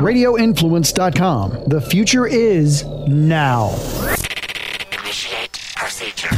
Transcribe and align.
RadioInfluence.com. 0.00 1.64
The 1.68 1.80
future 1.80 2.26
is 2.26 2.84
now. 3.08 3.70
Initiate 4.92 5.52
procedure. 5.74 6.28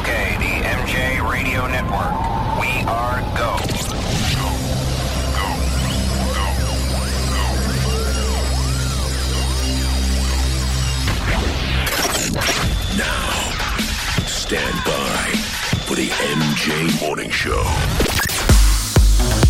Okay, 0.00 0.36
the 0.38 0.66
MJ 0.68 1.30
Radio 1.30 1.66
Network. 1.66 2.12
We 2.60 2.68
are 2.86 3.20
go. 3.38 3.56
Now, 12.98 14.26
stand 14.26 14.76
by 14.84 15.32
for 15.86 15.94
the 15.94 16.08
MJ 16.08 17.00
Morning 17.00 17.30
Show. 17.30 18.11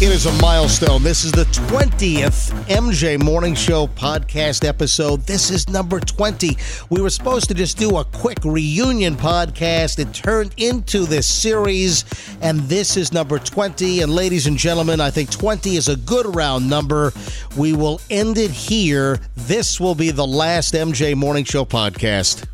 It 0.03 0.11
is 0.11 0.27
a 0.27 0.33
milestone. 0.43 1.05
This 1.05 1.25
is 1.25 1.31
the 1.31 1.45
20th 1.45 2.51
MJ 2.67 3.23
Morning 3.23 3.55
Show 3.55 3.87
podcast 3.87 4.67
episode. 4.67 5.21
This 5.27 5.49
is 5.49 5.69
number 5.69 6.01
20. 6.01 6.59
We 6.91 7.01
were 7.01 7.09
supposed 7.09 7.47
to 7.51 7.55
just 7.55 7.79
do 7.79 7.99
a 7.99 8.05
quick 8.07 8.39
reunion 8.43 9.15
podcast. 9.15 10.01
It 10.01 10.13
turned 10.13 10.55
into 10.57 11.07
this 11.07 11.29
series, 11.29 12.05
and 12.41 12.59
this 12.63 12.97
is 12.97 13.13
number 13.13 13.39
20. 13.39 14.03
And 14.03 14.13
ladies 14.13 14.49
and 14.49 14.59
gentlemen, 14.59 15.01
I 15.01 15.11
think 15.13 15.31
20 15.31 15.77
is 15.77 15.87
a 15.87 15.95
good 15.95 16.35
round 16.35 16.69
number. 16.69 17.13
We 17.57 17.73
will 17.73 18.01
end 18.11 18.39
it 18.39 18.51
here. 18.51 19.21
This 19.37 19.79
will 19.79 19.95
be 19.95 20.11
the 20.11 20.27
last 20.27 20.75
MJ 20.75 21.15
Morning 21.15 21.45
Show 21.45 21.65
podcast. 21.65 22.47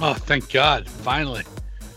Oh, 0.00 0.14
thank 0.14 0.50
God. 0.50 0.90
Finally. 0.90 1.44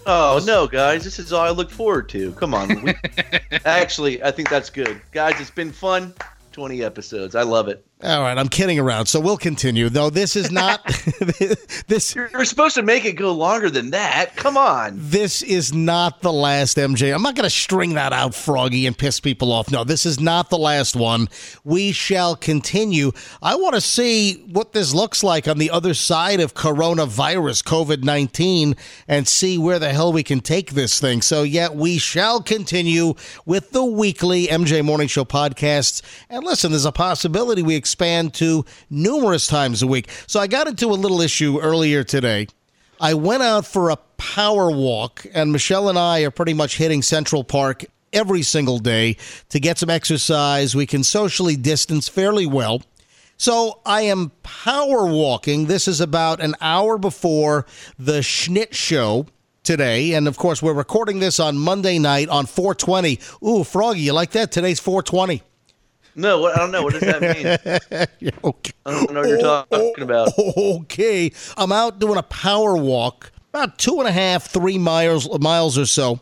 Oh 0.06 0.40
no, 0.46 0.68
guys! 0.68 1.04
This 1.04 1.18
is 1.18 1.34
all 1.34 1.42
I 1.42 1.50
look 1.50 1.72
forward 1.72 2.10
to. 2.10 2.32
Come 2.34 2.54
on. 2.54 2.84
We, 2.84 2.94
actually, 3.66 4.22
I 4.22 4.32
think 4.32 4.50
that's 4.50 4.70
good, 4.70 5.02
guys. 5.12 5.40
It's 5.40 5.50
been 5.50 5.72
fun. 5.72 6.14
Twenty 6.52 6.84
episodes. 6.84 7.36
I 7.36 7.42
love 7.42 7.68
it. 7.68 7.86
All 8.06 8.22
right, 8.22 8.38
I'm 8.38 8.50
kidding 8.50 8.78
around. 8.78 9.08
So 9.08 9.20
we'll 9.20 9.36
continue. 9.36 9.90
Though 9.90 10.12
this 10.12 10.36
is 10.36 10.52
not 10.52 10.86
this 11.88 12.14
You're, 12.14 12.46
supposed 12.46 12.76
to 12.76 12.84
make 12.84 13.04
it 13.04 13.14
go 13.14 13.32
longer 13.32 13.68
than 13.72 13.90
that. 13.92 14.36
Come 14.36 14.58
on. 14.58 14.94
this 14.96 15.42
is 15.42 15.74
not 15.74 16.22
the 16.22 16.32
last 16.32 16.78
MJ. 16.78 17.14
I'm 17.16 17.24
not 17.24 17.34
going 17.34 17.46
to 17.46 17.50
string 17.50 17.96
that 17.96 18.14
out, 18.14 18.36
Froggy, 18.36 18.86
and 18.86 18.96
piss 18.96 19.20
people 19.20 19.52
off. 19.52 19.72
No, 19.72 19.84
this 19.84 20.06
is 20.06 20.20
not 20.20 20.52
the 20.52 20.58
last 20.58 20.96
one. 20.96 21.30
We 21.64 21.92
shall 21.94 22.36
continue. 22.36 23.12
I 23.42 23.56
want 23.56 23.74
to 23.74 23.82
see 23.82 24.36
what 24.52 24.74
this 24.74 24.94
looks 24.94 25.24
like 25.24 25.48
on 25.48 25.58
the 25.58 25.72
other 25.72 25.96
side 25.96 26.40
of 26.40 26.54
coronavirus, 26.54 27.64
COVID 27.64 28.04
19, 28.04 28.76
and 29.08 29.28
see 29.28 29.58
where 29.58 29.80
the 29.80 29.90
hell 29.90 30.14
we 30.14 30.22
can 30.22 30.42
take 30.42 30.72
this 30.72 31.00
thing. 31.00 31.24
So, 31.24 31.42
yeah, 31.42 31.70
we 31.70 31.98
shall 31.98 32.44
continue 32.44 33.16
with 33.48 33.72
the 33.72 33.84
weekly 33.84 34.46
MJ 34.46 34.86
Morning 34.86 35.08
Show 35.08 35.26
podcasts. 35.26 36.04
And 36.30 36.44
listen, 36.44 36.70
there's 36.70 36.86
a 36.86 36.92
possibility 36.92 37.64
we 37.64 37.76
expand 37.96 38.34
to 38.34 38.66
numerous 38.90 39.48
times 39.48 39.82
a 39.82 39.88
week. 39.88 40.10
So, 40.28 40.42
I 40.42 40.48
got 40.48 40.68
into 40.68 40.88
a 40.88 41.00
little 41.00 41.22
issue 41.22 41.60
earlier 41.62 42.04
today. 42.04 42.48
I 43.00 43.14
went 43.14 43.42
out 43.42 43.66
for 43.66 43.90
a 43.90 43.96
power 44.18 44.70
walk, 44.70 45.26
and 45.34 45.54
Michelle 45.54 45.88
and 45.88 45.98
I 45.98 46.22
are 46.22 46.32
pretty 46.32 46.54
much 46.54 46.76
hitting 46.76 47.02
Central 47.02 47.46
Park 47.46 47.86
every 48.12 48.42
single 48.42 48.80
day 48.80 49.16
to 49.50 49.62
get 49.62 49.78
some 49.78 49.90
exercise. 49.90 50.76
We 50.76 50.86
can 50.86 51.04
socially 51.04 51.56
distance 51.56 52.10
fairly 52.10 52.46
well. 52.46 52.82
So 53.38 53.80
I 53.86 54.02
am 54.02 54.32
power 54.44 55.06
walking. 55.06 55.66
This 55.66 55.88
is 55.88 56.02
about 56.02 56.42
an 56.42 56.56
hour 56.60 56.98
before 56.98 57.66
the 57.98 58.20
Schnitt 58.20 58.74
show 58.74 59.28
today. 59.64 60.14
And 60.14 60.28
of 60.28 60.38
course, 60.38 60.62
we're 60.62 60.74
recording 60.74 61.20
this 61.20 61.40
on 61.40 61.58
Monday 61.58 62.00
night 62.00 62.28
on 62.28 62.46
420. 62.46 63.20
Ooh, 63.44 63.64
Froggy, 63.64 64.02
you 64.02 64.14
like 64.14 64.32
that? 64.32 64.52
Today's 64.52 64.80
420. 64.80 65.42
No, 66.16 66.40
what, 66.40 66.56
I 66.56 66.60
don't 66.60 66.72
know. 66.72 66.84
What 66.84 66.94
does 66.94 67.02
that 67.02 67.22
mean? 67.22 68.32
Okay. 68.44 68.72
I 68.86 68.92
don't 68.92 69.14
know 69.14 69.22
what 69.22 69.30
you're 69.30 69.40
oh, 69.40 69.66
talking 69.70 70.04
about. 70.04 70.30
Oh, 70.38 70.80
okay. 70.82 71.32
I'm 71.58 71.72
out 71.72 72.00
doing 72.00 72.18
a 72.18 72.24
power 72.24 72.78
walk, 72.78 73.32
about 73.54 73.78
two 73.78 74.00
and 74.00 74.08
a 74.08 74.12
half, 74.12 74.46
three 74.46 74.78
miles 74.78 75.28
miles 75.40 75.78
or 75.78 75.86
so. 75.86 76.20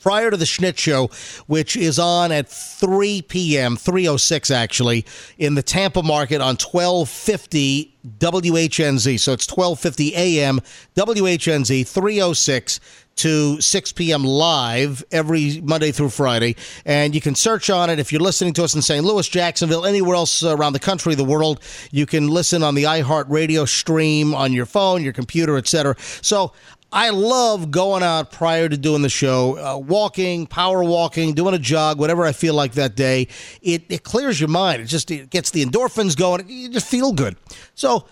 Prior 0.00 0.30
to 0.30 0.36
the 0.36 0.44
Schnitt 0.44 0.78
show, 0.78 1.10
which 1.48 1.76
is 1.76 1.98
on 1.98 2.30
at 2.30 2.48
3 2.48 3.22
p.m., 3.22 3.76
306 3.76 4.50
actually, 4.50 5.04
in 5.38 5.56
the 5.56 5.62
Tampa 5.62 6.02
market 6.04 6.40
on 6.40 6.54
1250 6.54 7.96
WHNZ. 8.18 9.18
So 9.18 9.32
it's 9.32 9.50
1250 9.50 10.14
a.m. 10.14 10.60
WHNZ, 10.96 11.86
306 11.86 12.80
to 13.18 13.60
6 13.60 13.92
p.m. 13.92 14.24
live 14.24 15.04
every 15.12 15.60
Monday 15.60 15.92
through 15.92 16.10
Friday. 16.10 16.56
And 16.84 17.14
you 17.14 17.20
can 17.20 17.34
search 17.34 17.70
on 17.70 17.90
it 17.90 17.98
if 17.98 18.12
you're 18.12 18.20
listening 18.20 18.52
to 18.54 18.64
us 18.64 18.74
in 18.74 18.82
St. 18.82 19.04
Louis, 19.04 19.28
Jacksonville, 19.28 19.84
anywhere 19.86 20.16
else 20.16 20.42
around 20.42 20.72
the 20.72 20.78
country, 20.80 21.14
the 21.14 21.24
world. 21.24 21.60
You 21.90 22.06
can 22.06 22.28
listen 22.28 22.62
on 22.62 22.74
the 22.74 22.84
iHeartRadio 22.84 23.68
stream 23.68 24.34
on 24.34 24.52
your 24.52 24.66
phone, 24.66 25.02
your 25.02 25.12
computer, 25.12 25.56
etc. 25.56 25.96
So 26.22 26.52
I 26.90 27.10
love 27.10 27.70
going 27.70 28.02
out 28.02 28.32
prior 28.32 28.68
to 28.68 28.76
doing 28.76 29.02
the 29.02 29.10
show, 29.10 29.58
uh, 29.58 29.76
walking, 29.76 30.46
power 30.46 30.82
walking, 30.82 31.34
doing 31.34 31.54
a 31.54 31.58
jog, 31.58 31.98
whatever 31.98 32.24
I 32.24 32.32
feel 32.32 32.54
like 32.54 32.72
that 32.72 32.96
day. 32.96 33.28
It, 33.60 33.84
it 33.90 34.04
clears 34.04 34.40
your 34.40 34.48
mind. 34.48 34.80
It 34.80 34.86
just 34.86 35.10
it 35.10 35.28
gets 35.28 35.50
the 35.50 35.64
endorphins 35.64 36.16
going. 36.16 36.48
You 36.48 36.70
just 36.70 36.86
feel 36.86 37.12
good. 37.12 37.36
So 37.74 38.06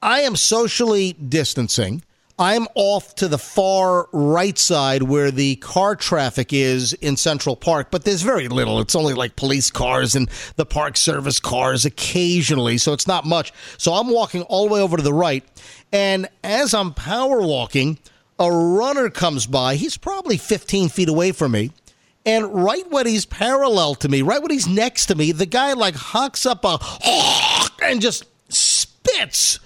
I 0.00 0.20
am 0.20 0.36
socially 0.36 1.14
distancing. 1.14 2.02
I'm 2.42 2.66
off 2.74 3.14
to 3.16 3.28
the 3.28 3.38
far 3.38 4.08
right 4.12 4.58
side 4.58 5.04
where 5.04 5.30
the 5.30 5.54
car 5.56 5.94
traffic 5.94 6.52
is 6.52 6.92
in 6.94 7.16
Central 7.16 7.54
Park, 7.54 7.92
but 7.92 8.04
there's 8.04 8.22
very 8.22 8.48
little. 8.48 8.80
It's 8.80 8.96
only 8.96 9.14
like 9.14 9.36
police 9.36 9.70
cars 9.70 10.16
and 10.16 10.28
the 10.56 10.66
park 10.66 10.96
service 10.96 11.38
cars 11.38 11.84
occasionally, 11.84 12.78
so 12.78 12.92
it's 12.92 13.06
not 13.06 13.24
much. 13.24 13.52
So 13.78 13.92
I'm 13.92 14.08
walking 14.08 14.42
all 14.42 14.66
the 14.66 14.74
way 14.74 14.80
over 14.80 14.96
to 14.96 15.04
the 15.04 15.14
right, 15.14 15.44
and 15.92 16.28
as 16.42 16.74
I'm 16.74 16.94
power 16.94 17.40
walking, 17.40 18.00
a 18.40 18.50
runner 18.50 19.08
comes 19.08 19.46
by. 19.46 19.76
He's 19.76 19.96
probably 19.96 20.36
15 20.36 20.88
feet 20.88 21.08
away 21.08 21.30
from 21.30 21.52
me. 21.52 21.70
And 22.26 22.52
right 22.64 22.90
when 22.90 23.06
he's 23.06 23.24
parallel 23.24 23.94
to 23.96 24.08
me, 24.08 24.22
right 24.22 24.42
when 24.42 24.50
he's 24.50 24.66
next 24.66 25.06
to 25.06 25.14
me, 25.14 25.30
the 25.30 25.46
guy 25.46 25.74
like 25.74 25.94
hawks 25.94 26.44
up 26.44 26.64
a 26.64 26.80
and 27.84 28.00
just 28.00 28.24
spits 28.48 29.60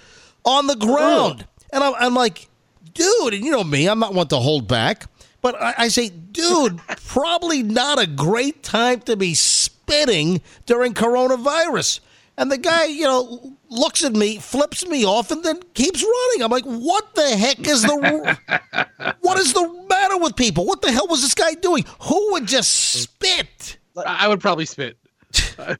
on 0.45 0.67
the 0.67 0.75
ground. 0.75 1.47
Oh. 1.47 1.63
And 1.73 1.83
I'm, 1.83 1.93
I'm 1.95 2.13
like, 2.13 2.46
dude, 2.93 3.33
and 3.33 3.43
you 3.43 3.51
know 3.51 3.63
me, 3.63 3.87
I'm 3.87 3.99
not 3.99 4.13
one 4.13 4.27
to 4.29 4.37
hold 4.37 4.67
back. 4.67 5.05
But 5.41 5.61
I, 5.61 5.73
I 5.77 5.87
say, 5.87 6.09
dude, 6.09 6.79
probably 7.05 7.63
not 7.63 8.01
a 8.01 8.07
great 8.07 8.63
time 8.63 9.01
to 9.01 9.15
be 9.15 9.33
spitting 9.33 10.41
during 10.65 10.93
coronavirus. 10.93 12.01
And 12.39 12.51
the 12.51 12.57
guy, 12.57 12.85
you 12.85 13.03
know, 13.03 13.57
looks 13.69 14.03
at 14.03 14.13
me, 14.13 14.37
flips 14.37 14.85
me 14.85 15.05
off, 15.05 15.31
and 15.31 15.43
then 15.43 15.59
keeps 15.73 16.03
running. 16.03 16.43
I'm 16.43 16.51
like, 16.51 16.65
what 16.65 17.15
the 17.15 17.35
heck 17.35 17.67
is 17.67 17.81
the 17.81 18.37
what 19.21 19.39
is 19.39 19.53
the 19.53 19.85
matter 19.89 20.17
with 20.17 20.35
people? 20.35 20.65
What 20.65 20.81
the 20.81 20.91
hell 20.91 21.07
was 21.07 21.21
this 21.21 21.33
guy 21.33 21.55
doing? 21.55 21.85
Who 22.01 22.33
would 22.33 22.45
just 22.45 22.71
spit? 22.73 23.77
I 24.05 24.27
would 24.27 24.39
probably 24.39 24.65
spit. 24.65 24.97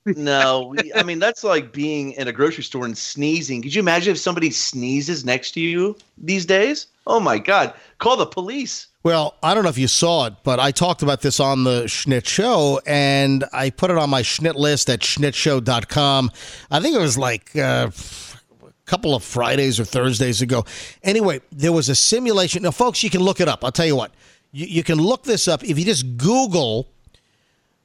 No, 0.05 0.75
I 0.95 1.03
mean 1.03 1.19
that's 1.19 1.43
like 1.43 1.71
being 1.71 2.13
in 2.13 2.27
a 2.27 2.31
grocery 2.31 2.63
store 2.63 2.85
and 2.85 2.97
sneezing. 2.97 3.61
Could 3.61 3.73
you 3.75 3.79
imagine 3.79 4.11
if 4.11 4.17
somebody 4.17 4.49
sneezes 4.49 5.23
next 5.23 5.51
to 5.51 5.59
you 5.59 5.95
these 6.17 6.45
days? 6.45 6.87
Oh 7.05 7.19
my 7.19 7.37
God! 7.37 7.73
Call 7.99 8.17
the 8.17 8.25
police. 8.25 8.87
Well, 9.03 9.35
I 9.41 9.53
don't 9.53 9.63
know 9.63 9.69
if 9.69 9.77
you 9.77 9.87
saw 9.87 10.25
it, 10.25 10.33
but 10.43 10.59
I 10.59 10.71
talked 10.71 11.01
about 11.01 11.21
this 11.21 11.39
on 11.39 11.63
the 11.63 11.83
Schnitt 11.83 12.27
Show, 12.27 12.81
and 12.85 13.45
I 13.53 13.69
put 13.69 13.89
it 13.89 13.97
on 13.97 14.09
my 14.09 14.21
Schnitt 14.21 14.55
list 14.55 14.89
at 14.89 14.99
schnittshow.com. 14.99 16.31
I 16.69 16.79
think 16.81 16.95
it 16.95 16.99
was 16.99 17.17
like 17.17 17.55
uh, 17.55 17.89
a 17.89 18.71
couple 18.85 19.15
of 19.15 19.23
Fridays 19.23 19.79
or 19.79 19.85
Thursdays 19.85 20.41
ago. 20.41 20.65
Anyway, 21.03 21.39
there 21.53 21.71
was 21.71 21.87
a 21.87 21.95
simulation. 21.95 22.63
Now, 22.63 22.71
folks, 22.71 23.01
you 23.01 23.09
can 23.09 23.21
look 23.21 23.39
it 23.39 23.47
up. 23.47 23.63
I'll 23.63 23.71
tell 23.71 23.85
you 23.85 23.95
what. 23.95 24.11
You, 24.51 24.65
you 24.65 24.83
can 24.83 24.97
look 24.97 25.23
this 25.23 25.47
up 25.47 25.63
if 25.63 25.79
you 25.79 25.85
just 25.85 26.17
Google 26.17 26.89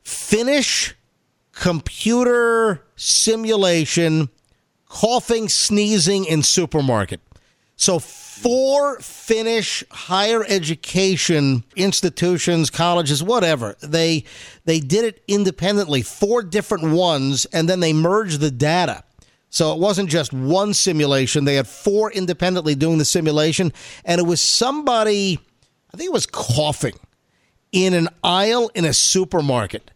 Finnish 0.02 0.96
computer 1.62 2.82
simulation 2.96 4.28
coughing, 4.88 5.48
sneezing 5.48 6.24
in 6.24 6.42
supermarket. 6.42 7.20
So 7.76 8.00
four 8.00 8.98
Finnish 8.98 9.84
higher 9.92 10.44
education 10.44 11.62
institutions, 11.76 12.68
colleges, 12.68 13.22
whatever. 13.22 13.76
They 13.80 14.24
they 14.64 14.80
did 14.80 15.04
it 15.04 15.22
independently, 15.28 16.02
four 16.02 16.42
different 16.42 16.92
ones, 16.92 17.46
and 17.52 17.68
then 17.68 17.78
they 17.78 17.92
merged 17.92 18.40
the 18.40 18.50
data. 18.50 19.04
So 19.48 19.72
it 19.72 19.78
wasn't 19.78 20.10
just 20.10 20.32
one 20.32 20.74
simulation. 20.74 21.44
They 21.44 21.54
had 21.54 21.68
four 21.68 22.10
independently 22.10 22.74
doing 22.74 22.98
the 22.98 23.04
simulation, 23.04 23.72
and 24.04 24.20
it 24.20 24.24
was 24.24 24.40
somebody, 24.40 25.38
I 25.94 25.96
think 25.96 26.08
it 26.08 26.12
was 26.12 26.26
coughing 26.26 26.98
in 27.70 27.94
an 27.94 28.08
aisle 28.24 28.68
in 28.74 28.84
a 28.84 28.92
supermarket. 28.92 29.92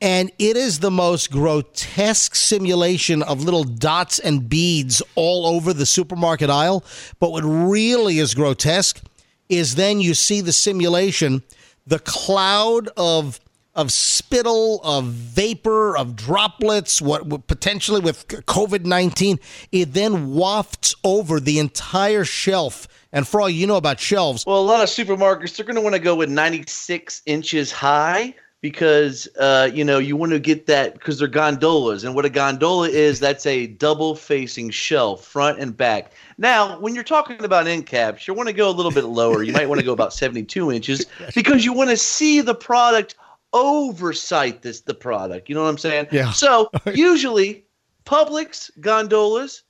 And 0.00 0.30
it 0.38 0.56
is 0.56 0.78
the 0.78 0.90
most 0.90 1.30
grotesque 1.30 2.34
simulation 2.34 3.22
of 3.22 3.44
little 3.44 3.64
dots 3.64 4.18
and 4.18 4.48
beads 4.48 5.02
all 5.14 5.46
over 5.46 5.74
the 5.74 5.84
supermarket 5.84 6.48
aisle. 6.48 6.84
But 7.18 7.32
what 7.32 7.42
really 7.42 8.18
is 8.18 8.34
grotesque 8.34 9.02
is 9.50 9.74
then 9.74 10.00
you 10.00 10.14
see 10.14 10.40
the 10.40 10.52
simulation, 10.52 11.42
the 11.86 11.98
cloud 11.98 12.88
of 12.96 13.40
of 13.74 13.92
spittle, 13.92 14.80
of 14.82 15.04
vapor, 15.04 15.96
of 15.96 16.16
droplets, 16.16 17.00
what 17.00 17.46
potentially 17.46 18.00
with 18.00 18.26
COVID 18.26 18.84
19, 18.84 19.38
it 19.70 19.92
then 19.92 20.34
wafts 20.34 20.94
over 21.04 21.38
the 21.38 21.58
entire 21.58 22.24
shelf. 22.24 22.88
And 23.12 23.26
for 23.26 23.40
all 23.40 23.50
you 23.50 23.66
know 23.66 23.76
about 23.76 24.00
shelves, 24.00 24.44
Well, 24.44 24.60
a 24.60 24.62
lot 24.62 24.82
of 24.82 24.88
supermarkets 24.88 25.56
they're 25.56 25.66
going 25.66 25.76
to 25.76 25.82
want 25.82 25.94
to 25.94 26.00
go 26.00 26.14
with 26.14 26.28
96 26.28 27.22
inches 27.26 27.70
high 27.70 28.34
because 28.60 29.26
uh, 29.38 29.70
you 29.72 29.84
know 29.84 29.98
you 29.98 30.16
want 30.16 30.32
to 30.32 30.38
get 30.38 30.66
that 30.66 30.94
because 30.94 31.18
they're 31.18 31.28
gondolas, 31.28 32.04
and 32.04 32.14
what 32.14 32.24
a 32.24 32.30
gondola 32.30 32.88
is, 32.88 33.20
that's 33.20 33.46
a 33.46 33.66
double 33.66 34.14
facing 34.14 34.70
shelf, 34.70 35.24
front 35.24 35.58
and 35.58 35.76
back. 35.76 36.12
Now, 36.38 36.78
when 36.78 36.94
you're 36.94 37.04
talking 37.04 37.42
about 37.44 37.66
end 37.66 37.86
caps, 37.86 38.28
you 38.28 38.34
want 38.34 38.48
to 38.48 38.52
go 38.52 38.68
a 38.68 38.72
little 38.72 38.92
bit 38.92 39.04
lower. 39.04 39.42
You 39.42 39.52
might 39.52 39.68
want 39.68 39.80
to 39.80 39.84
go 39.84 39.92
about 39.92 40.12
72 40.12 40.72
inches 40.72 41.06
because 41.34 41.64
you 41.64 41.72
want 41.72 41.90
to 41.90 41.96
see 41.96 42.40
the 42.40 42.54
product 42.54 43.14
oversight 43.52 44.62
this 44.62 44.82
the 44.82 44.94
product. 44.94 45.48
You 45.48 45.54
know 45.54 45.62
what 45.62 45.70
I'm 45.70 45.78
saying? 45.78 46.08
Yeah. 46.10 46.32
So 46.32 46.70
usually, 46.94 47.64
Publix 48.04 48.70
gondolas 48.80 49.62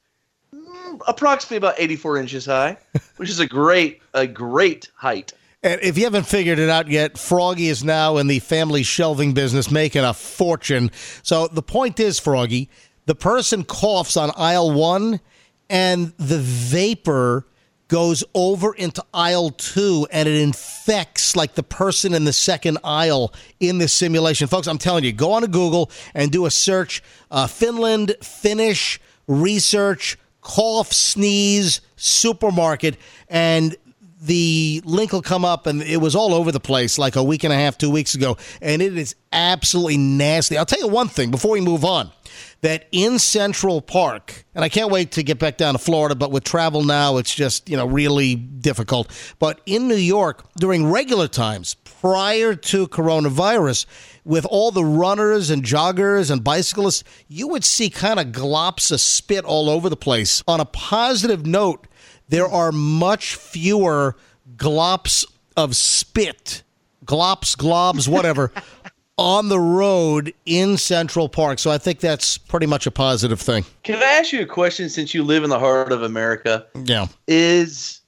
mm, 0.54 1.00
approximately 1.06 1.58
about 1.58 1.74
84 1.78 2.18
inches 2.18 2.46
high, 2.46 2.76
which 3.16 3.30
is 3.30 3.38
a 3.38 3.46
great 3.46 4.02
a 4.14 4.26
great 4.26 4.90
height. 4.96 5.32
And 5.62 5.80
if 5.82 5.98
you 5.98 6.04
haven't 6.04 6.26
figured 6.26 6.58
it 6.58 6.70
out 6.70 6.88
yet, 6.88 7.18
Froggy 7.18 7.68
is 7.68 7.84
now 7.84 8.16
in 8.16 8.28
the 8.28 8.38
family 8.38 8.82
shelving 8.82 9.34
business 9.34 9.70
making 9.70 10.04
a 10.04 10.14
fortune. 10.14 10.90
So 11.22 11.48
the 11.48 11.62
point 11.62 12.00
is, 12.00 12.18
Froggy, 12.18 12.70
the 13.04 13.14
person 13.14 13.64
coughs 13.64 14.16
on 14.16 14.30
aisle 14.36 14.72
one 14.72 15.20
and 15.68 16.14
the 16.16 16.38
vapor 16.38 17.46
goes 17.88 18.24
over 18.34 18.72
into 18.74 19.04
aisle 19.12 19.50
two 19.50 20.06
and 20.10 20.28
it 20.28 20.40
infects 20.40 21.36
like 21.36 21.54
the 21.56 21.62
person 21.62 22.14
in 22.14 22.24
the 22.24 22.32
second 22.32 22.78
aisle 22.82 23.34
in 23.58 23.76
this 23.76 23.92
simulation. 23.92 24.48
Folks, 24.48 24.66
I'm 24.66 24.78
telling 24.78 25.04
you, 25.04 25.12
go 25.12 25.32
on 25.32 25.42
to 25.42 25.48
Google 25.48 25.90
and 26.14 26.30
do 26.30 26.46
a 26.46 26.50
search 26.50 27.02
uh, 27.30 27.46
Finland, 27.46 28.16
Finnish, 28.22 28.98
research, 29.26 30.16
cough, 30.40 30.92
sneeze, 30.92 31.82
supermarket, 31.96 32.96
and 33.28 33.76
the 34.20 34.82
link 34.84 35.12
will 35.12 35.22
come 35.22 35.44
up 35.44 35.66
and 35.66 35.82
it 35.82 35.96
was 35.96 36.14
all 36.14 36.34
over 36.34 36.52
the 36.52 36.60
place 36.60 36.98
like 36.98 37.16
a 37.16 37.22
week 37.22 37.42
and 37.42 37.52
a 37.52 37.56
half, 37.56 37.78
two 37.78 37.90
weeks 37.90 38.14
ago. 38.14 38.36
And 38.60 38.82
it 38.82 38.96
is 38.96 39.16
absolutely 39.32 39.96
nasty. 39.96 40.58
I'll 40.58 40.66
tell 40.66 40.80
you 40.80 40.88
one 40.88 41.08
thing 41.08 41.30
before 41.30 41.52
we 41.52 41.60
move 41.60 41.84
on 41.84 42.12
that 42.60 42.86
in 42.92 43.18
Central 43.18 43.80
Park, 43.80 44.44
and 44.54 44.62
I 44.62 44.68
can't 44.68 44.90
wait 44.90 45.12
to 45.12 45.22
get 45.22 45.38
back 45.38 45.56
down 45.56 45.74
to 45.74 45.78
Florida, 45.78 46.14
but 46.14 46.30
with 46.30 46.44
travel 46.44 46.84
now, 46.84 47.16
it's 47.16 47.34
just, 47.34 47.68
you 47.70 47.76
know, 47.76 47.86
really 47.86 48.34
difficult. 48.34 49.10
But 49.38 49.60
in 49.64 49.88
New 49.88 49.94
York, 49.94 50.44
during 50.58 50.90
regular 50.90 51.26
times, 51.26 51.74
prior 51.74 52.54
to 52.54 52.88
coronavirus, 52.88 53.86
with 54.24 54.44
all 54.44 54.70
the 54.70 54.84
runners 54.84 55.48
and 55.48 55.62
joggers 55.62 56.30
and 56.30 56.44
bicyclists, 56.44 57.04
you 57.28 57.48
would 57.48 57.64
see 57.64 57.88
kind 57.88 58.20
of 58.20 58.26
glops 58.26 58.92
of 58.92 59.00
spit 59.00 59.44
all 59.44 59.70
over 59.70 59.88
the 59.88 59.96
place. 59.96 60.42
On 60.46 60.60
a 60.60 60.66
positive 60.66 61.46
note, 61.46 61.86
there 62.28 62.46
are 62.46 62.72
much 62.72 63.34
fewer 63.34 64.16
glops 64.56 65.24
of 65.56 65.76
spit, 65.76 66.62
glops, 67.04 67.56
globs, 67.56 68.08
whatever, 68.08 68.52
on 69.18 69.48
the 69.48 69.60
road 69.60 70.32
in 70.46 70.76
Central 70.76 71.28
Park. 71.28 71.58
So 71.58 71.70
I 71.70 71.78
think 71.78 72.00
that's 72.00 72.38
pretty 72.38 72.66
much 72.66 72.86
a 72.86 72.90
positive 72.90 73.40
thing. 73.40 73.64
Can 73.82 73.96
I 73.96 74.18
ask 74.18 74.32
you 74.32 74.40
a 74.40 74.46
question 74.46 74.88
since 74.88 75.12
you 75.12 75.22
live 75.22 75.44
in 75.44 75.50
the 75.50 75.58
heart 75.58 75.92
of 75.92 76.02
America? 76.02 76.66
Yeah. 76.84 77.08
Is 77.28 78.00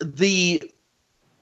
the 0.00 0.62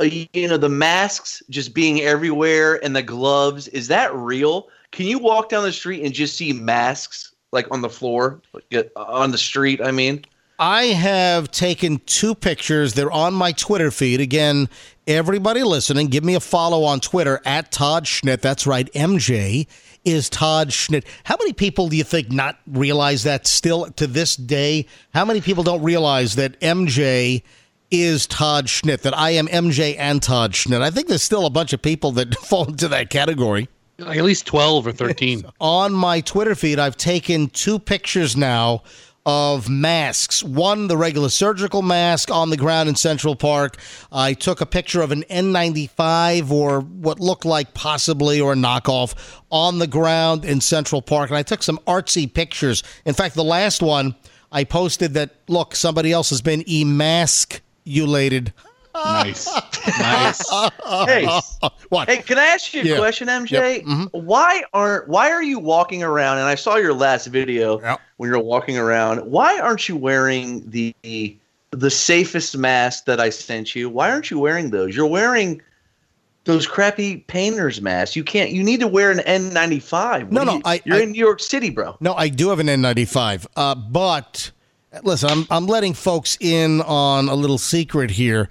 uh, 0.01 0.05
you 0.05 0.47
know 0.47 0.57
the 0.57 0.69
masks 0.69 1.43
just 1.51 1.75
being 1.75 2.01
everywhere 2.03 2.83
and 2.85 2.95
the 2.95 3.03
gloves 3.03 3.69
is 3.69 3.89
that 3.89 4.15
real? 4.15 4.69
Can 4.93 5.07
you 5.07 5.19
walk 5.19 5.49
down 5.49 5.65
the 5.65 5.73
street 5.73 6.05
and 6.05 6.15
just 6.15 6.37
see 6.37 6.53
masks 6.53 7.35
like 7.53 7.67
on 7.71 7.81
the 7.81 7.89
floor, 7.89 8.41
like, 8.53 8.93
uh, 8.97 9.03
on 9.03 9.31
the 9.31 9.39
street? 9.39 9.81
I 9.83 9.91
mean, 9.91 10.25
I 10.59 10.85
have 10.85 11.51
taken 11.51 12.01
two 12.07 12.35
pictures. 12.35 12.95
They're 12.95 13.13
on 13.13 13.35
my 13.35 13.53
Twitter 13.53 13.91
feed. 13.91 14.21
Again, 14.21 14.69
everybody 15.07 15.63
listening, 15.63 16.07
give 16.07 16.25
me 16.25 16.35
a 16.35 16.41
follow 16.41 16.85
on 16.85 17.01
Twitter 17.01 17.43
at 17.45 17.71
Todd 17.71 18.05
Schnitt. 18.05 18.41
That's 18.41 18.67
right. 18.67 18.91
MJ 18.95 19.67
is 20.05 20.31
Todd 20.31 20.71
Schnitt. 20.71 21.05
How 21.25 21.37
many 21.39 21.53
people 21.53 21.89
do 21.89 21.97
you 21.97 22.05
think 22.05 22.33
not 22.33 22.59
realize 22.67 23.25
that 23.25 23.47
still 23.47 23.91
to 23.93 24.07
this 24.07 24.37
day? 24.37 24.87
How 25.13 25.27
many 25.27 25.43
people 25.43 25.63
don't 25.63 25.83
realize 25.83 26.37
that 26.37 26.59
MJ 26.61 27.43
is 27.91 28.27
Todd 28.27 28.67
Schnitt, 28.67 29.03
that 29.03 29.17
I 29.17 29.31
am 29.31 29.49
MJ 29.49 29.97
and 29.99 30.23
Todd 30.23 30.53
Schnitt? 30.53 30.81
I 30.81 30.91
think 30.91 31.09
there's 31.09 31.23
still 31.23 31.45
a 31.45 31.51
bunch 31.51 31.75
of 31.75 31.83
people 31.83 32.13
that 32.13 32.35
fall 32.41 32.67
into 32.67 32.89
that 32.89 33.11
category 33.11 33.69
Like 33.99 34.17
at 34.17 34.25
least 34.25 34.47
12 34.47 34.87
or 34.87 34.93
13. 34.93 35.45
on 35.61 35.93
my 35.93 36.23
Twitter 36.23 36.55
feed, 36.55 36.79
I've 36.79 36.97
taken 36.97 37.49
two 37.49 37.79
pictures 37.79 38.37
now 38.37 38.85
of 39.27 39.69
masks. 39.69 40.45
One, 40.45 40.87
the 40.87 40.97
regular 40.97 41.29
surgical 41.29 41.83
mask 41.83 42.31
on 42.31 42.51
the 42.51 42.57
ground 42.57 42.89
in 42.89 42.95
Central 42.95 43.35
Park. 43.35 43.77
I 44.13 44.35
took 44.35 44.61
a 44.61 44.67
picture 44.67 45.03
of 45.03 45.11
an 45.11 45.25
N95 45.25 46.53
or 46.53 46.81
what 46.81 47.19
looked 47.19 47.45
like 47.45 47.75
possibly 47.75 48.41
or 48.41 48.53
a 48.53 48.57
knockoff 48.57 49.43
on 49.51 49.81
the 49.81 49.89
ground 49.89 50.45
in 50.45 50.61
Central 50.61 51.03
Park. 51.03 51.31
And 51.31 51.37
I 51.37 51.43
took 51.43 51.65
some 51.65 51.79
artsy 51.89 52.33
pictures. 52.33 52.85
In 53.05 53.15
fact, 53.15 53.35
the 53.35 53.43
last 53.43 53.83
one 53.83 54.15
I 54.53 54.63
posted 54.63 55.15
that, 55.15 55.35
look, 55.49 55.75
somebody 55.75 56.13
else 56.13 56.31
has 56.31 56.41
been 56.41 56.63
emasculated. 56.69 58.53
Nice. 59.05 59.49
Nice. 59.99 60.51
hey, 61.07 61.29
What? 61.91 62.09
hey, 62.09 62.19
can 62.19 62.39
I 62.39 62.47
ask 62.47 62.75
you 62.75 62.83
a 62.83 62.85
Yeah. 62.85 62.97
question, 62.99 63.29
MJ? 63.29 63.51
Yep. 63.77 63.83
Mhm. 63.85 64.09
Why 64.25 64.63
aren't 64.73 65.09
why 65.09 65.31
are 65.31 65.43
you 65.43 65.59
walking 65.61 66.03
around? 66.03 66.39
And 66.39 66.47
I 66.49 66.55
saw 66.57 66.77
your 66.77 66.93
last 66.93 67.27
video 67.29 67.81
Yep. 67.81 68.01
when 68.17 68.29
you're 68.31 68.41
walking 68.41 68.77
around. 68.79 69.21
Why 69.31 69.59
aren't 69.61 69.89
you 69.89 69.97
wearing 69.97 70.69
the 70.69 70.95
the 71.71 71.91
safest 71.91 72.57
mask 72.57 73.05
that 73.05 73.21
I 73.21 73.31
sent 73.31 73.75
you? 73.77 73.89
Why 73.89 74.11
aren't 74.11 74.31
you 74.31 74.39
wearing 74.41 74.71
those? 74.71 74.97
You're 74.97 75.07
wearing 75.07 75.63
those 76.45 76.67
crappy 76.67 77.19
painters 77.29 77.81
masks. 77.81 78.17
You 78.17 78.25
can't. 78.25 78.51
You 78.51 78.63
need 78.65 78.81
to 78.81 78.89
wear 78.89 79.11
an 79.11 79.19
N95. 79.19 80.25
What 80.25 80.33
No, 80.33 80.41
do 80.41 80.47
no, 80.47 80.53
you- 80.57 80.63
I- 80.65 80.83
You're 80.85 80.97
I- 80.97 81.01
in 81.03 81.13
New 81.13 81.19
York 81.19 81.41
City, 81.41 81.71
bro. 81.71 81.97
No, 82.01 82.15
I 82.15 82.29
do 82.29 82.49
have 82.51 82.59
an 82.61 82.69
N95. 82.69 83.47
Uh, 83.57 83.75
but 83.75 84.51
listen, 85.03 85.29
I'm, 85.31 85.47
I'm 85.51 85.67
letting 85.67 85.93
folks 85.95 86.37
in 86.41 86.81
on 86.83 87.29
a 87.29 87.35
little 87.35 87.59
secret 87.59 88.11
here. 88.13 88.49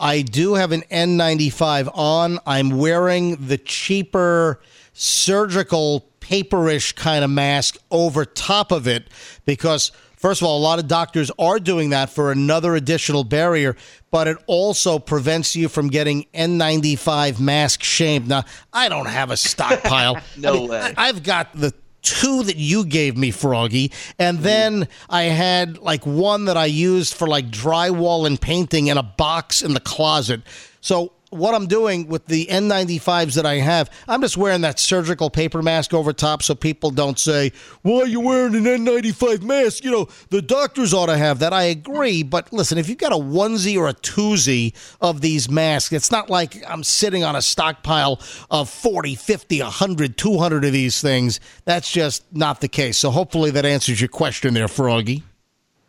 I 0.00 0.22
do 0.22 0.54
have 0.54 0.72
an 0.72 0.82
N95 0.90 1.90
on. 1.94 2.38
I'm 2.46 2.78
wearing 2.78 3.36
the 3.36 3.58
cheaper 3.58 4.60
surgical 4.92 6.08
paperish 6.20 6.94
kind 6.94 7.24
of 7.24 7.30
mask 7.30 7.78
over 7.90 8.24
top 8.24 8.70
of 8.70 8.86
it 8.86 9.08
because 9.46 9.92
first 10.16 10.42
of 10.42 10.46
all 10.46 10.58
a 10.58 10.60
lot 10.60 10.78
of 10.78 10.86
doctors 10.86 11.30
are 11.38 11.58
doing 11.58 11.90
that 11.90 12.10
for 12.10 12.30
another 12.30 12.74
additional 12.74 13.24
barrier 13.24 13.76
but 14.10 14.28
it 14.28 14.36
also 14.46 14.98
prevents 14.98 15.54
you 15.56 15.68
from 15.68 15.88
getting 15.88 16.24
N95 16.34 17.40
mask 17.40 17.82
shame. 17.82 18.26
Now, 18.26 18.44
I 18.72 18.88
don't 18.88 19.06
have 19.06 19.30
a 19.30 19.36
stockpile. 19.36 20.18
No 20.36 20.64
way. 20.64 20.94
I've 20.96 21.22
got 21.22 21.52
the 21.54 21.74
two 22.08 22.42
that 22.44 22.56
you 22.56 22.84
gave 22.84 23.16
me, 23.16 23.30
Froggy, 23.30 23.92
and 24.18 24.38
mm. 24.38 24.42
then 24.42 24.88
I 25.08 25.24
had 25.24 25.78
like 25.78 26.06
one 26.06 26.46
that 26.46 26.56
I 26.56 26.66
used 26.66 27.14
for 27.14 27.26
like 27.26 27.50
drywall 27.50 28.26
and 28.26 28.40
painting 28.40 28.86
in 28.86 28.98
a 28.98 29.02
box 29.02 29.62
in 29.62 29.74
the 29.74 29.80
closet. 29.80 30.42
So 30.80 31.12
what 31.30 31.54
I'm 31.54 31.66
doing 31.66 32.08
with 32.08 32.26
the 32.26 32.46
N95s 32.46 33.34
that 33.34 33.46
I 33.46 33.56
have, 33.56 33.90
I'm 34.06 34.20
just 34.20 34.36
wearing 34.36 34.62
that 34.62 34.78
surgical 34.78 35.30
paper 35.30 35.62
mask 35.62 35.92
over 35.92 36.12
top 36.12 36.42
so 36.42 36.54
people 36.54 36.90
don't 36.90 37.18
say, 37.18 37.52
why 37.82 38.00
are 38.00 38.06
you 38.06 38.20
wearing 38.20 38.54
an 38.54 38.64
N95 38.64 39.42
mask? 39.42 39.84
You 39.84 39.90
know, 39.90 40.08
the 40.30 40.42
doctors 40.42 40.94
ought 40.94 41.06
to 41.06 41.16
have 41.16 41.38
that. 41.40 41.52
I 41.52 41.64
agree. 41.64 42.22
But 42.22 42.52
listen, 42.52 42.78
if 42.78 42.88
you've 42.88 42.98
got 42.98 43.12
a 43.12 43.16
onesie 43.16 43.76
or 43.76 43.88
a 43.88 43.94
twosie 43.94 44.74
of 45.00 45.20
these 45.20 45.50
masks, 45.50 45.92
it's 45.92 46.10
not 46.10 46.30
like 46.30 46.62
I'm 46.68 46.82
sitting 46.84 47.24
on 47.24 47.36
a 47.36 47.42
stockpile 47.42 48.20
of 48.50 48.68
40, 48.68 49.14
50, 49.14 49.60
100, 49.60 50.16
200 50.16 50.64
of 50.64 50.72
these 50.72 51.00
things. 51.00 51.40
That's 51.64 51.90
just 51.90 52.24
not 52.32 52.60
the 52.60 52.68
case. 52.68 52.98
So 52.98 53.10
hopefully 53.10 53.50
that 53.52 53.66
answers 53.66 54.00
your 54.00 54.08
question 54.08 54.54
there, 54.54 54.68
Froggy. 54.68 55.24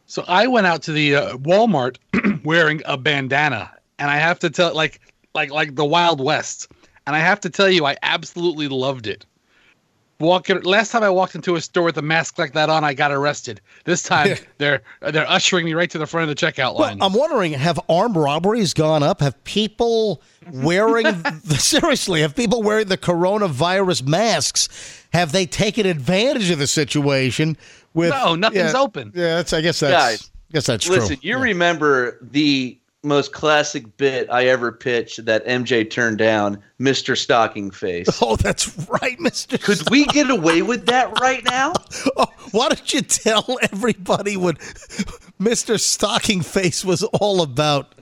So 0.05 0.25
I 0.27 0.48
went 0.48 0.65
out 0.65 0.81
to 0.84 0.91
the 0.91 1.15
uh, 1.15 1.38
Walmart 1.38 1.98
wearing 2.43 2.81
a 2.86 2.98
bandana, 2.98 3.72
and 4.00 4.10
I 4.10 4.17
have 4.17 4.39
to 4.39 4.50
tell, 4.50 4.74
like, 4.74 5.00
like, 5.33 5.51
like 5.51 5.75
the 5.75 5.86
Wild 5.86 6.21
West, 6.21 6.67
and 7.07 7.15
I 7.15 7.19
have 7.19 7.39
to 7.41 7.50
tell 7.50 7.69
you, 7.69 7.86
I 7.86 7.95
absolutely 8.03 8.67
loved 8.67 9.07
it. 9.07 9.25
Walking 10.19 10.62
last 10.63 10.91
time 10.91 11.01
I 11.01 11.09
walked 11.09 11.36
into 11.36 11.55
a 11.55 11.62
store 11.62 11.86
with 11.86 11.98
a 11.98 12.01
mask 12.01 12.38
like 12.38 12.51
that 12.51 12.69
on, 12.69 12.83
I 12.83 12.93
got 12.93 13.13
arrested. 13.13 13.62
This 13.86 14.03
time 14.03 14.36
they're 14.57 14.81
they're 15.00 15.29
ushering 15.29 15.63
me 15.63 15.74
right 15.74 15.89
to 15.91 15.98
the 15.98 16.05
front 16.05 16.29
of 16.29 16.38
the 16.38 16.45
checkout 16.45 16.75
Well, 16.77 16.89
line. 16.89 17.01
I'm 17.01 17.13
wondering, 17.13 17.53
have 17.53 17.79
armed 17.88 18.17
robberies 18.17 18.74
gone 18.74 19.01
up? 19.01 19.21
Have 19.21 19.41
people 19.45 20.21
wearing 20.51 21.03
the, 21.45 21.55
seriously? 21.57 22.19
Have 22.19 22.36
people 22.36 22.62
wearing 22.62 22.89
the 22.89 22.98
coronavirus 22.98 24.05
masks? 24.07 25.05
Have 25.13 25.31
they 25.31 25.45
taken 25.45 25.86
advantage 25.86 26.50
of 26.50 26.59
the 26.59 26.67
situation? 26.67 27.55
With 27.93 28.09
No, 28.09 28.36
nothing's 28.36 28.74
yeah, 28.74 28.79
open. 28.79 29.13
Yeah, 29.15 29.36
that's. 29.38 29.53
I 29.53 29.62
guess 29.62 29.79
that's. 29.79 29.93
Guys, 29.93 30.31
I 30.50 30.53
guess 30.53 30.65
that's 30.65 30.86
Listen, 30.89 31.00
true. 31.00 31.09
Listen, 31.15 31.17
you 31.21 31.38
remember 31.39 32.17
the 32.21 32.77
most 33.03 33.31
classic 33.31 33.97
bit 33.97 34.29
I 34.29 34.45
ever 34.45 34.71
pitched 34.71 35.23
that 35.25 35.45
MJ 35.45 35.89
turned 35.89 36.17
down, 36.17 36.61
Mr. 36.79 37.17
Stocking 37.17 37.71
Face. 37.71 38.07
Oh, 38.21 38.35
that's 38.35 38.77
right, 39.01 39.19
Mister. 39.19 39.57
Could 39.57 39.89
we 39.89 40.05
get 40.07 40.29
away 40.29 40.61
with 40.61 40.85
that 40.87 41.19
right 41.19 41.43
now? 41.45 41.73
Oh, 42.17 42.27
why 42.51 42.67
don't 42.69 42.93
you 42.93 43.01
tell 43.01 43.57
everybody 43.71 44.35
what 44.35 44.57
Mister 45.39 45.77
Stocking 45.77 46.41
Face 46.41 46.83
was 46.83 47.03
all 47.03 47.41
about? 47.41 47.95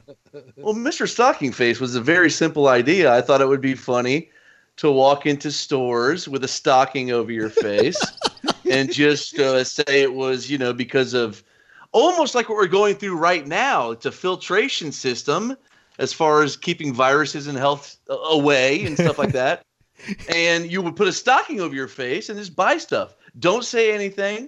Well, 0.56 0.74
Mr. 0.74 1.08
Stocking 1.08 1.52
Face 1.52 1.80
was 1.80 1.96
a 1.96 2.02
very 2.02 2.30
simple 2.30 2.68
idea. 2.68 3.14
I 3.14 3.22
thought 3.22 3.42
it 3.42 3.48
would 3.48 3.62
be 3.62 3.76
funny 3.76 4.30
to 4.78 4.92
walk 4.92 5.26
into 5.26 5.52
stores 5.52 6.28
with 6.28 6.44
a 6.44 6.48
stocking 6.48 7.12
over 7.12 7.32
your 7.32 7.50
face 7.50 8.00
and 8.72 8.92
just 8.92 9.38
uh, 9.40 9.64
say 9.64 9.84
it 9.88 10.14
was, 10.14 10.50
you 10.50 10.58
know, 10.58 10.74
because 10.74 11.14
of 11.14 11.44
almost 11.92 12.36
like 12.36 12.50
what 12.50 12.56
we're 12.56 12.68
going 12.68 12.96
through 12.96 13.18
right 13.18 13.46
now. 13.48 13.92
It's 13.92 14.06
a 14.06 14.12
filtration 14.12 14.92
system 14.92 15.56
as 16.00 16.14
far 16.14 16.44
as 16.44 16.56
keeping 16.58 16.94
viruses 16.94 17.48
and 17.48 17.58
health 17.58 17.98
uh, 18.10 18.14
away 18.16 18.86
and 18.86 18.98
stuff 18.98 19.18
like 19.18 19.34
that. 19.34 19.62
And 20.30 20.72
you 20.72 20.84
would 20.84 20.96
put 20.96 21.08
a 21.08 21.12
stocking 21.12 21.60
over 21.60 21.74
your 21.74 21.88
face 21.88 22.30
and 22.30 22.38
just 22.38 22.56
buy 22.56 22.78
stuff. 22.78 23.16
Don't 23.40 23.64
say 23.66 23.92
anything. 23.92 24.48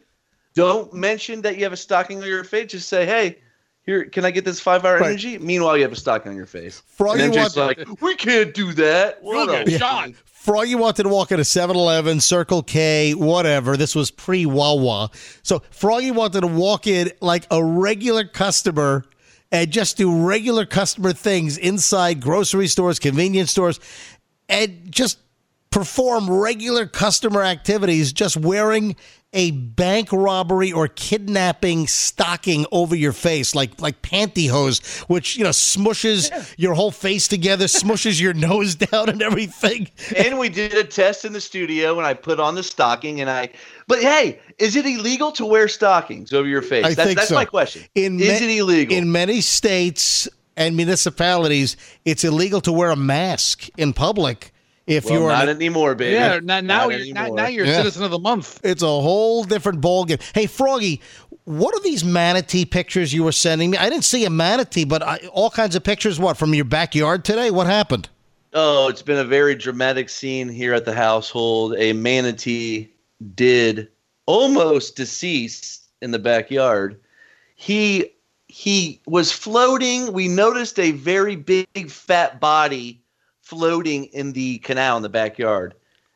Don't 0.53 0.93
mention 0.93 1.41
that 1.41 1.57
you 1.57 1.63
have 1.63 1.73
a 1.73 1.77
stocking 1.77 2.19
over 2.19 2.27
your 2.27 2.43
face. 2.43 2.71
Just 2.71 2.87
say, 2.87 3.03
hey, 3.03 3.39
here, 3.83 4.05
can 4.05 4.25
I 4.25 4.31
get 4.31 4.45
this 4.45 4.59
five 4.59 4.85
hour 4.85 4.99
Right. 4.99 5.07
energy? 5.07 5.39
Meanwhile, 5.39 5.77
you 5.77 5.81
have 5.83 5.91
a 5.91 5.95
stocking 5.95 6.29
on 6.29 6.35
your 6.37 6.45
face. 6.45 6.83
Froggy 6.85 7.23
and 7.23 7.33
MJ's 7.33 7.55
want- 7.55 7.79
like, 7.79 7.99
we 8.01 8.13
can't 8.15 8.53
do 8.53 8.73
that. 8.73 9.23
What 9.23 9.33
You'll 9.47 9.55
a- 9.55 9.65
get 9.65 9.79
shot. 9.79 10.11
Froggy 10.39 10.73
wanted 10.73 11.03
to 11.03 11.09
walk 11.09 11.33
into 11.33 11.43
7-Eleven, 11.43 12.21
Circle 12.21 12.63
K, 12.63 13.13
whatever. 13.13 13.75
This 13.75 13.93
was 13.93 14.09
pre-Wawa. 14.09 15.11
So 15.43 15.61
Froggy 15.69 16.11
wanted 16.11 16.41
to 16.41 16.47
walk 16.47 16.87
in 16.87 17.11
like 17.19 17.45
a 17.51 17.61
regular 17.61 18.23
customer 18.23 19.03
and 19.51 19.69
just 19.69 19.97
do 19.97 20.25
regular 20.25 20.65
customer 20.65 21.11
things 21.11 21.57
inside 21.57 22.21
grocery 22.21 22.67
stores, 22.67 22.99
convenience 22.99 23.51
stores, 23.51 23.81
and 24.47 24.89
just 24.89 25.19
perform 25.71 26.31
regular 26.31 26.87
customer 26.87 27.43
activities 27.43 28.13
just 28.13 28.37
wearing 28.37 28.95
a 29.31 29.51
bank 29.51 30.11
robbery 30.11 30.71
or 30.71 30.87
kidnapping 30.87 31.85
stocking 31.85 32.65
over 32.71 32.95
your 32.95 33.11
face 33.11 33.53
like 33.53 33.79
like 33.79 34.01
pantyhose 34.01 35.01
which 35.01 35.37
you 35.37 35.43
know 35.43 35.51
smushes 35.51 36.55
your 36.57 36.73
whole 36.73 36.89
face 36.89 37.27
together 37.27 37.65
smushes 37.65 38.19
your 38.19 38.33
nose 38.49 38.73
down 38.73 39.07
and 39.07 39.21
everything 39.21 39.87
and 40.17 40.39
we 40.39 40.49
did 40.49 40.73
a 40.73 40.83
test 40.83 41.25
in 41.25 41.33
the 41.33 41.41
studio 41.41 41.97
and 41.97 42.07
I 42.07 42.15
put 42.15 42.39
on 42.39 42.55
the 42.55 42.63
stocking 42.63 43.21
and 43.21 43.29
I 43.29 43.49
but 43.87 44.01
hey, 44.01 44.39
is 44.59 44.75
it 44.75 44.85
illegal 44.85 45.31
to 45.33 45.45
wear 45.47 45.67
stockings 45.67 46.31
over 46.31 46.47
your 46.47 46.61
face? 46.61 46.85
I 46.85 46.93
that's 46.93 47.07
think 47.07 47.17
that's 47.17 47.29
so. 47.29 47.35
my 47.35 47.45
question. 47.45 47.83
In 47.95 48.19
is 48.19 48.39
ma- 48.39 48.45
it 48.45 48.57
illegal? 48.57 48.95
in 48.95 49.11
many 49.11 49.41
states 49.41 50.29
and 50.57 50.75
municipalities 50.75 51.77
it's 52.03 52.23
illegal 52.23 52.61
to 52.61 52.71
wear 52.71 52.89
a 52.89 52.95
mask 52.95 53.69
in 53.77 53.93
public 53.93 54.53
if 54.89 55.05
well, 55.05 55.13
you're 55.13 55.29
not 55.29 55.43
an- 55.49 55.55
anymore, 55.57 55.95
baby. 55.95 56.15
Yeah, 56.15 56.39
now, 56.41 56.59
now, 56.61 56.87
Not 56.87 56.89
you're, 56.89 57.13
now, 57.13 57.21
anymore. 57.21 57.37
now 57.37 57.47
you're 57.47 57.65
Yeah. 57.65 57.77
citizen 57.77 58.03
of 58.03 58.11
the 58.11 58.19
month. 58.19 58.59
It's 58.63 58.81
a 58.81 58.87
whole 58.87 59.43
different 59.43 59.81
ballgame. 59.81 60.19
Hey, 60.33 60.47
Froggy, 60.47 60.99
what 61.45 61.75
are 61.75 61.81
these 61.81 62.03
manatee 62.03 62.65
pictures 62.65 63.13
you 63.13 63.23
were 63.23 63.31
sending 63.31 63.69
me? 63.69 63.77
I 63.77 63.89
didn't 63.89 64.03
see 64.05 64.25
a 64.25 64.29
manatee, 64.29 64.85
but 64.85 65.03
I, 65.03 65.17
all 65.31 65.49
kinds 65.51 65.75
of 65.75 65.83
pictures. 65.83 66.19
What 66.19 66.37
from 66.37 66.53
your 66.53 66.65
backyard 66.65 67.23
today? 67.23 67.51
What 67.51 67.67
happened? 67.67 68.09
Oh, 68.53 68.87
it's 68.87 69.03
been 69.03 69.19
a 69.19 69.23
very 69.23 69.53
dramatic 69.53 70.09
scene 70.09 70.49
here 70.49 70.73
at 70.73 70.85
the 70.85 70.93
household. 70.93 71.75
A 71.77 71.93
manatee 71.93 72.89
did 73.35 73.89
almost 74.25 74.95
deceased 74.95 75.83
in 76.01 76.09
the 76.11 76.19
backyard. 76.19 76.99
He 77.55 78.11
he 78.47 78.99
was 79.05 79.31
floating. 79.31 80.11
We 80.13 80.27
noticed 80.27 80.79
a 80.79 80.91
very 80.91 81.35
big 81.35 81.91
fat 81.91 82.39
body 82.39 82.99
floating 83.49 84.05
in 84.05 84.31
the 84.33 84.59
canal 84.59 84.97
in 84.97 85.03
the 85.03 85.09
backyard. 85.09 85.73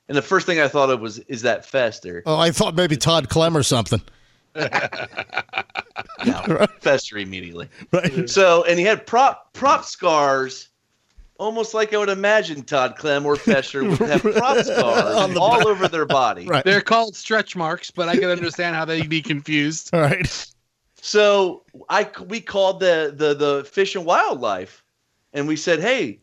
And 0.08 0.18
the 0.18 0.22
first 0.22 0.46
thing 0.46 0.60
I 0.60 0.68
thought 0.68 0.90
of 0.90 1.00
was 1.00 1.20
is 1.20 1.42
that 1.42 1.66
Fester? 1.66 2.24
Oh, 2.26 2.38
I 2.38 2.52
thought 2.52 2.76
maybe 2.76 2.98
Todd 2.98 3.30
Clem 3.30 3.58
or 3.58 3.64
something. 3.64 4.02
No, 6.26 6.68
Fester 6.80 7.18
immediately. 7.18 7.70
Right. 7.92 8.30
So, 8.30 8.64
and 8.64 8.80
he 8.80 8.86
had 8.86 9.06
prop 9.06 9.54
prop 9.54 9.84
scars, 9.84 10.70
almost 11.38 11.74
like 11.74 11.94
I 11.94 11.98
would 11.98 12.10
imagine 12.10 12.64
Todd 12.64 12.96
Clem 12.98 13.26
or 13.26 13.36
Fester 13.36 13.84
would 13.84 14.00
have 14.00 14.22
prop 14.22 14.64
scars 14.64 15.36
all 15.36 15.68
over 15.68 15.88
their 15.88 16.06
body. 16.06 16.46
Right. 16.46 16.64
They're 16.64 16.82
called 16.82 17.16
stretch 17.16 17.56
marks, 17.56 17.92
but 17.92 18.08
I 18.08 18.16
can 18.16 18.30
understand 18.30 18.76
how 18.76 18.86
they'd 18.86 19.10
be 19.10 19.22
confused. 19.22 19.90
All 19.94 20.02
right. 20.02 20.48
So 21.02 21.64
I 21.90 22.10
we 22.26 22.40
called 22.40 22.80
the 22.80 23.14
the 23.16 23.34
the 23.34 23.66
fish 23.66 23.96
and 23.96 24.06
wildlife, 24.06 24.84
and 25.34 25.48
we 25.48 25.56
said, 25.56 25.80
hey. 25.80 26.20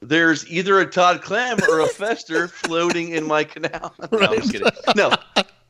There's 0.00 0.48
either 0.48 0.78
a 0.80 0.86
Todd 0.86 1.22
Clem 1.22 1.58
or 1.68 1.80
a 1.80 1.86
Fester 1.88 2.48
floating 2.48 3.10
in 3.10 3.26
my 3.26 3.44
canal. 3.44 3.94
No, 4.12 4.18
I'm 4.18 4.40
just 4.40 4.52
kidding. 4.52 4.68
No, 4.96 5.12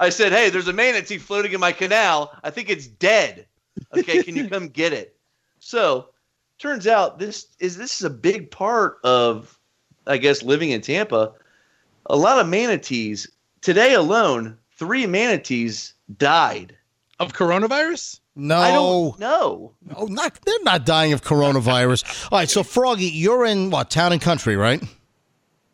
I 0.01 0.11
said, 0.11 0.33
hey, 0.33 0.51
there's 0.51 0.69
a 0.69 0.73
manatee 0.73 1.19
floating 1.19 1.53
in 1.53 1.61
my 1.61 1.73
canal. 1.73 2.33
I 2.45 2.51
think 2.51 2.71
it's 2.71 2.87
dead. 2.87 3.47
Okay, 3.97 4.23
can 4.23 4.37
you 4.37 4.49
come 4.49 4.69
get 4.69 4.93
it? 4.93 5.17
So, 5.61 6.09
turns 6.59 6.87
out 6.87 7.19
this 7.19 7.47
is 7.61 7.77
this 7.77 7.97
is 7.97 8.05
a 8.05 8.11
big 8.11 8.51
part 8.51 8.99
of, 9.05 9.59
I 10.07 10.17
guess, 10.19 10.43
living 10.43 10.71
in 10.71 10.81
Tampa. 10.81 11.33
A 12.07 12.17
lot 12.17 12.39
of 12.39 12.49
manatees 12.49 13.29
today 13.61 13.95
alone, 13.95 14.57
three 14.77 15.07
manatees 15.07 15.95
died. 16.17 16.77
Of 17.21 17.33
coronavirus? 17.33 18.21
No, 18.41 18.57
I 18.57 18.71
don't 18.71 19.19
know. 19.19 19.73
oh, 19.97 20.07
not 20.07 20.41
they're 20.43 20.63
not 20.63 20.87
dying 20.87 21.13
of 21.13 21.23
coronavirus. 21.23 22.31
All 22.31 22.39
right, 22.39 22.49
so 22.49 22.63
Froggy, 22.63 23.07
you're 23.07 23.45
in 23.45 23.71
what 23.71 23.91
town 23.91 24.13
and 24.13 24.23
country, 24.23 24.55
right? 24.57 24.81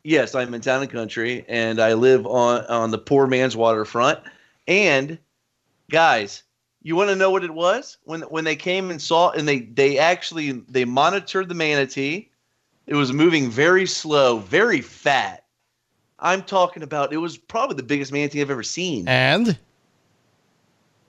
Yes, 0.02 0.34
I'm 0.34 0.52
in 0.54 0.62
town 0.62 0.80
and 0.80 0.90
country, 0.90 1.44
and 1.46 1.78
I 1.78 1.92
live 1.92 2.26
on 2.26 2.64
on 2.66 2.90
the 2.90 2.98
poor 2.98 3.26
man's 3.26 3.54
waterfront. 3.54 4.18
And 4.66 5.18
guys, 5.90 6.42
you 6.82 6.96
want 6.96 7.10
to 7.10 7.16
know 7.16 7.30
what 7.30 7.44
it 7.44 7.52
was 7.52 7.98
when 8.04 8.22
when 8.22 8.44
they 8.44 8.56
came 8.56 8.90
and 8.90 9.00
saw, 9.00 9.30
and 9.30 9.46
they 9.46 9.60
they 9.60 9.98
actually 9.98 10.52
they 10.52 10.86
monitored 10.86 11.50
the 11.50 11.54
manatee. 11.54 12.30
It 12.86 12.94
was 12.94 13.12
moving 13.12 13.50
very 13.50 13.84
slow, 13.84 14.38
very 14.38 14.80
fat. 14.80 15.44
I'm 16.18 16.42
talking 16.42 16.82
about. 16.82 17.12
It 17.12 17.18
was 17.18 17.36
probably 17.36 17.76
the 17.76 17.82
biggest 17.82 18.10
manatee 18.10 18.40
I've 18.40 18.50
ever 18.50 18.62
seen. 18.62 19.06
And 19.06 19.58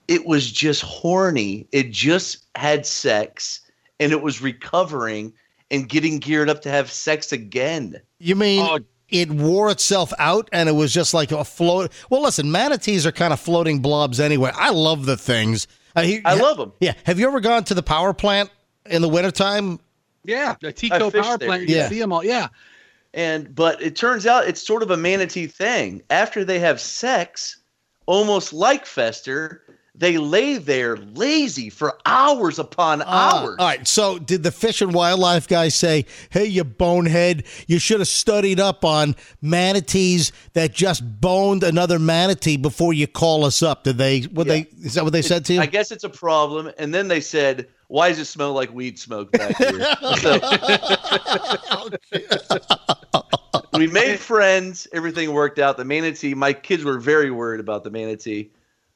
It 0.07 0.25
was 0.25 0.51
just 0.51 0.81
horny. 0.81 1.67
It 1.71 1.91
just 1.91 2.45
had 2.55 2.85
sex, 2.85 3.61
and 3.99 4.11
it 4.11 4.21
was 4.21 4.41
recovering 4.41 5.33
and 5.71 5.89
getting 5.89 6.19
geared 6.19 6.49
up 6.49 6.61
to 6.61 6.69
have 6.69 6.91
sex 6.91 7.31
again. 7.31 7.99
you 8.19 8.35
mean 8.35 8.61
Oh. 8.61 8.79
it 9.09 9.29
wore 9.31 9.69
itself 9.71 10.13
out 10.19 10.47
and 10.53 10.69
it 10.69 10.73
was 10.73 10.93
just 10.93 11.13
like 11.13 11.31
a 11.31 11.43
float? 11.43 11.91
Well, 12.09 12.21
listen, 12.21 12.51
manatees 12.51 13.05
are 13.05 13.11
kind 13.11 13.33
of 13.33 13.39
floating 13.39 13.79
blobs 13.79 14.19
anyway. 14.19 14.51
I 14.55 14.69
love 14.69 15.05
the 15.05 15.17
things. 15.17 15.67
Uh, 15.95 16.01
he- 16.03 16.21
I 16.25 16.35
love 16.35 16.57
them. 16.57 16.71
Yeah. 16.79 16.93
Have 17.05 17.19
you 17.19 17.27
ever 17.27 17.39
gone 17.39 17.63
to 17.65 17.73
the 17.73 17.83
power 17.83 18.13
plant 18.13 18.51
in 18.85 19.01
the 19.01 19.09
wintertime? 19.09 19.79
Yeah, 20.23 20.55
the 20.61 20.71
TECO 20.71 21.11
power 21.11 21.37
there. 21.37 21.47
plant. 21.47 21.67
You 21.67 21.75
Yeah. 21.75 21.81
can 21.83 21.89
see 21.91 21.99
them 21.99 22.13
all. 22.13 22.23
Yeah. 22.23 22.47
And 23.13 23.53
but 23.55 23.81
it 23.81 23.95
turns 23.95 24.25
out 24.27 24.47
it's 24.47 24.61
sort 24.65 24.83
of 24.83 24.91
a 24.91 24.97
manatee 24.97 25.47
thing. 25.47 26.01
After 26.09 26.43
they 26.45 26.59
have 26.59 26.79
sex, 26.79 27.57
almost 28.05 28.53
like 28.53 28.85
Fester, 28.85 29.63
they 29.97 30.17
lay 30.17 30.57
there 30.57 30.97
lazy 30.97 31.69
for 31.69 31.97
hours 32.05 32.59
upon 32.59 33.01
Ah, 33.05 33.43
hours. 33.43 33.55
all 33.59 33.65
right. 33.65 33.87
So, 33.87 34.19
did 34.19 34.43
the 34.43 34.51
fish 34.51 34.81
and 34.81 34.93
wildlife 34.93 35.47
guy 35.47 35.69
say, 35.69 36.05
"Hey, 36.29 36.45
you 36.45 36.63
bonehead, 36.63 37.43
you 37.67 37.79
should 37.79 37.99
have 37.99 38.07
studied 38.09 38.59
up 38.59 38.83
on 38.83 39.15
manatees 39.41 40.31
that 40.53 40.73
just 40.73 41.21
boned 41.21 41.63
another 41.63 41.99
manatee 41.99 42.57
before 42.57 42.93
you 42.93 43.07
call 43.07 43.45
us 43.45 43.63
up"? 43.63 43.83
Did 43.85 43.97
they? 43.97 44.21
What 44.21 44.47
they? 44.47 44.67
Is 44.81 44.95
that 44.95 45.03
what 45.03 45.13
they 45.13 45.21
said 45.21 45.45
to 45.45 45.53
you? 45.53 45.61
I 45.61 45.65
guess 45.65 45.91
it's 45.91 46.03
a 46.03 46.09
problem. 46.09 46.71
And 46.77 46.93
then 46.93 47.07
they 47.07 47.21
said, 47.21 47.67
"Why 47.87 48.09
does 48.09 48.19
it 48.19 48.25
smell 48.25 48.53
like 48.53 48.73
weed 48.73 48.99
smoke 48.99 49.31
back 49.31 49.55
here?" 49.57 49.71
We 53.73 53.87
made 53.87 54.19
friends. 54.19 54.87
Everything 54.93 55.33
worked 55.33 55.59
out. 55.59 55.75
The 55.75 55.83
manatee. 55.85 56.33
My 56.33 56.53
kids 56.53 56.85
were 56.85 56.97
very 56.97 57.29
worried 57.29 57.59
about 57.59 57.83
the 57.83 57.91
manatee. 57.91 58.49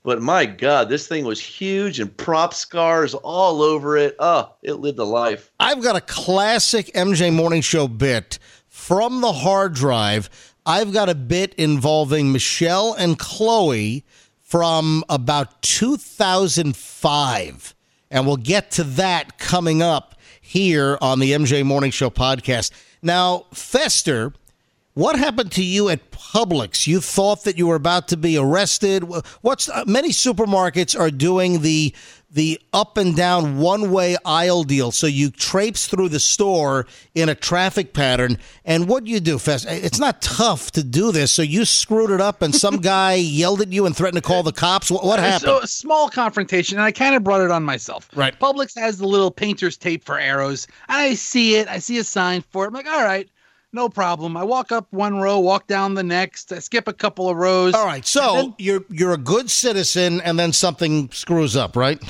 But 0.04 0.22
my 0.22 0.46
God, 0.46 0.90
this 0.90 1.08
thing 1.08 1.26
was 1.26 1.42
huge 1.42 2.00
and 2.00 2.16
prop 2.16 2.54
scars 2.54 3.14
all 3.14 3.62
over 3.62 3.98
it. 3.98 4.16
Oh, 4.20 4.56
it 4.64 4.76
lived 4.76 5.00
a 5.00 5.04
life. 5.04 5.52
I've 5.60 5.84
got 5.84 5.98
a 5.98 6.02
classic 6.02 6.88
MJ 6.94 7.34
Morning 7.34 7.62
Show 7.62 7.88
bit 7.88 8.40
from 8.68 9.22
the 9.22 9.34
hard 9.34 9.74
drive. 9.74 10.30
I've 10.66 10.94
got 10.94 11.10
a 11.10 11.16
bit 11.16 11.54
involving 11.56 12.32
Michelle 12.32 12.94
and 12.94 13.20
Chloe 13.20 14.06
from 14.42 15.04
about 15.10 15.62
2005. 15.62 17.76
And 18.10 18.26
we'll 18.26 18.38
get 18.38 18.72
to 18.72 18.84
that 18.84 19.38
coming 19.38 19.82
up 19.82 20.16
here 20.42 20.98
on 21.02 21.20
the 21.20 21.34
MJ 21.34 21.64
Morning 21.64 21.92
Show 21.92 22.10
podcast. 22.10 22.72
Now, 23.02 23.46
Fester 23.54 24.34
What 25.00 25.18
happened 25.18 25.54
to 25.54 25.64
you 25.64 25.88
at 25.88 26.12
Publix? 26.12 26.86
You 26.86 27.00
thought 27.00 27.46
that 27.46 27.58
you 27.58 27.68
were 27.68 27.76
about 27.76 28.10
to 28.10 28.18
be 28.18 28.38
arrested. 28.38 29.06
What's 29.40 29.70
uh, 29.70 29.86
many 29.88 30.10
supermarkets 30.10 31.00
are 31.00 31.10
doing 31.10 31.62
the 31.62 31.96
the 32.30 32.60
up 32.74 32.98
and 32.98 33.16
down 33.16 33.60
one 33.60 33.92
way 33.92 34.18
aisle 34.26 34.64
deal. 34.64 34.92
So 34.92 35.08
you 35.08 35.32
traipse 35.32 35.88
through 35.88 36.10
the 36.10 36.20
store 36.20 36.86
in 37.16 37.30
a 37.30 37.34
traffic 37.34 37.94
pattern. 37.94 38.40
And 38.66 38.90
what 38.90 39.06
do 39.06 39.12
you 39.12 39.22
do, 39.22 39.40
Fest? 39.40 39.68
It's 39.70 40.00
not 40.00 40.22
tough 40.22 40.72
to 40.72 40.84
do 40.84 41.14
this. 41.14 41.32
So 41.32 41.44
you 41.44 41.64
screwed 41.64 42.12
it 42.12 42.20
up, 42.20 42.42
and 42.42 42.54
some 42.54 42.78
guy 42.82 43.14
yelled 43.14 43.62
at 43.62 43.72
you 43.72 43.86
and 43.86 43.96
threatened 43.96 44.22
to 44.22 44.28
call 44.28 44.44
the 44.44 44.52
cops. 44.52 44.92
What, 44.92 45.06
what 45.06 45.20
happened? 45.20 45.44
So 45.44 45.60
a 45.60 45.68
small 45.68 46.10
confrontation, 46.10 46.78
and 46.78 46.84
I 46.84 46.92
kind 46.92 47.16
of 47.16 47.24
brought 47.24 47.40
it 47.40 47.52
on 47.52 47.64
myself. 47.64 48.10
Right. 48.14 48.38
Publix 48.38 48.78
has 48.78 48.98
the 48.98 49.08
little 49.08 49.32
painter's 49.32 49.78
tape 49.78 50.04
for 50.04 50.20
arrows. 50.20 50.68
And 50.90 50.98
I 50.98 51.14
see 51.14 51.56
it. 51.56 51.70
I 51.70 51.80
see 51.80 51.98
a 52.00 52.04
sign 52.04 52.44
for 52.52 52.66
it. 52.66 52.68
I'm 52.68 52.74
like, 52.74 52.86
all 52.86 53.06
right, 53.06 53.30
no 53.74 53.90
problem. 53.90 54.36
I 54.38 54.44
walk 54.44 54.72
up 54.72 54.88
one 54.92 55.20
row, 55.20 55.40
walk 55.40 55.68
down 55.68 55.94
the 55.94 56.04
next. 56.04 56.52
I 56.52 56.60
skip 56.60 56.88
a 56.88 56.94
couple 56.94 57.30
of 57.30 57.38
rows. 57.38 57.74
All 57.74 57.86
right. 57.86 58.06
So 58.06 58.34
then- 58.36 58.56
you're 58.58 58.84
you're 58.90 59.14
a 59.14 59.18
good 59.18 59.50
citizen, 59.50 60.22
and 60.22 60.40
then 60.40 60.54
something 60.54 61.10
screws 61.12 61.56
up, 61.56 61.76
right? 61.76 62.02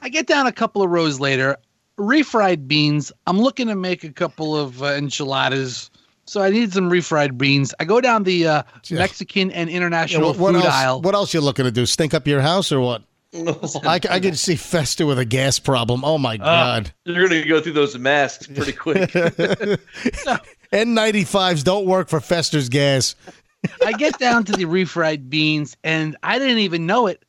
I 0.00 0.08
get 0.08 0.26
down 0.26 0.46
a 0.46 0.52
couple 0.52 0.82
of 0.82 0.90
rows 0.90 1.18
later, 1.20 1.56
refried 1.98 2.68
beans. 2.68 3.10
I'm 3.26 3.38
looking 3.40 3.68
to 3.68 3.74
make 3.74 4.04
a 4.04 4.12
couple 4.12 4.56
of 4.56 4.82
uh, 4.82 4.86
enchiladas. 4.94 5.90
So 6.26 6.40
I 6.42 6.48
need 6.50 6.72
some 6.72 6.88
refried 6.90 7.36
beans. 7.36 7.74
I 7.80 7.84
go 7.84 8.00
down 8.00 8.22
the 8.22 8.46
uh, 8.46 8.62
Yeah. 8.84 8.98
Mexican 8.98 9.50
and 9.50 9.68
Yeah, 9.70 9.76
international 9.76 10.28
what, 10.28 10.38
what 10.38 10.54
food 10.54 10.64
else? 10.64 10.74
aisle. 10.74 11.02
What 11.02 11.14
else 11.14 11.34
you 11.34 11.40
looking 11.42 11.66
to 11.66 11.70
do? 11.70 11.84
Stink 11.86 12.14
up 12.14 12.26
your 12.26 12.40
house 12.40 12.72
or 12.72 12.80
what? 12.80 13.02
I, 13.34 14.00
I 14.08 14.20
can 14.20 14.34
see 14.36 14.54
Fester 14.54 15.06
with 15.06 15.18
a 15.18 15.24
gas 15.24 15.58
problem. 15.58 16.04
Oh 16.04 16.18
my 16.18 16.36
god! 16.36 16.92
You're 17.04 17.26
gonna 17.28 17.44
go 17.44 17.60
through 17.60 17.72
those 17.72 17.98
masks 17.98 18.46
pretty 18.46 18.72
quick. 18.72 19.10
N95s 20.74 21.62
don't 21.62 21.86
work 21.86 22.08
for 22.08 22.20
Fester's 22.20 22.68
gas. 22.68 23.14
I 23.84 23.92
get 23.92 24.18
down 24.18 24.44
to 24.44 24.52
the 24.52 24.64
refried 24.64 25.30
beans, 25.30 25.76
and 25.84 26.16
I 26.22 26.38
didn't 26.38 26.58
even 26.58 26.84
know 26.84 27.06
it. 27.06 27.24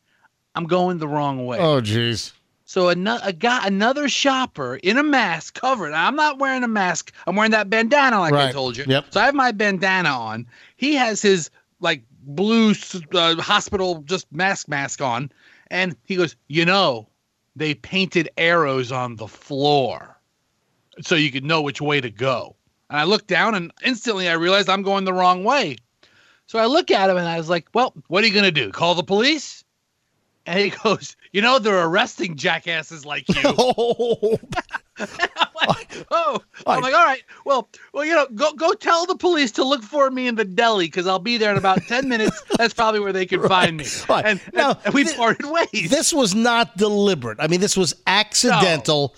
I'm 0.56 0.66
going 0.66 0.98
the 0.98 1.08
wrong 1.08 1.46
way. 1.46 1.60
Oh 1.60 1.80
jeez. 1.80 2.32
So 2.66 2.90
another 2.90 3.24
a 3.26 3.34
guy, 3.34 3.68
another 3.68 4.10
shopper 4.10 4.78
in 4.78 4.98
a 4.98 5.04
mask, 5.04 5.60
covered. 5.62 5.94
I'm 5.94 6.16
not 6.16 6.40
wearing 6.40 6.64
a 6.64 6.68
mask. 6.68 7.14
I'm 7.28 7.36
wearing 7.36 7.52
that 7.52 7.70
bandana, 7.70 8.20
like 8.20 8.34
I 8.34 8.52
told 8.52 8.76
you. 8.76 8.86
Yep. 8.88 9.06
So 9.12 9.22
I 9.22 9.26
have 9.26 9.36
my 9.36 9.52
bandana 9.52 10.10
on. 10.10 10.48
He 10.76 10.96
has 10.96 11.22
his 11.22 11.52
like 11.80 12.04
blue 12.24 12.74
uh, 13.14 13.36
hospital 13.36 14.02
just 14.08 14.26
mask 14.32 14.68
mask 14.68 15.02
on, 15.02 15.32
and 15.70 15.96
he 16.06 16.16
goes, 16.16 16.36
"You 16.48 16.66
know, 16.66 17.08
they 17.56 17.76
painted 17.76 18.30
arrows 18.38 18.92
on 18.92 19.18
the 19.18 19.28
floor, 19.28 20.18
so 21.02 21.14
you 21.14 21.32
could 21.32 21.46
know 21.46 21.62
which 21.62 21.80
way 21.80 22.02
to 22.02 22.10
go." 22.10 22.56
And 22.90 23.00
I 23.00 23.04
look 23.04 23.28
down, 23.28 23.56
and 23.56 23.72
instantly 23.84 24.30
I 24.30 24.34
realized 24.34 24.70
I'm 24.70 24.84
going 24.84 25.06
the 25.06 25.14
wrong 25.14 25.44
way. 25.44 25.78
So 26.48 26.60
I 26.60 26.68
look 26.68 26.92
at 26.92 27.10
him, 27.10 27.18
and 27.18 27.28
I 27.28 27.38
was 27.38 27.50
like, 27.50 27.68
"Well, 27.74 27.94
what 28.08 28.24
are 28.24 28.28
you 28.28 28.34
gonna 28.34 28.52
do? 28.52 28.72
Call 28.72 28.94
the 28.96 29.04
police?" 29.04 29.64
And 30.46 30.60
he 30.60 30.70
goes, 30.84 31.16
"You 31.32 31.42
know, 31.42 31.58
they're 31.58 31.86
arresting 31.86 32.36
jackasses 32.36 33.06
like 33.06 33.28
you." 33.30 33.42
Oh, 33.58 34.38
I'm 34.98 35.68
like, 35.68 36.06
oh, 36.12 36.40
I'm 36.66 36.82
like, 36.82 36.94
all 36.94 37.04
right, 37.06 37.22
well, 37.46 37.68
well, 37.94 38.06
you 38.06 38.14
know, 38.16 38.28
go 38.34 38.54
go 38.54 38.72
tell 38.74 39.06
the 39.06 39.16
police 39.18 39.52
to 39.54 39.64
look 39.66 39.84
for 39.84 40.10
me 40.10 40.28
in 40.28 40.36
the 40.36 40.46
deli 40.46 40.86
because 40.86 41.06
I'll 41.08 41.20
be 41.20 41.38
there 41.38 41.52
in 41.52 41.58
about 41.58 41.82
ten 41.88 42.08
minutes. 42.08 42.42
That's 42.58 42.74
probably 42.74 43.02
where 43.02 43.12
they 43.12 43.26
can 43.26 43.42
find 43.46 43.76
me. 43.76 43.86
Right. 44.08 44.24
And, 44.26 44.42
Now, 44.54 44.80
and 44.86 44.94
we 44.94 45.04
thi- 45.04 45.16
parted 45.18 45.48
ways. 45.50 45.90
this 45.90 46.14
was 46.14 46.34
not 46.34 46.78
deliberate. 46.78 47.40
I 47.42 47.48
mean, 47.48 47.60
this 47.60 47.76
was 47.76 47.94
accidental. 48.08 49.16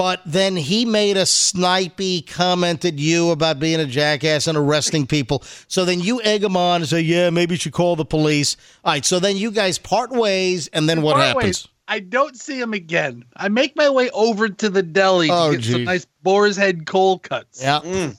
But 0.00 0.22
then 0.24 0.56
he 0.56 0.86
made 0.86 1.18
a 1.18 1.24
snipey 1.24 2.26
comment 2.26 2.86
at 2.86 2.98
you 2.98 3.32
about 3.32 3.58
being 3.60 3.80
a 3.80 3.84
jackass 3.84 4.46
and 4.46 4.56
arresting 4.56 5.06
people. 5.06 5.42
So 5.68 5.84
then 5.84 6.00
you 6.00 6.22
egg 6.22 6.42
him 6.42 6.56
on 6.56 6.80
and 6.80 6.88
say, 6.88 7.02
"Yeah, 7.02 7.28
maybe 7.28 7.52
you 7.56 7.58
should 7.58 7.74
call 7.74 7.96
the 7.96 8.06
police." 8.06 8.56
All 8.82 8.94
right. 8.94 9.04
So 9.04 9.18
then 9.20 9.36
you 9.36 9.50
guys 9.50 9.76
part 9.76 10.10
ways, 10.10 10.68
and 10.68 10.88
then 10.88 11.02
what 11.02 11.16
Part 11.16 11.26
happens? 11.26 11.44
ways. 11.44 11.68
I 11.86 12.00
don't 12.00 12.34
see 12.34 12.58
him 12.58 12.72
again. 12.72 13.26
I 13.36 13.50
make 13.50 13.76
my 13.76 13.90
way 13.90 14.08
over 14.12 14.48
to 14.48 14.70
the 14.70 14.82
deli 14.82 15.28
Oh, 15.30 15.50
to 15.50 15.58
get 15.58 15.70
some 15.70 15.84
nice 15.84 16.06
boar's 16.22 16.56
head 16.56 16.86
cold 16.86 17.22
cuts. 17.22 17.60
Yeah. 17.62 17.80
Mm. 17.80 18.16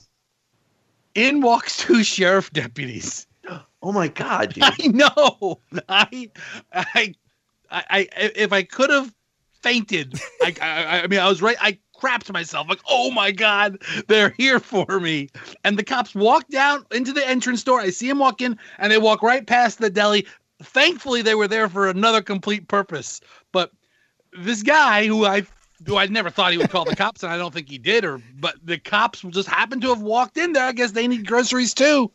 In 1.16 1.40
walks 1.40 1.78
two 1.78 2.04
sheriff 2.04 2.52
deputies. 2.52 3.26
Oh 3.82 3.90
my 3.90 4.06
god, 4.06 4.52
dude. 4.54 4.62
I 4.62 4.86
know. 4.86 5.58
I, 5.88 6.30
I, 6.72 7.14
I, 7.68 7.84
I 7.90 8.08
if 8.36 8.52
I 8.52 8.62
could 8.62 8.90
have 8.90 9.12
fainted, 9.62 10.18
I, 10.42 10.54
I, 10.60 11.02
I 11.02 11.06
mean, 11.06 11.20
I 11.20 11.28
was 11.28 11.40
right. 11.42 11.56
I 11.60 11.78
crapped 12.00 12.32
myself 12.32 12.68
like, 12.68 12.80
oh 12.88 13.10
my 13.10 13.30
god, 13.30 13.82
they're 14.08 14.30
here 14.30 14.58
for 14.60 15.00
me. 15.00 15.28
And 15.64 15.78
the 15.78 15.84
cops 15.84 16.14
walk 16.14 16.48
down 16.48 16.84
into 16.90 17.12
the 17.12 17.26
entrance 17.26 17.62
door. 17.62 17.80
I 17.80 17.90
see 17.90 18.08
them 18.08 18.18
walk 18.18 18.40
in, 18.40 18.58
and 18.78 18.92
they 18.92 18.98
walk 18.98 19.22
right 19.22 19.46
past 19.46 19.78
the 19.78 19.90
deli. 19.90 20.26
Thankfully, 20.62 21.22
they 21.22 21.34
were 21.34 21.48
there 21.48 21.68
for 21.68 21.88
another 21.88 22.22
complete 22.22 22.68
purpose. 22.68 23.20
But 23.52 23.72
this 24.36 24.62
guy, 24.62 25.06
who 25.06 25.24
I 25.24 25.46
who 25.86 25.96
I 25.96 26.06
never 26.06 26.30
thought 26.30 26.52
he 26.52 26.58
would 26.58 26.70
call 26.70 26.84
the 26.84 26.96
cops, 26.96 27.22
and 27.22 27.32
I 27.32 27.36
don't 27.36 27.52
think 27.52 27.68
he 27.68 27.78
did, 27.78 28.04
or 28.04 28.20
but 28.38 28.56
the 28.62 28.78
cops 28.78 29.22
just 29.22 29.48
happened 29.48 29.82
to 29.82 29.88
have 29.88 30.02
walked 30.02 30.36
in 30.36 30.52
there. 30.52 30.64
I 30.64 30.72
guess 30.72 30.92
they 30.92 31.08
need 31.08 31.26
groceries 31.26 31.74
too. 31.74 32.10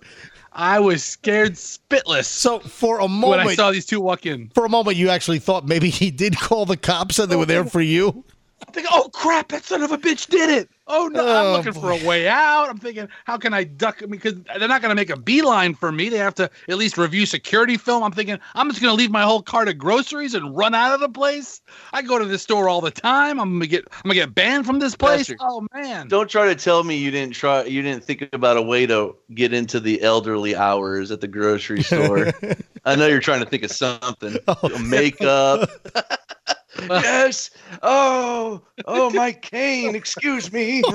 I 0.58 0.80
was 0.80 1.04
scared 1.04 1.54
spitless 1.54 2.26
So 2.26 2.60
for 2.60 3.00
a 3.00 3.08
moment, 3.08 3.22
when 3.22 3.38
moment, 3.40 3.50
I 3.52 3.56
saw 3.56 3.72
these 3.72 3.86
two 3.86 4.02
walk 4.02 4.26
in. 4.26 4.50
for 4.56 4.66
a 4.66 4.70
moment, 4.70 4.98
you 4.98 5.10
actually 5.10 5.38
thought 5.40 5.68
maybe 5.68 5.90
he 5.90 6.10
did 6.10 6.36
call 6.38 6.66
the 6.66 6.76
cops 6.76 7.20
and 7.20 7.32
they 7.32 7.36
were 7.36 7.46
there 7.46 7.64
for 7.64 7.80
you. 7.80 8.26
I'm 8.66 8.74
thinking, 8.74 8.92
oh 8.92 9.10
crap, 9.14 9.50
that 9.50 9.64
son 9.64 9.84
of 9.84 9.92
a 9.92 9.98
bitch 10.00 10.28
did 10.28 10.50
it. 10.50 10.70
Oh 10.88 11.08
no, 11.08 11.26
Oh, 11.28 11.56
I'm 11.56 11.58
looking 11.58 11.80
for 11.80 11.92
a 11.92 12.08
way 12.08 12.28
out. 12.28 12.70
I'm 12.70 12.78
thinking, 12.78 13.10
how 13.26 13.38
can 13.38 13.54
I 13.54 13.66
duck? 13.66 14.02
Because 14.10 14.36
they're 14.58 14.68
not 14.68 14.82
going 14.82 14.90
to 14.90 14.96
make 14.96 15.10
a 15.10 15.18
beeline 15.18 15.74
for 15.76 15.92
me. 15.92 16.08
They 16.10 16.18
have 16.18 16.36
to 16.36 16.50
at 16.70 16.78
least 16.78 16.98
review 16.98 17.26
security 17.26 17.76
film. 17.78 18.04
I'm 18.04 18.12
thinking, 18.14 18.40
I'm 18.56 18.70
just 18.70 18.82
going 18.82 18.92
to 18.92 18.98
leave 18.98 19.12
my 19.12 19.24
whole 19.24 19.42
cart 19.42 19.68
of 19.68 19.78
groceries 19.78 20.34
and 20.34 20.56
run 20.56 20.74
out 20.74 20.94
of 20.94 21.00
the 21.02 21.10
place. 21.10 21.62
I 21.92 22.02
go 22.02 22.18
to 22.18 22.26
this 22.26 22.42
store 22.42 22.70
all 22.70 22.80
the 22.82 22.92
time. 22.92 23.40
I'm 23.40 23.54
gonna 23.54 23.68
get, 23.68 23.86
I'm 23.92 24.04
gonna 24.04 24.16
get 24.16 24.34
banned 24.34 24.66
from 24.66 24.80
this 24.80 24.96
place. 24.96 25.28
Patrick, 25.28 25.40
oh 25.42 25.68
man, 25.74 26.08
Don't 26.08 26.30
try 26.30 26.46
to 26.48 26.56
tell 26.56 26.84
me 26.84 26.96
you 26.98 27.12
didn't 27.12 27.34
try. 27.34 27.64
You 27.66 27.82
didn't 27.82 28.04
think 28.04 28.30
about 28.32 28.56
a 28.58 28.62
way 28.62 28.86
to 28.86 29.16
get 29.34 29.54
into 29.54 29.80
the 29.80 30.02
elderly 30.02 30.56
hours 30.56 31.12
at 31.12 31.20
the 31.22 31.28
grocery 31.28 31.84
store. 31.84 32.32
I 32.86 32.96
know 32.96 33.08
you're 33.08 33.20
trying 33.20 33.42
to 33.42 33.46
think 33.46 33.64
of 33.64 33.72
something. 33.72 34.38
Oh. 34.48 34.78
Makeup. 34.80 35.70
yes. 36.90 37.52
Oh. 37.82 38.62
Oh, 38.86 39.10
my 39.14 39.32
cane. 39.32 39.96
Excuse 39.96 40.52
me. 40.52 40.84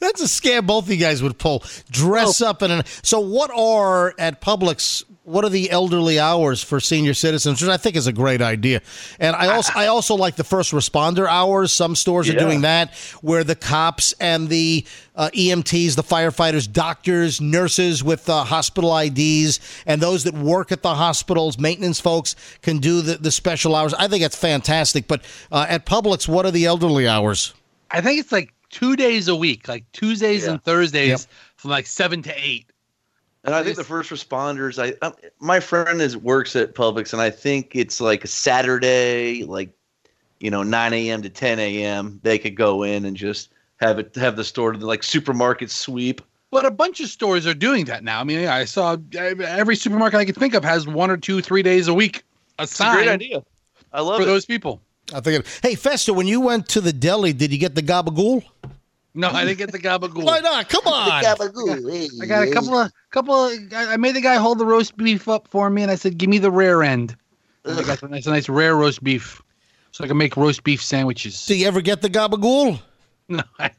That's 0.00 0.20
a 0.20 0.26
scam 0.26 0.66
both 0.66 0.84
of 0.84 0.90
you 0.90 0.96
guys 0.96 1.22
would 1.22 1.38
pull. 1.38 1.62
Dress 1.90 2.42
oh. 2.42 2.48
up 2.48 2.62
in 2.62 2.70
an. 2.70 2.82
So, 3.02 3.20
what 3.20 3.50
are 3.50 4.14
at 4.18 4.40
Publix? 4.40 5.04
What 5.26 5.42
are 5.44 5.48
the 5.48 5.70
elderly 5.70 6.20
hours 6.20 6.62
for 6.62 6.80
senior 6.80 7.14
citizens? 7.14 7.62
Which 7.62 7.70
I 7.70 7.78
think 7.78 7.96
is 7.96 8.06
a 8.06 8.12
great 8.12 8.42
idea. 8.42 8.82
And 9.18 9.34
I 9.34 9.48
also 9.54 9.72
I 9.74 9.86
also 9.86 10.14
like 10.16 10.36
the 10.36 10.44
first 10.44 10.72
responder 10.72 11.26
hours. 11.26 11.72
Some 11.72 11.96
stores 11.96 12.28
are 12.28 12.38
doing 12.38 12.60
that, 12.60 12.94
where 13.22 13.42
the 13.42 13.54
cops 13.54 14.12
and 14.20 14.50
the 14.50 14.84
uh, 15.16 15.30
EMTs, 15.32 15.96
the 15.96 16.02
firefighters, 16.02 16.70
doctors, 16.70 17.40
nurses 17.40 18.04
with 18.04 18.28
uh, 18.28 18.44
hospital 18.44 18.94
IDs, 18.98 19.60
and 19.86 20.02
those 20.02 20.24
that 20.24 20.34
work 20.34 20.70
at 20.72 20.82
the 20.82 20.94
hospitals, 20.94 21.58
maintenance 21.58 22.00
folks, 22.00 22.36
can 22.60 22.76
do 22.78 23.00
the, 23.00 23.14
the 23.16 23.30
special 23.30 23.74
hours. 23.74 23.94
I 23.94 24.08
think 24.08 24.22
it's 24.24 24.36
fantastic. 24.36 25.08
But 25.08 25.22
uh, 25.50 25.64
at 25.70 25.86
Publix, 25.86 26.28
what 26.28 26.44
are 26.44 26.50
the 26.50 26.66
elderly 26.66 27.08
hours? 27.08 27.54
I 27.90 28.02
think 28.02 28.20
it's 28.20 28.32
like 28.32 28.52
two 28.68 28.94
days 28.94 29.28
a 29.28 29.36
week, 29.36 29.68
like 29.68 29.90
Tuesdays 29.92 30.44
Yeah. 30.44 30.50
and 30.50 30.62
Thursdays 30.64 31.08
Yep. 31.08 31.20
from 31.56 31.70
like 31.70 31.86
seven 31.86 32.20
to 32.24 32.34
eight. 32.36 32.66
And 33.44 33.54
I 33.54 33.62
think 33.62 33.76
the 33.76 33.84
first 33.84 34.10
responders, 34.10 34.82
I 34.82 34.96
um, 35.06 35.14
my 35.38 35.60
friend 35.60 36.00
is 36.00 36.16
works 36.16 36.56
at 36.56 36.74
Publix, 36.74 37.12
and 37.12 37.20
I 37.20 37.28
think 37.28 37.76
it's 37.76 38.00
like 38.00 38.24
a 38.24 38.26
Saturday, 38.26 39.44
like 39.44 39.70
you 40.40 40.50
know, 40.50 40.62
9 40.62 40.92
a.m. 40.94 41.22
to 41.22 41.28
10 41.28 41.58
a.m. 41.58 42.20
They 42.22 42.38
could 42.38 42.54
go 42.54 42.82
in 42.82 43.04
and 43.04 43.16
just 43.16 43.50
have 43.76 43.98
it 43.98 44.14
have 44.16 44.36
the 44.36 44.44
store 44.44 44.74
like 44.74 45.02
supermarket 45.02 45.70
sweep. 45.70 46.22
But 46.50 46.64
a 46.64 46.70
bunch 46.70 47.00
of 47.00 47.08
stores 47.08 47.46
are 47.46 47.54
doing 47.54 47.84
that 47.86 48.02
now. 48.02 48.20
I 48.20 48.24
mean, 48.24 48.46
I 48.46 48.64
saw 48.64 48.96
every 49.16 49.76
supermarket 49.76 50.20
I 50.20 50.24
could 50.24 50.36
think 50.36 50.54
of 50.54 50.64
has 50.64 50.86
one 50.86 51.10
or 51.10 51.16
two, 51.16 51.42
three 51.42 51.62
days 51.62 51.88
a 51.88 51.94
week 51.94 52.22
It's 52.58 52.80
a 52.80 52.92
great 52.92 53.08
idea. 53.08 53.42
I 53.92 54.00
love 54.00 54.14
it 54.14 54.18
for 54.18 54.22
it. 54.22 54.26
those 54.32 54.46
people. 54.46 54.80
I 55.12 55.20
think. 55.20 55.46
Hey, 55.62 55.74
Fester, 55.74 56.14
when 56.14 56.26
you 56.26 56.40
went 56.40 56.68
to 56.70 56.80
the 56.80 56.92
deli, 56.92 57.32
did 57.32 57.52
you 57.52 57.58
get 57.58 57.74
the 57.74 57.82
gabagool? 57.82 58.44
No, 59.16 59.30
I 59.30 59.44
didn't 59.44 59.58
get 59.58 59.70
the 59.70 59.78
gabagool. 59.78 60.24
Why 60.24 60.40
not? 60.40 60.68
Come 60.68 60.86
on. 60.86 61.22
The 61.22 61.26
gabagool. 61.28 62.22
I 62.22 62.26
got 62.26 62.48
a 62.48 62.50
couple 62.50 62.74
of 62.74 62.90
couple 63.10 63.34
of. 63.34 63.52
I 63.72 63.92
I 63.92 63.96
made 63.96 64.16
the 64.16 64.20
guy 64.20 64.36
hold 64.36 64.58
the 64.58 64.66
roast 64.66 64.96
beef 64.96 65.28
up 65.28 65.46
for 65.48 65.70
me, 65.70 65.82
and 65.82 65.90
I 65.90 65.94
said, 65.94 66.18
"Give 66.18 66.28
me 66.28 66.38
the 66.38 66.50
rare 66.50 66.82
end." 66.82 67.16
And 67.64 67.78
I 67.78 67.82
got 67.84 68.02
a 68.02 68.08
nice, 68.08 68.26
a 68.26 68.30
nice 68.30 68.48
rare 68.48 68.74
roast 68.76 69.02
beef, 69.04 69.40
so 69.92 70.04
I 70.04 70.08
can 70.08 70.16
make 70.16 70.36
roast 70.36 70.64
beef 70.64 70.82
sandwiches. 70.82 71.46
Do 71.46 71.56
you 71.56 71.66
ever 71.66 71.80
get 71.80 72.02
the 72.02 72.10
gabagool? 72.10 72.80
No, 73.26 73.42
I, 73.58 73.70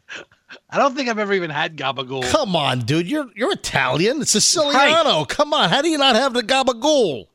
I 0.72 0.80
don't 0.80 0.96
think 0.96 1.08
I've 1.08 1.20
ever 1.20 1.34
even 1.34 1.52
had 1.52 1.78
gabagool. 1.78 2.24
Come 2.32 2.56
on, 2.56 2.80
dude. 2.80 3.08
You're 3.08 3.30
you're 3.36 3.52
Italian. 3.52 4.22
It's 4.22 4.32
Siciliano. 4.32 5.26
Come 5.26 5.54
on. 5.54 5.70
How 5.70 5.84
do 5.84 5.90
you 5.90 6.00
not 6.00 6.16
have 6.16 6.34
the 6.34 6.42
gabagool? 6.42 7.28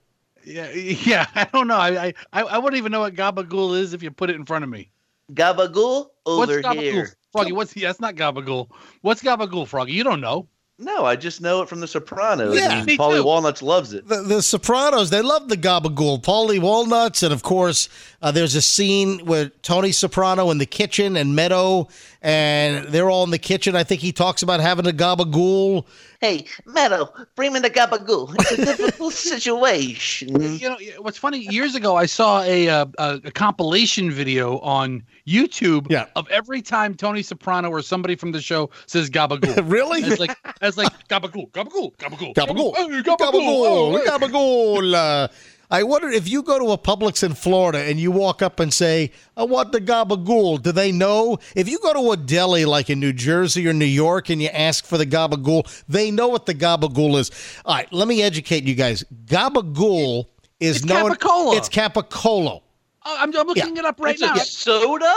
Yeah, 0.44 0.72
yeah. 0.72 1.26
I 1.36 1.44
don't 1.52 1.68
know. 1.68 1.76
I, 1.76 2.06
I 2.06 2.14
I 2.32 2.42
I 2.42 2.58
wouldn't 2.58 2.78
even 2.78 2.90
know 2.90 2.98
what 2.98 3.14
gabagool 3.14 3.78
is 3.78 3.94
if 3.94 4.02
you 4.02 4.10
put 4.10 4.28
it 4.28 4.34
in 4.34 4.44
front 4.44 4.64
of 4.64 4.70
me. 4.70 4.90
Gabagool 5.32 6.08
What's 6.24 6.50
over 6.50 6.62
gabagool? 6.62 6.80
here. 6.80 7.14
Froggy, 7.32 7.52
what's 7.52 7.76
yeah, 7.76 7.88
that's 7.88 8.00
not 8.00 8.16
gabagool. 8.16 8.68
What's 9.02 9.22
gabagool, 9.22 9.66
Froggy? 9.66 9.92
You 9.92 10.04
don't 10.04 10.20
know. 10.20 10.48
No, 10.82 11.04
I 11.04 11.14
just 11.14 11.42
know 11.42 11.60
it 11.60 11.68
from 11.68 11.80
The 11.80 11.86
Sopranos. 11.86 12.56
Yeah, 12.56 12.78
and 12.78 12.86
me 12.86 12.96
Paulie 12.96 13.16
too. 13.16 13.24
Walnuts 13.24 13.60
loves 13.60 13.92
it. 13.92 14.08
The, 14.08 14.22
the 14.22 14.40
Sopranos, 14.40 15.10
they 15.10 15.20
love 15.20 15.50
the 15.50 15.56
gabagool. 15.58 16.22
Paulie 16.22 16.58
Walnuts, 16.58 17.22
and 17.22 17.34
of 17.34 17.42
course, 17.42 17.90
uh, 18.22 18.30
there's 18.30 18.54
a 18.54 18.62
scene 18.62 19.26
where 19.26 19.50
Tony 19.60 19.92
Soprano 19.92 20.50
in 20.50 20.56
the 20.56 20.64
kitchen 20.64 21.18
and 21.18 21.36
Meadow, 21.36 21.88
and 22.22 22.86
they're 22.88 23.10
all 23.10 23.24
in 23.24 23.30
the 23.30 23.38
kitchen. 23.38 23.76
I 23.76 23.84
think 23.84 24.00
he 24.00 24.10
talks 24.10 24.42
about 24.42 24.60
having 24.60 24.86
a 24.86 24.92
gabagool. 24.92 25.84
Hey, 26.20 26.44
Meadow, 26.66 27.10
bring 27.34 27.54
me 27.54 27.60
the 27.60 27.70
gabagool. 27.70 28.34
It's 28.38 28.50
a 28.52 28.56
difficult 28.76 29.14
situation. 29.14 30.58
You 30.58 30.68
know 30.68 30.76
what's 30.98 31.16
funny? 31.16 31.38
Years 31.38 31.74
ago, 31.74 31.96
I 31.96 32.04
saw 32.04 32.42
a 32.42 32.68
uh, 32.68 32.86
a, 32.98 33.20
a 33.24 33.30
compilation 33.30 34.10
video 34.10 34.58
on 34.58 35.02
YouTube 35.26 35.90
Yeah. 35.90 36.06
of 36.16 36.28
every 36.28 36.60
time 36.60 36.94
Tony 36.94 37.22
Soprano 37.22 37.70
or 37.70 37.80
somebody 37.80 38.16
from 38.16 38.32
the 38.32 38.40
show 38.42 38.68
says 38.86 39.08
gabagool. 39.08 39.66
Really? 39.70 40.02
It's 40.02 40.20
like 40.20 40.36
it's 40.60 40.76
like 40.76 40.92
gabagool, 41.08 41.50
gabagool, 41.52 41.96
gabagool, 41.96 42.34
Gabagool. 42.34 42.76
hey, 42.76 43.02
Gabagool. 43.02 43.32
oh, 43.32 43.96
hey. 43.96 44.04
Gabagool. 44.04 44.94
Uh, 44.94 45.28
I 45.72 45.84
wonder 45.84 46.08
if 46.08 46.28
you 46.28 46.42
go 46.42 46.58
to 46.58 46.72
a 46.72 46.78
Publix 46.78 47.22
in 47.22 47.34
Florida 47.34 47.78
and 47.78 48.00
you 48.00 48.10
walk 48.10 48.42
up 48.42 48.58
and 48.58 48.74
say, 48.74 49.12
I 49.36 49.44
want 49.44 49.70
the 49.70 49.80
gabagool. 49.80 50.60
Do 50.60 50.72
they 50.72 50.90
know? 50.90 51.38
If 51.54 51.68
you 51.68 51.78
go 51.78 51.92
to 51.92 52.10
a 52.12 52.16
deli 52.16 52.64
like 52.64 52.90
in 52.90 52.98
New 52.98 53.12
Jersey 53.12 53.68
or 53.68 53.72
New 53.72 53.84
York 53.84 54.30
and 54.30 54.42
you 54.42 54.48
ask 54.48 54.84
for 54.84 54.98
the 54.98 55.06
gabagool, 55.06 55.62
they 55.88 56.10
know 56.10 56.26
what 56.28 56.46
the 56.46 56.54
gabagool 56.54 57.18
is. 57.18 57.30
All 57.64 57.76
right, 57.76 57.92
let 57.92 58.08
me 58.08 58.20
educate 58.22 58.64
you 58.64 58.74
guys. 58.74 59.04
Gabagool 59.26 60.26
is 60.58 60.78
It's 60.78 60.84
known. 60.84 61.12
Capicola. 61.12 61.56
It's 61.56 61.68
Capicolo. 61.68 62.62
Oh, 63.06 63.16
I'm, 63.18 63.34
I'm 63.36 63.46
looking 63.46 63.76
it 63.76 63.84
up 63.84 63.98
right 64.00 64.12
It's 64.14 64.20
now. 64.22 64.34
a 64.34 64.38
soda? 64.40 65.14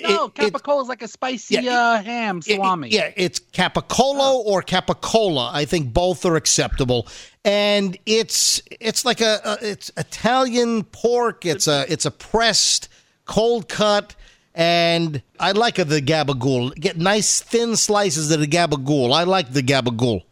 No, 0.00 0.26
It- 0.26 0.40
it- 0.44 0.52
capicola 0.52 0.82
is 0.82 0.88
like 0.88 1.02
a 1.02 1.08
spicy 1.08 1.54
Yeah, 1.56 1.60
it- 1.60 1.68
uh, 1.68 2.02
ham 2.04 2.38
It- 2.38 2.44
salami. 2.56 2.88
yeah, 2.90 3.10
it's 3.16 3.40
Capicolo 3.40 4.36
or 4.46 4.62
Capicola. 4.62 5.50
I 5.52 5.64
think 5.64 5.92
both 5.92 6.24
are 6.24 6.36
acceptable. 6.36 7.08
And 7.48 7.96
it's 8.04 8.60
it's 8.70 9.06
like 9.06 9.22
a, 9.22 9.40
a 9.42 9.58
it's 9.62 9.90
Italian 9.96 10.84
pork. 10.84 11.46
It's 11.46 11.66
a 11.66 11.86
it's 11.90 12.04
a 12.04 12.10
pressed 12.10 12.90
cold 13.24 13.68
cut. 13.68 14.14
And 14.54 15.22
I 15.40 15.52
like 15.52 15.76
the 15.76 16.02
gabagool. 16.02 16.74
Get 16.74 16.98
nice 16.98 17.40
thin 17.40 17.76
slices 17.76 18.30
of 18.30 18.40
the 18.40 18.46
gabagool. 18.46 19.14
I 19.14 19.22
like 19.24 19.52
the 19.52 19.62
gabagool. 19.62 20.24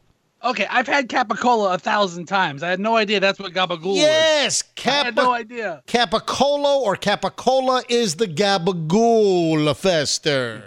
Okay, 0.45 0.67
I've 0.69 0.87
had 0.87 1.09
capicola 1.09 1.75
a 1.75 1.79
thousand 1.79 2.27
times. 2.27 2.63
I 2.63 2.69
had 2.69 2.81
no 2.81 2.97
idea 2.97 3.19
that's 3.19 3.39
what 3.39 3.53
gabagool 3.53 3.95
was. 3.95 3.99
Yes, 3.99 4.63
I 4.63 4.81
Capa, 4.81 5.05
had 5.07 5.17
no 5.17 5.33
idea. 5.33 5.83
Capicolo 5.87 6.81
or 6.81 6.97
Capicola 6.97 7.83
is 7.89 8.17
the 8.17 8.27
gabagool 8.27 9.75
fester. 9.75 10.63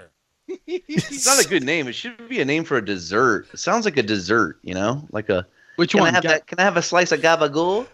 It's 0.65 1.25
not 1.27 1.45
a 1.45 1.47
good 1.47 1.63
name. 1.63 1.87
It 1.87 1.93
should 1.93 2.27
be 2.27 2.41
a 2.41 2.45
name 2.45 2.63
for 2.63 2.77
a 2.77 2.83
dessert. 2.83 3.47
It 3.53 3.59
sounds 3.59 3.85
like 3.85 3.97
a 3.97 4.03
dessert, 4.03 4.57
you 4.63 4.73
know? 4.73 5.07
Like 5.11 5.29
a 5.29 5.45
Which 5.79 5.91
Can 5.91 6.01
one? 6.01 6.09
I 6.09 6.11
have 6.11 6.23
Ga- 6.23 6.29
that? 6.29 6.47
Can 6.47 6.59
I 6.59 6.63
have 6.63 6.75
a 6.75 6.81
slice 6.81 7.13
of 7.13 7.21
gabagool? 7.21 7.87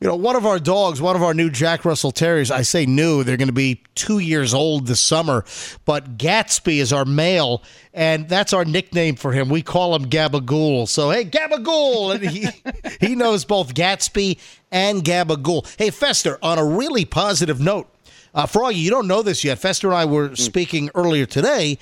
You 0.00 0.08
know, 0.08 0.16
one 0.16 0.36
of 0.36 0.46
our 0.46 0.58
dogs, 0.58 1.02
one 1.02 1.14
of 1.14 1.22
our 1.22 1.34
new 1.34 1.50
Jack 1.50 1.84
Russell 1.84 2.12
Terriers, 2.12 2.50
I 2.50 2.62
say 2.62 2.86
new, 2.86 3.22
they're 3.22 3.36
going 3.36 3.48
to 3.48 3.52
be 3.52 3.82
two 3.94 4.20
years 4.20 4.54
old 4.54 4.86
this 4.86 5.00
summer, 5.00 5.44
but 5.84 6.16
Gatsby 6.16 6.78
is 6.78 6.90
our 6.94 7.04
male, 7.04 7.62
and 7.92 8.26
that's 8.26 8.54
our 8.54 8.64
nickname 8.64 9.16
for 9.16 9.32
him. 9.32 9.50
We 9.50 9.60
call 9.60 9.94
him 9.94 10.06
Gabagool. 10.06 10.88
So, 10.88 11.10
hey, 11.10 11.26
Gabagool! 11.26 12.14
And 12.14 12.30
he, 12.30 12.48
he 13.06 13.14
knows 13.14 13.44
both 13.44 13.74
Gatsby 13.74 14.38
and 14.72 15.04
Gabagool. 15.04 15.66
Hey, 15.76 15.90
Fester, 15.90 16.38
on 16.42 16.58
a 16.58 16.64
really 16.64 17.04
positive 17.04 17.60
note, 17.60 17.86
uh, 18.32 18.46
Froggy, 18.46 18.78
you 18.78 18.90
don't 18.90 19.08
know 19.08 19.22
this 19.22 19.44
yet. 19.44 19.58
Fester 19.58 19.88
and 19.88 19.96
I 19.96 20.04
were 20.04 20.34
speaking 20.36 20.88
earlier 20.94 21.26
today. 21.26 21.78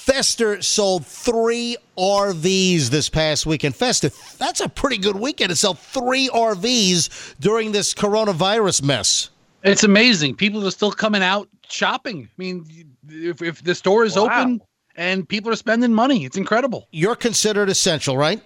Fester 0.00 0.62
sold 0.62 1.06
three 1.06 1.76
RVs 1.98 2.88
this 2.88 3.10
past 3.10 3.44
weekend. 3.44 3.76
Fester, 3.76 4.10
that's 4.38 4.60
a 4.62 4.68
pretty 4.68 4.96
good 4.96 5.16
weekend 5.16 5.50
to 5.50 5.56
sell 5.56 5.74
three 5.74 6.28
RVs 6.30 7.34
during 7.38 7.72
this 7.72 7.92
coronavirus 7.92 8.82
mess. 8.82 9.28
It's 9.62 9.84
amazing. 9.84 10.36
People 10.36 10.66
are 10.66 10.70
still 10.70 10.90
coming 10.90 11.22
out 11.22 11.48
shopping. 11.68 12.24
I 12.24 12.34
mean, 12.38 12.66
if, 13.10 13.42
if 13.42 13.62
the 13.62 13.74
store 13.74 14.04
is 14.04 14.16
Wow. 14.16 14.24
open 14.24 14.62
and 14.96 15.28
people 15.28 15.52
are 15.52 15.56
spending 15.56 15.92
money, 15.92 16.24
it's 16.24 16.38
incredible. 16.38 16.88
You're 16.92 17.14
considered 17.14 17.68
essential, 17.68 18.16
right? 18.16 18.40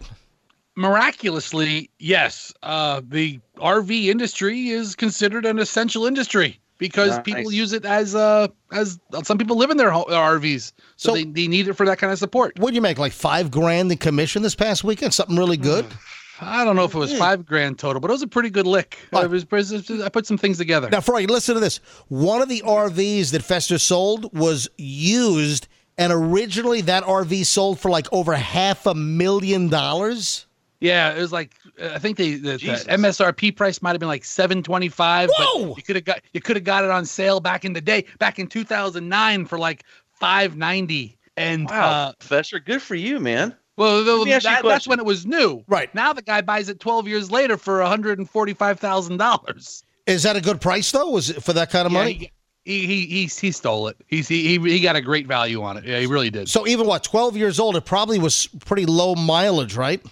Miraculously, 0.76 1.88
yes, 2.00 2.52
uh, 2.64 3.00
the 3.08 3.38
RV 3.58 4.06
industry 4.06 4.70
is 4.70 4.96
considered 4.96 5.46
an 5.46 5.60
essential 5.60 6.04
industry 6.04 6.58
because 6.78 7.10
Nice. 7.10 7.22
people 7.22 7.52
use 7.52 7.72
it 7.72 7.84
as 7.84 8.14
uh, 8.14 8.48
as 8.72 8.98
some 9.22 9.38
people 9.38 9.56
live 9.56 9.70
in 9.70 9.76
their, 9.76 9.90
RVs, 9.90 10.72
so, 10.96 11.10
So- 11.10 11.14
they, 11.14 11.24
they 11.24 11.46
need 11.48 11.68
it 11.68 11.74
for 11.74 11.86
that 11.86 11.98
kind 11.98 12.12
of 12.12 12.18
support. 12.18 12.58
What'd 12.58 12.74
you 12.74 12.82
make, 12.82 12.98
like 12.98 13.12
five 13.12 13.50
grand 13.50 13.90
in 13.92 13.98
commission 13.98 14.42
this 14.42 14.54
past 14.54 14.84
weekend? 14.84 15.14
Something 15.14 15.36
really 15.36 15.56
good? 15.56 15.86
I 16.40 16.64
don't 16.64 16.74
know 16.74 16.84
if 16.84 16.94
it 16.94 16.98
was 16.98 17.16
five 17.16 17.46
grand 17.46 17.78
total, 17.78 18.00
but 18.00 18.10
it 18.10 18.12
was 18.12 18.22
a 18.22 18.26
pretty 18.26 18.50
good 18.50 18.66
lick. 18.66 18.98
Right. 19.12 19.24
It 19.24 19.30
was- 19.30 20.00
I 20.02 20.08
put 20.08 20.26
some 20.26 20.36
things 20.36 20.58
together. 20.58 20.90
Now, 20.90 21.00
Froggy, 21.00 21.28
listen 21.28 21.54
to 21.54 21.60
this. 21.60 21.78
One 22.08 22.42
of 22.42 22.48
the 22.48 22.60
RVs 22.66 23.30
that 23.30 23.42
Fester 23.42 23.78
sold 23.78 24.36
was 24.36 24.68
used, 24.76 25.68
and 25.96 26.12
originally 26.12 26.80
that 26.82 27.04
RV 27.04 27.46
sold 27.46 27.78
for 27.78 27.88
like 27.88 28.12
over 28.12 28.34
half 28.34 28.84
a 28.86 28.94
million 28.96 29.68
dollars. 29.68 30.46
Yeah, 30.84 31.14
it 31.14 31.18
was 31.18 31.32
like 31.32 31.54
I 31.82 31.98
think 31.98 32.18
they, 32.18 32.34
the, 32.34 32.58
the 32.58 32.84
MSRP 32.88 33.56
price 33.56 33.80
might 33.80 33.92
have 33.92 34.00
been 34.00 34.08
like 34.08 34.24
seven 34.24 34.62
twenty 34.62 34.90
five. 34.90 35.30
Whoa! 35.38 35.68
But 35.68 35.76
you 35.78 35.82
could 35.82 35.96
have 35.96 36.04
got 36.04 36.20
you 36.34 36.42
could 36.42 36.56
have 36.56 36.64
got 36.64 36.84
it 36.84 36.90
on 36.90 37.06
sale 37.06 37.40
back 37.40 37.64
in 37.64 37.72
the 37.72 37.80
day, 37.80 38.04
back 38.18 38.38
in 38.38 38.48
two 38.48 38.64
thousand 38.64 39.08
nine 39.08 39.46
for 39.46 39.58
like 39.58 39.84
five 40.12 40.58
ninety. 40.58 41.16
And 41.38 41.70
Wow, 41.70 41.90
uh, 41.90 42.12
Professor, 42.12 42.60
good 42.60 42.82
for 42.82 42.94
you, 42.94 43.18
man. 43.18 43.56
well, 43.76 44.24
me 44.26 44.32
ask 44.34 44.44
you 44.44 44.50
a 44.50 44.54
that, 44.54 44.64
that's 44.64 44.86
when 44.86 44.98
it 44.98 45.06
was 45.06 45.24
new. 45.24 45.64
Right. 45.66 45.92
now, 45.94 46.12
the 46.12 46.22
guy 46.22 46.42
buys 46.42 46.68
it 46.68 46.80
twelve 46.80 47.08
years 47.08 47.30
later 47.30 47.56
for 47.56 47.78
one 47.80 47.88
hundred 47.88 48.18
and 48.18 48.28
forty 48.28 48.52
five 48.52 48.78
thousand 48.78 49.16
dollars. 49.16 49.82
Is 50.06 50.24
that 50.24 50.36
a 50.36 50.40
good 50.42 50.60
price, 50.60 50.92
though? 50.92 51.08
Was 51.08 51.30
it 51.30 51.42
for 51.42 51.54
that 51.54 51.70
kind 51.70 51.86
of 51.86 51.92
money? 51.92 52.30
He, 52.64 52.86
he 52.86 53.06
he 53.06 53.26
he 53.26 53.50
stole 53.52 53.88
it. 53.88 53.96
He's 54.06 54.28
he, 54.28 54.58
he 54.58 54.70
he 54.70 54.80
got 54.80 54.96
a 54.96 55.00
great 55.00 55.26
value 55.26 55.62
on 55.62 55.78
it. 55.78 55.84
Yeah, 55.84 55.98
he 55.98 56.06
really 56.06 56.30
did. 56.30 56.50
So 56.50 56.66
even 56.66 56.86
what, 56.86 57.04
12 57.04 57.38
years 57.38 57.58
old, 57.58 57.74
it 57.74 57.86
probably 57.86 58.18
was 58.18 58.48
pretty 58.66 58.84
low 58.84 59.14
mileage, 59.14 59.76
right? 59.76 60.02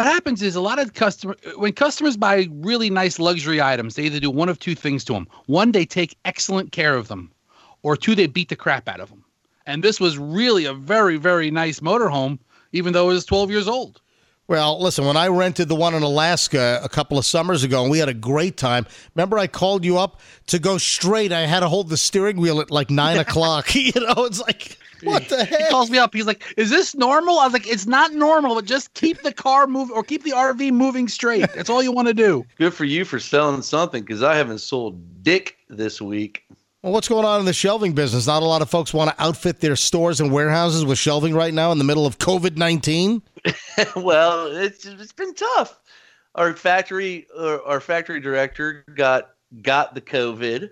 What 0.00 0.06
happens 0.10 0.40
is 0.40 0.56
a 0.56 0.62
lot 0.62 0.78
of 0.78 0.94
customer 0.94 1.36
when 1.56 1.74
customers 1.74 2.16
buy 2.16 2.48
really 2.52 2.88
nice 2.88 3.18
luxury 3.18 3.60
items 3.60 3.96
they 3.96 4.04
either 4.04 4.18
do 4.18 4.30
one 4.30 4.48
of 4.48 4.58
two 4.58 4.74
things 4.74 5.04
to 5.04 5.12
them 5.12 5.28
one 5.44 5.72
they 5.72 5.84
take 5.84 6.16
excellent 6.24 6.72
care 6.72 6.94
of 6.94 7.08
them 7.08 7.30
or 7.82 7.98
two 7.98 8.14
they 8.14 8.26
beat 8.26 8.48
the 8.48 8.56
crap 8.56 8.88
out 8.88 8.98
of 8.98 9.10
them 9.10 9.22
and 9.66 9.84
this 9.84 10.00
was 10.00 10.16
really 10.16 10.64
a 10.64 10.72
very 10.72 11.18
very 11.18 11.50
nice 11.50 11.80
motorhome 11.80 12.38
even 12.72 12.94
though 12.94 13.10
it 13.10 13.12
was 13.12 13.26
12 13.26 13.50
years 13.50 13.68
old 13.68 14.00
Well, 14.48 14.80
listen, 14.80 15.04
when 15.04 15.18
I 15.18 15.28
rented 15.28 15.68
the 15.68 15.76
one 15.76 15.94
in 15.94 16.02
Alaska 16.02 16.80
a 16.82 16.88
couple 16.88 17.18
of 17.18 17.26
summers 17.26 17.62
ago 17.62 17.82
and 17.82 17.90
we 17.90 17.98
had 17.98 18.08
a 18.08 18.14
great 18.14 18.56
time, 18.56 18.86
remember 19.14 19.38
I 19.38 19.48
called 19.48 19.84
you 19.84 19.98
up 19.98 20.18
to 20.46 20.58
go 20.58 20.76
straight. 20.78 21.30
I 21.30 21.42
had 21.46 21.60
to 21.60 21.68
hold 21.68 21.88
the 21.88 21.96
steering 21.96 22.38
wheel 22.40 22.58
at 22.60 22.70
like 22.70 22.90
nine 22.90 23.18
o'clock. 23.26 23.74
You 23.76 23.92
know, 24.00 24.24
it's 24.24 24.40
like, 24.40 24.78
what 25.02 25.28
the 25.28 25.44
hell? 25.44 25.58
he 25.58 25.62
heck? 25.62 25.70
calls 25.70 25.90
me 25.90 25.98
up 25.98 26.14
he's 26.14 26.26
like 26.26 26.42
is 26.56 26.70
this 26.70 26.94
normal 26.94 27.38
i 27.38 27.44
was 27.44 27.52
like 27.52 27.66
it's 27.66 27.86
not 27.86 28.12
normal 28.12 28.54
but 28.54 28.64
just 28.64 28.92
keep 28.94 29.20
the 29.22 29.32
car 29.32 29.66
moving 29.66 29.94
or 29.94 30.02
keep 30.02 30.22
the 30.24 30.32
rv 30.32 30.70
moving 30.72 31.08
straight 31.08 31.46
that's 31.54 31.70
all 31.70 31.82
you 31.82 31.92
want 31.92 32.08
to 32.08 32.14
do 32.14 32.44
Good 32.58 32.74
for 32.74 32.84
you 32.84 33.04
for 33.04 33.18
selling 33.18 33.62
something 33.62 34.02
because 34.02 34.22
I 34.22 34.34
haven't 34.36 34.58
sold 34.58 35.22
dick 35.22 35.56
this 35.68 36.00
week. 36.00 36.44
Well, 36.82 36.92
what's 36.92 37.08
going 37.08 37.24
on 37.24 37.40
in 37.40 37.46
the 37.46 37.52
shelving 37.52 37.94
business? 37.94 38.26
Not 38.26 38.42
a 38.42 38.46
lot 38.46 38.62
of 38.62 38.70
folks 38.70 38.94
want 38.94 39.10
to 39.10 39.22
outfit 39.22 39.60
their 39.60 39.76
stores 39.76 40.20
and 40.20 40.32
warehouses 40.32 40.84
with 40.84 40.98
shelving 40.98 41.34
right 41.34 41.52
now 41.52 41.72
in 41.72 41.78
the 41.78 41.84
middle 41.84 42.06
of 42.06 42.18
COVID 42.18 42.56
19. 42.56 43.22
well, 43.96 44.46
it's 44.46 44.86
it's 44.86 45.12
been 45.12 45.34
tough. 45.34 45.78
Our 46.34 46.54
factory 46.54 47.26
uh, 47.36 47.58
our 47.64 47.80
factory 47.80 48.20
director 48.20 48.84
got 48.94 49.30
got 49.62 49.94
the 49.94 50.00
COVID, 50.00 50.70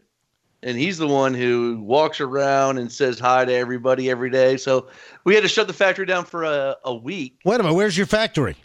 and 0.62 0.76
he's 0.78 0.98
the 0.98 1.06
one 1.06 1.34
who 1.34 1.78
walks 1.80 2.20
around 2.20 2.78
and 2.78 2.90
says 2.90 3.18
hi 3.18 3.44
to 3.44 3.52
everybody 3.52 4.10
every 4.10 4.30
day. 4.30 4.56
So 4.56 4.88
we 5.24 5.34
had 5.34 5.42
to 5.42 5.48
shut 5.48 5.66
the 5.66 5.72
factory 5.72 6.06
down 6.06 6.24
for 6.24 6.44
a, 6.44 6.76
a 6.84 6.94
week. 6.94 7.38
Wait 7.44 7.60
a 7.60 7.62
minute, 7.62 7.74
where's 7.74 7.96
your 7.96 8.06
factory? 8.06 8.56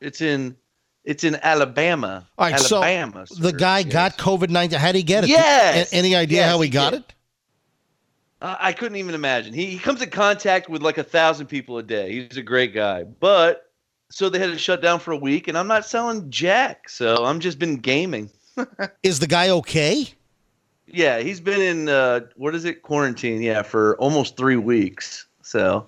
It's 0.00 0.20
in 0.20 0.56
it's 1.04 1.22
in 1.24 1.36
Alabama. 1.42 2.26
All 2.36 2.50
right, 2.50 2.58
so 2.60 2.82
Alabama. 2.82 3.26
the 3.38 3.52
guy 3.52 3.78
Yes. 3.80 3.92
got 3.92 4.18
COVID 4.18 4.50
19. 4.50 4.78
How 4.78 4.86
did 4.92 4.96
he 4.98 5.02
get 5.04 5.24
it? 5.24 5.30
Yes. 5.30 5.92
A- 5.92 5.94
Any 5.96 6.14
idea 6.16 6.38
Yes, 6.40 6.50
how 6.50 6.60
he 6.60 6.66
he 6.66 6.70
got 6.72 6.90
did. 6.92 7.00
it? 7.00 7.14
I 8.42 8.56
I 8.60 8.72
couldn't 8.72 8.96
even 8.96 9.14
imagine. 9.14 9.52
He, 9.54 9.66
he 9.66 9.78
comes 9.78 10.02
in 10.02 10.10
contact 10.10 10.68
with 10.68 10.82
like 10.82 10.98
a 10.98 11.04
thousand 11.04 11.46
people 11.46 11.78
a 11.78 11.82
day. 11.82 12.12
He's 12.12 12.36
a 12.36 12.42
great 12.42 12.74
guy. 12.74 13.04
But 13.04 13.70
so 14.10 14.28
they 14.28 14.38
had 14.38 14.50
to 14.50 14.58
shut 14.58 14.82
down 14.82 15.00
for 15.00 15.12
a 15.12 15.16
week, 15.16 15.48
and 15.48 15.56
I'm 15.56 15.66
not 15.68 15.84
selling 15.86 16.30
jack. 16.30 16.88
So 16.88 17.24
I'm 17.24 17.40
just 17.40 17.58
been 17.58 17.76
gaming. 17.76 18.30
Is 19.02 19.18
the 19.20 19.26
guy 19.26 19.48
okay? 19.50 20.08
Yeah, 20.88 21.18
he's 21.18 21.40
been 21.40 21.60
in 21.60 21.88
uh, 21.88 22.20
what 22.36 22.54
is 22.54 22.64
it 22.64 22.82
quarantine? 22.82 23.42
Yeah, 23.42 23.62
for 23.62 23.96
almost 23.98 24.36
three 24.36 24.56
weeks. 24.56 25.26
So 25.42 25.86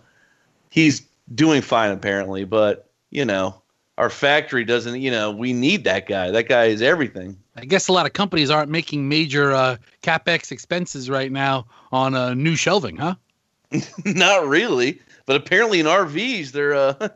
he's 0.70 1.02
doing 1.34 1.62
fine 1.62 1.92
apparently. 1.92 2.44
But 2.44 2.88
you 3.10 3.24
know, 3.24 3.62
our 3.96 4.10
factory 4.10 4.64
doesn't. 4.64 5.00
You 5.00 5.10
know, 5.10 5.30
we 5.30 5.52
need 5.52 5.84
that 5.84 6.08
guy. 6.08 6.30
That 6.30 6.48
guy 6.48 6.64
is 6.66 6.82
everything. 6.82 7.38
I 7.56 7.64
guess 7.64 7.88
a 7.88 7.92
lot 7.92 8.06
of 8.06 8.12
companies 8.12 8.50
aren't 8.50 8.70
making 8.70 9.08
major 9.08 9.52
uh, 9.52 9.76
capex 10.02 10.52
expenses 10.52 11.10
right 11.10 11.30
now 11.30 11.66
on 11.90 12.14
uh, 12.14 12.34
new 12.34 12.56
shelving, 12.56 12.96
huh? 12.96 13.14
Not 14.04 14.46
really, 14.46 15.00
but 15.26 15.36
apparently 15.36 15.80
in 15.80 15.86
RVs 15.86 16.52
they're. 16.52 16.74
Uh, 16.74 17.08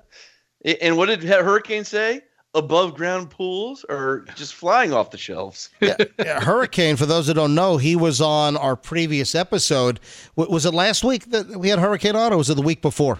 and 0.80 0.96
what 0.96 1.06
did 1.06 1.22
Hurricane 1.22 1.84
say? 1.84 2.22
Above 2.54 2.94
ground 2.94 3.30
pools 3.30 3.82
or 3.88 4.26
just 4.34 4.54
flying 4.54 4.92
off 4.92 5.10
the 5.10 5.16
shelves? 5.16 5.70
yeah, 5.80 5.96
yeah, 6.18 6.38
Hurricane, 6.40 6.96
for 6.96 7.06
those 7.06 7.26
that 7.28 7.34
don't 7.34 7.54
know, 7.54 7.78
he 7.78 7.96
was 7.96 8.20
on 8.20 8.58
our 8.58 8.76
previous 8.76 9.34
episode. 9.34 9.98
Was 10.36 10.66
it 10.66 10.74
last 10.74 11.02
week 11.02 11.30
that 11.30 11.48
we 11.56 11.70
had 11.70 11.78
Hurricane 11.78 12.14
on, 12.14 12.32
or 12.32 12.36
was 12.36 12.50
it 12.50 12.54
the 12.56 12.62
week 12.62 12.82
before? 12.82 13.18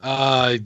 Uh, 0.00 0.58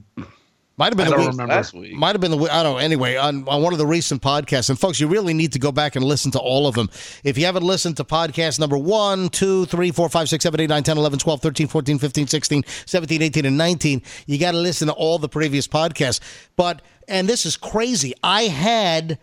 Might 0.77 0.87
have 0.93 0.97
been 0.97 1.07
I 1.07 1.11
the 1.11 1.17
don't 1.17 1.21
week. 1.21 1.31
remember. 1.31 1.55
Last 1.55 1.73
week. 1.73 1.95
Might 1.95 2.13
have 2.15 2.21
been 2.21 2.33
the 2.33 2.39
I 2.53 2.63
don't 2.63 2.75
know. 2.75 2.79
Anyway, 2.79 3.17
on, 3.17 3.49
on 3.49 3.63
one 3.63 3.73
of 3.73 3.79
the 3.79 3.87
recent 3.87 4.21
podcasts, 4.23 4.69
and 4.69 4.79
folks, 4.79 5.01
you 5.01 5.07
really 5.09 5.33
need 5.33 5.53
to 5.53 5.59
go 5.59 5.73
back 5.73 5.97
and 5.97 6.05
listen 6.05 6.31
to 6.33 6.39
all 6.41 6.67
of 6.67 6.75
them. 6.75 6.91
If 7.23 7.39
you 7.39 7.47
haven't 7.47 7.63
listened 7.63 7.97
to 7.99 8.05
podcast 8.05 8.59
number 8.61 8.77
1, 8.77 9.29
2, 9.31 9.67
3, 9.67 9.91
4, 9.93 10.09
5, 10.09 10.29
6, 10.29 10.43
7, 10.43 10.61
8, 10.61 10.69
9, 10.69 10.83
10, 10.83 10.99
11, 10.99 11.19
12, 11.21 11.41
13, 11.41 11.69
14, 11.69 11.99
15, 11.99 12.27
16, 12.27 12.65
17, 12.87 13.23
18, 13.23 13.47
and 13.47 13.57
19, 13.57 14.03
you 14.27 14.39
got 14.39 14.53
to 14.53 14.59
listen 14.59 14.89
to 14.89 14.95
all 14.95 15.19
the 15.19 15.29
previous 15.29 15.67
podcasts. 15.69 16.21
But, 16.57 16.83
and 17.09 17.29
this 17.29 17.47
is 17.47 17.57
crazy, 17.57 18.15
I 18.23 18.45
had 18.45 19.19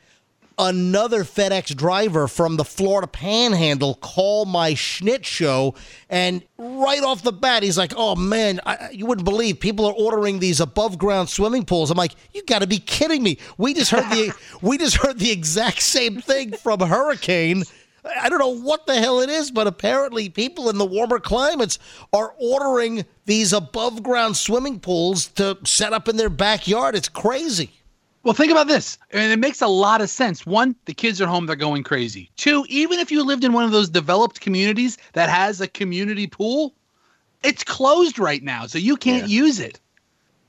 another 0.57 1.23
FedEx 1.23 1.75
driver 1.75 2.27
from 2.27 2.55
the 2.55 2.63
Florida 2.63 3.07
Panhandle 3.07 3.95
call 3.95 4.45
my 4.45 4.73
Schnitz 4.73 5.25
show, 5.25 5.75
and 6.09 6.43
right 6.57 7.03
off 7.03 7.23
the 7.23 7.31
bat, 7.31 7.63
he's 7.63 7.77
like, 7.77 7.93
"Oh 7.97 8.15
man, 8.15 8.59
I, 8.65 8.89
you 8.91 9.05
wouldn't 9.05 9.25
believe 9.25 9.59
people 9.59 9.85
are 9.85 9.93
ordering 9.93 10.39
these 10.39 10.59
above 10.59 10.97
ground 10.97 11.29
swimming 11.29 11.65
pools." 11.65 11.89
I'm 11.91 11.97
like, 11.97 12.15
"You 12.33 12.43
got 12.45 12.59
to 12.59 12.67
be 12.67 12.79
kidding 12.79 13.23
me! 13.23 13.37
We 13.57 13.73
just 13.73 13.91
heard 13.91 14.09
the 14.11 14.33
we 14.61 14.77
just 14.77 14.97
heard 14.97 15.19
the 15.19 15.31
exact 15.31 15.81
same 15.81 16.21
thing 16.21 16.53
from 16.53 16.79
Hurricane." 16.79 17.63
I 18.03 18.29
don't 18.29 18.39
know 18.39 18.55
what 18.55 18.87
the 18.87 18.95
hell 18.95 19.19
it 19.19 19.29
is, 19.29 19.51
but 19.51 19.67
apparently 19.67 20.29
people 20.29 20.69
in 20.69 20.77
the 20.77 20.85
warmer 20.85 21.19
climates 21.19 21.77
are 22.13 22.33
ordering 22.39 23.05
these 23.25 23.53
above 23.53 24.01
ground 24.01 24.37
swimming 24.37 24.79
pools 24.79 25.27
to 25.29 25.57
set 25.63 25.93
up 25.93 26.07
in 26.07 26.17
their 26.17 26.29
backyard. 26.29 26.95
It's 26.95 27.09
crazy. 27.09 27.71
Well, 28.23 28.33
think 28.33 28.51
about 28.51 28.67
this, 28.67 28.99
and 29.09 29.31
it 29.31 29.39
makes 29.39 29.61
a 29.61 29.67
lot 29.67 30.01
of 30.01 30.09
sense. 30.09 30.45
One, 30.45 30.75
the 30.85 30.93
kids 30.93 31.19
are 31.21 31.27
home; 31.27 31.47
they're 31.47 31.55
going 31.55 31.83
crazy. 31.83 32.29
Two, 32.37 32.65
even 32.69 32.99
if 32.99 33.11
you 33.11 33.23
lived 33.23 33.43
in 33.43 33.53
one 33.53 33.63
of 33.63 33.71
those 33.71 33.89
developed 33.89 34.41
communities 34.41 34.97
that 35.13 35.29
has 35.29 35.59
a 35.59 35.67
community 35.67 36.27
pool, 36.27 36.75
it's 37.43 37.63
closed 37.63 38.19
right 38.19 38.43
now, 38.43 38.67
so 38.67 38.77
you 38.77 38.95
can't 38.95 39.27
use 39.27 39.59
it. 39.59 39.79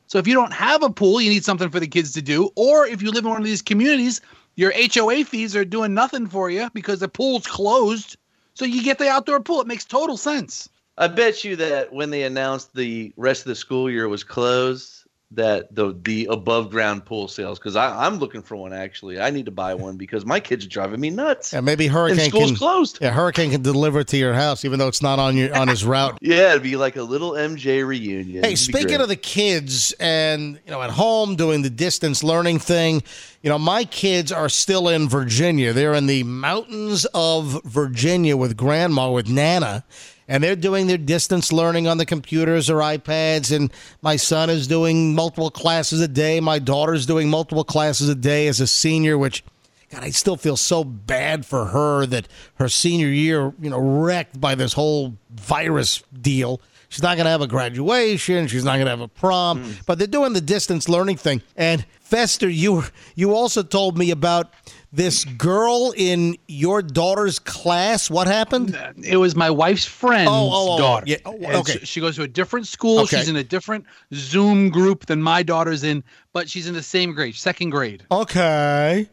So 0.07 0.19
if 0.19 0.27
you 0.27 0.35
don't 0.35 0.53
have 0.53 0.83
a 0.83 0.91
pool, 0.91 1.23
you 1.23 1.31
need 1.31 1.43
something 1.45 1.71
for 1.71 1.81
the 1.81 1.87
kids 1.87 2.13
to 2.13 2.21
do. 2.21 2.51
Or 2.55 2.87
if 2.87 3.01
you 3.01 3.11
live 3.11 3.25
in 3.25 3.31
one 3.31 3.41
of 3.41 3.47
these 3.47 3.63
communities, 3.63 4.21
your 4.57 4.73
HOA 4.77 5.25
fees 5.25 5.57
are 5.57 5.65
doing 5.65 5.95
nothing 5.95 6.27
for 6.27 6.51
you 6.51 6.69
because 6.75 7.01
the 7.01 7.09
pool's 7.09 7.47
closed. 7.47 8.17
So 8.55 8.65
you 8.65 8.83
get 8.83 8.99
the 8.99 9.09
outdoor 9.09 9.41
pool. 9.41 9.61
It 9.61 9.67
makes 9.67 9.85
total 9.85 10.17
sense. 10.17 10.69
I 10.99 11.09
bet 11.09 11.43
you 11.43 11.57
that 11.57 11.93
when 11.93 12.11
they 12.11 12.23
announced 12.25 12.75
the 12.75 13.13
rest 13.17 13.43
of 13.43 13.49
the 13.49 13.55
school 13.55 13.91
year 13.91 14.09
was 14.09 14.25
closed, 14.25 15.02
that 15.35 15.75
the 15.75 15.99
the 16.03 16.27
above 16.31 16.71
ground 16.71 17.05
pool 17.05 17.29
sales 17.29 17.59
because 17.59 17.77
I'm 17.77 18.19
looking 18.19 18.43
for 18.43 18.57
one 18.57 18.73
actually. 18.73 19.21
I 19.21 19.31
need 19.31 19.47
to 19.47 19.51
buy 19.51 19.75
one 19.75 19.97
because 19.97 20.25
my 20.27 20.41
kids 20.41 20.67
are 20.67 20.69
driving 20.69 21.01
me 21.01 21.11
nuts. 21.11 21.53
Yeah, 21.53 21.61
maybe 21.61 21.87
and 21.87 21.95
Hurricane 21.95 22.31
school's 22.31 22.51
can 22.51 22.57
closed. 22.57 22.99
Yeah, 23.01 23.11
Hurricane 23.11 23.51
can 23.51 23.63
deliver 23.63 24.01
it 24.01 24.09
to 24.09 24.17
your 24.17 24.35
house, 24.35 24.65
even 24.65 24.79
though 24.79 24.89
it's 24.89 25.03
not 25.03 25.19
on 25.19 25.37
your 25.37 25.57
on 25.57 25.69
his 25.69 25.85
route. 25.85 26.19
Yeah, 26.33 26.51
it'd 26.51 26.63
be 26.63 26.77
like 26.77 26.97
a 26.97 27.03
little 27.03 27.33
MJ 27.33 27.87
reunion. 27.87 28.45
Hey, 28.45 28.55
speaking 28.55 29.01
of 29.01 29.09
the 29.09 29.17
kids 29.17 29.93
and 29.99 30.59
you 30.65 30.71
know 30.71 30.81
at 30.83 30.91
home 30.91 31.37
doing 31.37 31.63
the 31.63 31.71
distance 31.71 32.23
learning 32.23 32.59
thing, 32.59 33.03
you 33.43 33.51
know 33.51 33.59
my 33.59 33.85
kids 33.85 34.31
are 34.31 34.49
still 34.49 34.89
in 34.89 35.09
Virginia. 35.09 35.73
They're 35.73 35.95
in 35.95 36.07
the 36.07 36.23
mountains 36.23 37.07
of 37.15 37.63
Virginia 37.65 38.37
with 38.37 38.57
grandma 38.57 39.11
with 39.11 39.29
Nana. 39.29 39.85
And 40.29 40.43
they're 40.43 40.57
doing 40.57 40.87
their 40.87 40.99
distance 40.99 41.53
learning 41.53 41.89
on 41.89 41.99
the 41.99 42.07
computers 42.07 42.71
or 42.71 42.77
iPads. 42.77 43.55
And 43.55 43.73
my 44.03 44.17
son 44.17 44.51
is 44.51 44.67
doing 44.67 45.15
multiple 45.15 45.51
classes 45.51 46.01
a 46.01 46.09
day. 46.09 46.41
My 46.41 46.59
daughter's 46.59 47.07
doing 47.07 47.29
multiple 47.29 47.65
classes 47.65 48.09
a 48.09 48.15
day 48.15 48.47
as 48.47 48.61
a 48.61 48.67
senior, 48.67 49.19
which 49.19 49.45
God, 49.93 50.05
I 50.05 50.11
still 50.11 50.37
feel 50.37 50.57
so 50.57 50.85
bad 50.85 51.45
for 51.45 51.67
her 51.67 52.07
that 52.07 52.27
her 52.55 52.69
senior 52.69 53.09
year, 53.09 53.53
you 53.61 53.69
know, 53.69 53.79
wrecked 53.79 54.41
by 54.41 54.55
this 54.55 54.73
whole 54.73 55.19
virus 55.31 56.03
deal. 56.19 56.63
She's 56.89 57.03
not 57.03 57.17
going 57.17 57.25
to 57.27 57.31
have 57.31 57.43
a 57.43 57.47
graduation. 57.47 58.47
She's 58.49 58.65
not 58.65 58.75
going 58.75 58.87
to 58.87 58.91
have 58.91 59.01
a 59.01 59.09
prom. 59.09 59.65
Mm. 59.65 59.87
But 59.87 59.99
they're 59.99 60.07
doing 60.07 60.33
the 60.33 60.41
distance 60.41 60.89
learning 60.89 61.17
thing. 61.17 61.43
And 61.57 61.85
Fester, 62.01 62.49
you 62.49 62.85
you 63.15 63.35
also 63.35 63.63
told 63.63 63.99
me 63.99 64.11
about 64.11 64.53
this 64.93 65.25
girl 65.25 65.95
in 65.97 66.37
your 66.49 66.83
daughter's 66.83 67.39
class. 67.39 68.11
What 68.11 68.27
happened? 68.27 68.79
It 69.03 69.17
was 69.17 69.35
my 69.35 69.49
wife's 69.51 69.87
friend's 69.87 70.31
Oh, 70.31 70.51
oh, 70.53 70.75
oh, 70.75 70.79
daughter. 70.79 71.05
yeah. 71.09 71.17
Oh, 71.25 71.61
okay. 71.61 71.79
She, 71.79 71.87
she 71.87 72.01
goes 72.01 72.17
to 72.17 72.23
a 72.23 72.29
different 72.29 72.67
school. 72.67 73.01
Okay. 73.01 73.17
She's 73.19 73.29
in 73.29 73.37
a 73.37 73.45
different 73.45 73.87
Zoom 74.13 74.69
group 74.69 75.07
than 75.07 75.23
my 75.23 75.43
daughter's 75.43 75.83
in, 75.83 76.05
but 76.33 76.49
she's 76.49 76.67
in 76.67 76.75
the 76.75 76.83
same 76.83 77.13
grade, 77.15 77.35
second 77.35 77.71
grade. 77.71 78.05
Okay. 78.11 79.09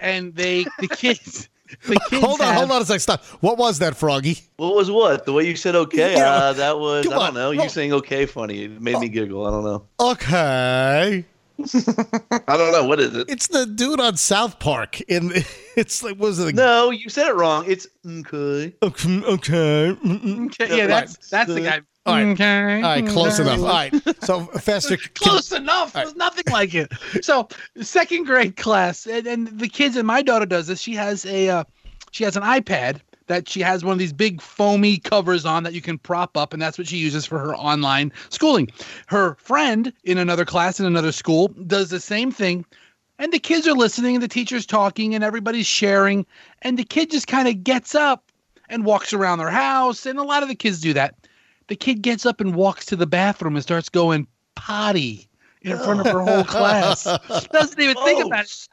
And 0.00 0.34
they, 0.34 0.64
the 0.78 0.88
kids, 0.88 1.48
the 1.86 2.00
kids. 2.08 2.22
Hold 2.24 2.40
on, 2.40 2.46
have- 2.46 2.56
hold 2.56 2.70
on 2.70 2.82
a 2.82 2.84
second. 2.86 3.00
Stop. 3.00 3.24
What 3.42 3.58
was 3.58 3.80
that, 3.80 3.96
Froggy? 3.96 4.38
what 4.56 4.74
was 4.74 4.90
what? 4.90 5.26
The 5.26 5.32
way 5.32 5.44
you 5.46 5.56
said 5.56 5.74
okay, 5.74 6.12
Yeah. 6.16 6.32
uh, 6.32 6.52
that 6.54 6.78
was 6.78 7.06
I 7.06 7.10
Come 7.10 7.18
on. 7.18 7.24
don't 7.26 7.34
know. 7.34 7.50
Well- 7.50 7.64
You 7.64 7.68
saying 7.68 7.92
okay 7.94 8.24
funny. 8.26 8.64
It 8.64 8.80
made 8.80 8.98
me 8.98 9.08
giggle. 9.08 9.44
I 9.46 9.50
don't 9.50 9.64
know. 9.64 9.84
Okay. 10.00 11.24
I 11.60 12.56
don't 12.56 12.72
know. 12.72 12.84
What 12.86 13.00
is 13.00 13.14
it? 13.16 13.28
It's 13.28 13.48
the 13.48 13.66
dude 13.66 14.00
on 14.00 14.16
South 14.16 14.58
Park. 14.58 15.00
and 15.08 15.32
it's 15.76 16.02
like 16.02 16.12
what 16.16 16.28
was 16.28 16.38
it? 16.38 16.54
No, 16.54 16.90
you 16.90 17.08
said 17.08 17.28
it 17.28 17.34
wrong. 17.34 17.64
It's 17.66 17.86
okay. 18.06 18.74
Okay. 18.82 19.22
Okay. 19.24 19.90
Okay, 19.90 20.76
yeah, 20.76 20.86
that's 20.86 21.28
that's 21.28 21.52
the 21.52 21.60
guy. 21.62 21.80
All 22.06 22.14
right. 22.14 22.26
Okay. 22.28 22.76
All 22.76 22.82
right, 22.82 23.06
close 23.06 23.40
okay. 23.40 23.52
enough. 23.52 23.60
All 23.60 23.66
right. 23.66 24.24
So 24.24 24.44
Fester, 24.46 24.96
can- 24.96 25.10
Close 25.14 25.52
enough. 25.52 25.92
There's 25.92 26.16
nothing 26.16 26.44
like 26.50 26.74
it. 26.74 26.92
So 27.22 27.48
second 27.80 28.24
grade 28.24 28.56
class, 28.56 29.06
and, 29.06 29.26
and 29.26 29.48
the 29.58 29.68
kids 29.68 29.96
and 29.96 30.06
my 30.06 30.22
daughter 30.22 30.46
does 30.46 30.68
this. 30.68 30.80
She 30.80 30.94
has 30.94 31.26
a 31.26 31.48
uh, 31.50 31.64
she 32.12 32.24
has 32.24 32.36
an 32.36 32.44
iPad 32.44 33.00
that 33.28 33.48
she 33.48 33.60
has 33.60 33.84
one 33.84 33.92
of 33.92 33.98
these 33.98 34.12
big 34.12 34.42
foamy 34.42 34.98
covers 34.98 35.44
on 35.46 35.62
that 35.62 35.72
you 35.72 35.80
can 35.80 35.96
prop 35.98 36.36
up, 36.36 36.52
and 36.52 36.60
that's 36.60 36.76
what 36.76 36.86
she 36.88 36.96
uses 36.96 37.24
for 37.24 37.38
her 37.38 37.54
online 37.56 38.12
schooling. 38.30 38.68
Her 39.06 39.36
friend 39.36 39.92
in 40.04 40.18
another 40.18 40.44
class 40.44 40.80
in 40.80 40.86
another 40.86 41.12
school 41.12 41.48
does 41.66 41.90
the 41.90 42.00
same 42.00 42.30
thing. 42.32 42.64
And 43.20 43.32
the 43.32 43.38
kids 43.38 43.66
are 43.66 43.72
listening, 43.74 44.14
and 44.16 44.22
the 44.22 44.28
teacher's 44.28 44.64
talking, 44.66 45.14
and 45.14 45.24
everybody's 45.24 45.66
sharing. 45.66 46.24
And 46.62 46.78
the 46.78 46.84
kid 46.84 47.10
just 47.10 47.26
kind 47.26 47.48
of 47.48 47.64
gets 47.64 47.94
up 47.94 48.30
and 48.68 48.84
walks 48.84 49.12
around 49.12 49.38
their 49.38 49.50
house. 49.50 50.06
And 50.06 50.18
a 50.18 50.22
lot 50.22 50.42
of 50.42 50.48
the 50.48 50.54
kids 50.54 50.80
do 50.80 50.92
that. 50.92 51.14
The 51.66 51.74
kid 51.76 52.00
gets 52.02 52.24
up 52.26 52.40
and 52.40 52.54
walks 52.54 52.86
to 52.86 52.96
the 52.96 53.06
bathroom 53.06 53.56
and 53.56 53.62
starts 53.62 53.88
going 53.88 54.26
potty 54.54 55.28
in 55.62 55.76
front 55.78 56.00
of 56.00 56.06
her 56.06 56.20
whole 56.20 56.44
class. 56.56 57.04
Doesn't 57.50 57.80
even 57.80 57.96
think 58.04 58.22
Oh. 58.24 58.28
about 58.28 58.44
it. 58.44 58.68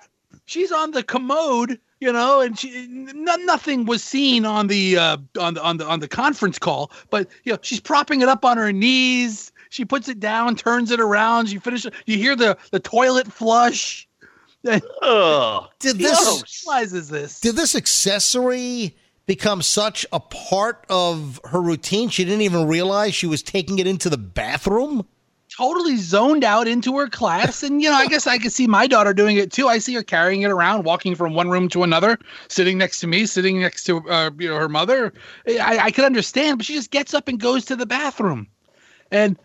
She's 0.46 0.72
on 0.72 0.92
the 0.92 1.02
commode, 1.02 1.80
you 2.00 2.12
know, 2.12 2.42
and 2.42 2.58
she 2.58 2.88
no, 2.88 3.36
nothing 3.38 3.86
was 3.86 4.04
seen 4.04 4.46
on 4.46 4.68
the 4.68 4.98
uh, 4.98 5.18
on 5.40 5.54
the 5.54 5.64
on 5.64 5.78
the 5.78 5.86
on 5.86 6.00
the 6.00 6.08
conference 6.08 6.60
call. 6.60 6.92
But 7.10 7.30
you 7.44 7.54
know, 7.54 7.60
she's 7.62 7.80
propping 7.80 8.22
it 8.22 8.28
up 8.28 8.44
on 8.44 8.58
her 8.58 8.72
knees. 8.72 9.52
She 9.70 9.86
puts 9.86 10.08
it 10.08 10.20
down, 10.20 10.56
turns 10.56 10.92
it 10.92 11.00
around. 11.00 11.48
She 11.48 11.60
finishes. 11.60 11.92
You 12.06 12.18
hear 12.18 12.36
the 12.36 12.58
the 12.72 12.80
toilet 12.80 13.32
flush. 13.32 14.08
Did 14.64 14.82
this 16.00 16.66
realizes 16.66 17.10
this. 17.10 17.40
did 17.40 17.56
this 17.56 17.76
accessory 17.76 18.96
become 19.28 19.62
such 19.62 20.08
a 20.12 20.20
part 20.20 20.84
of 20.90 21.40
her 21.46 21.62
routine 21.62 22.10
she 22.10 22.26
didn't 22.26 22.42
even 22.42 22.68
realize 22.68 23.14
she 23.14 23.28
was 23.28 23.44
taking 23.44 23.78
it 23.78 23.86
into 23.86 24.10
the 24.10 24.18
bathroom? 24.18 25.06
Totally 25.58 25.98
zoned 25.98 26.44
out 26.44 26.68
into 26.68 26.98
her 26.98 27.08
class. 27.08 27.64
And, 27.64 27.82
you 27.82 27.90
know, 27.90 27.96
I 27.96 28.08
guess 28.08 28.28
I 28.28 28.38
could 28.38 28.52
see 28.52 28.68
my 28.68 28.88
daughter 28.88 29.14
doing 29.14 29.38
it 29.38 29.52
too. 29.52 29.68
I 29.68 29.78
see 29.78 29.94
her 29.94 30.04
carrying 30.04 30.42
it 30.42 30.52
around, 30.52 30.84
walking 30.84 31.16
from 31.16 31.34
one 31.34 31.50
room 31.50 31.70
to 31.70 31.84
another, 31.84 32.18
sitting 32.48 32.78
next 32.78 33.00
to 33.02 33.08
me, 33.08 33.26
sitting 33.26 33.60
next 33.60 33.84
to, 33.86 34.08
uh, 34.10 34.32
you 34.38 34.50
know, 34.50 34.58
her 34.58 34.70
mother. 34.70 35.14
I, 35.48 35.80
I 35.84 35.92
could 35.92 36.06
understand, 36.06 36.58
but 36.58 36.66
she 36.66 36.74
just 36.74 36.92
gets 36.92 37.14
up 37.14 37.28
and 37.28 37.40
goes 37.40 37.66
to 37.66 37.76
the 37.76 37.86
bathroom. 37.86 38.48
And 39.12 39.38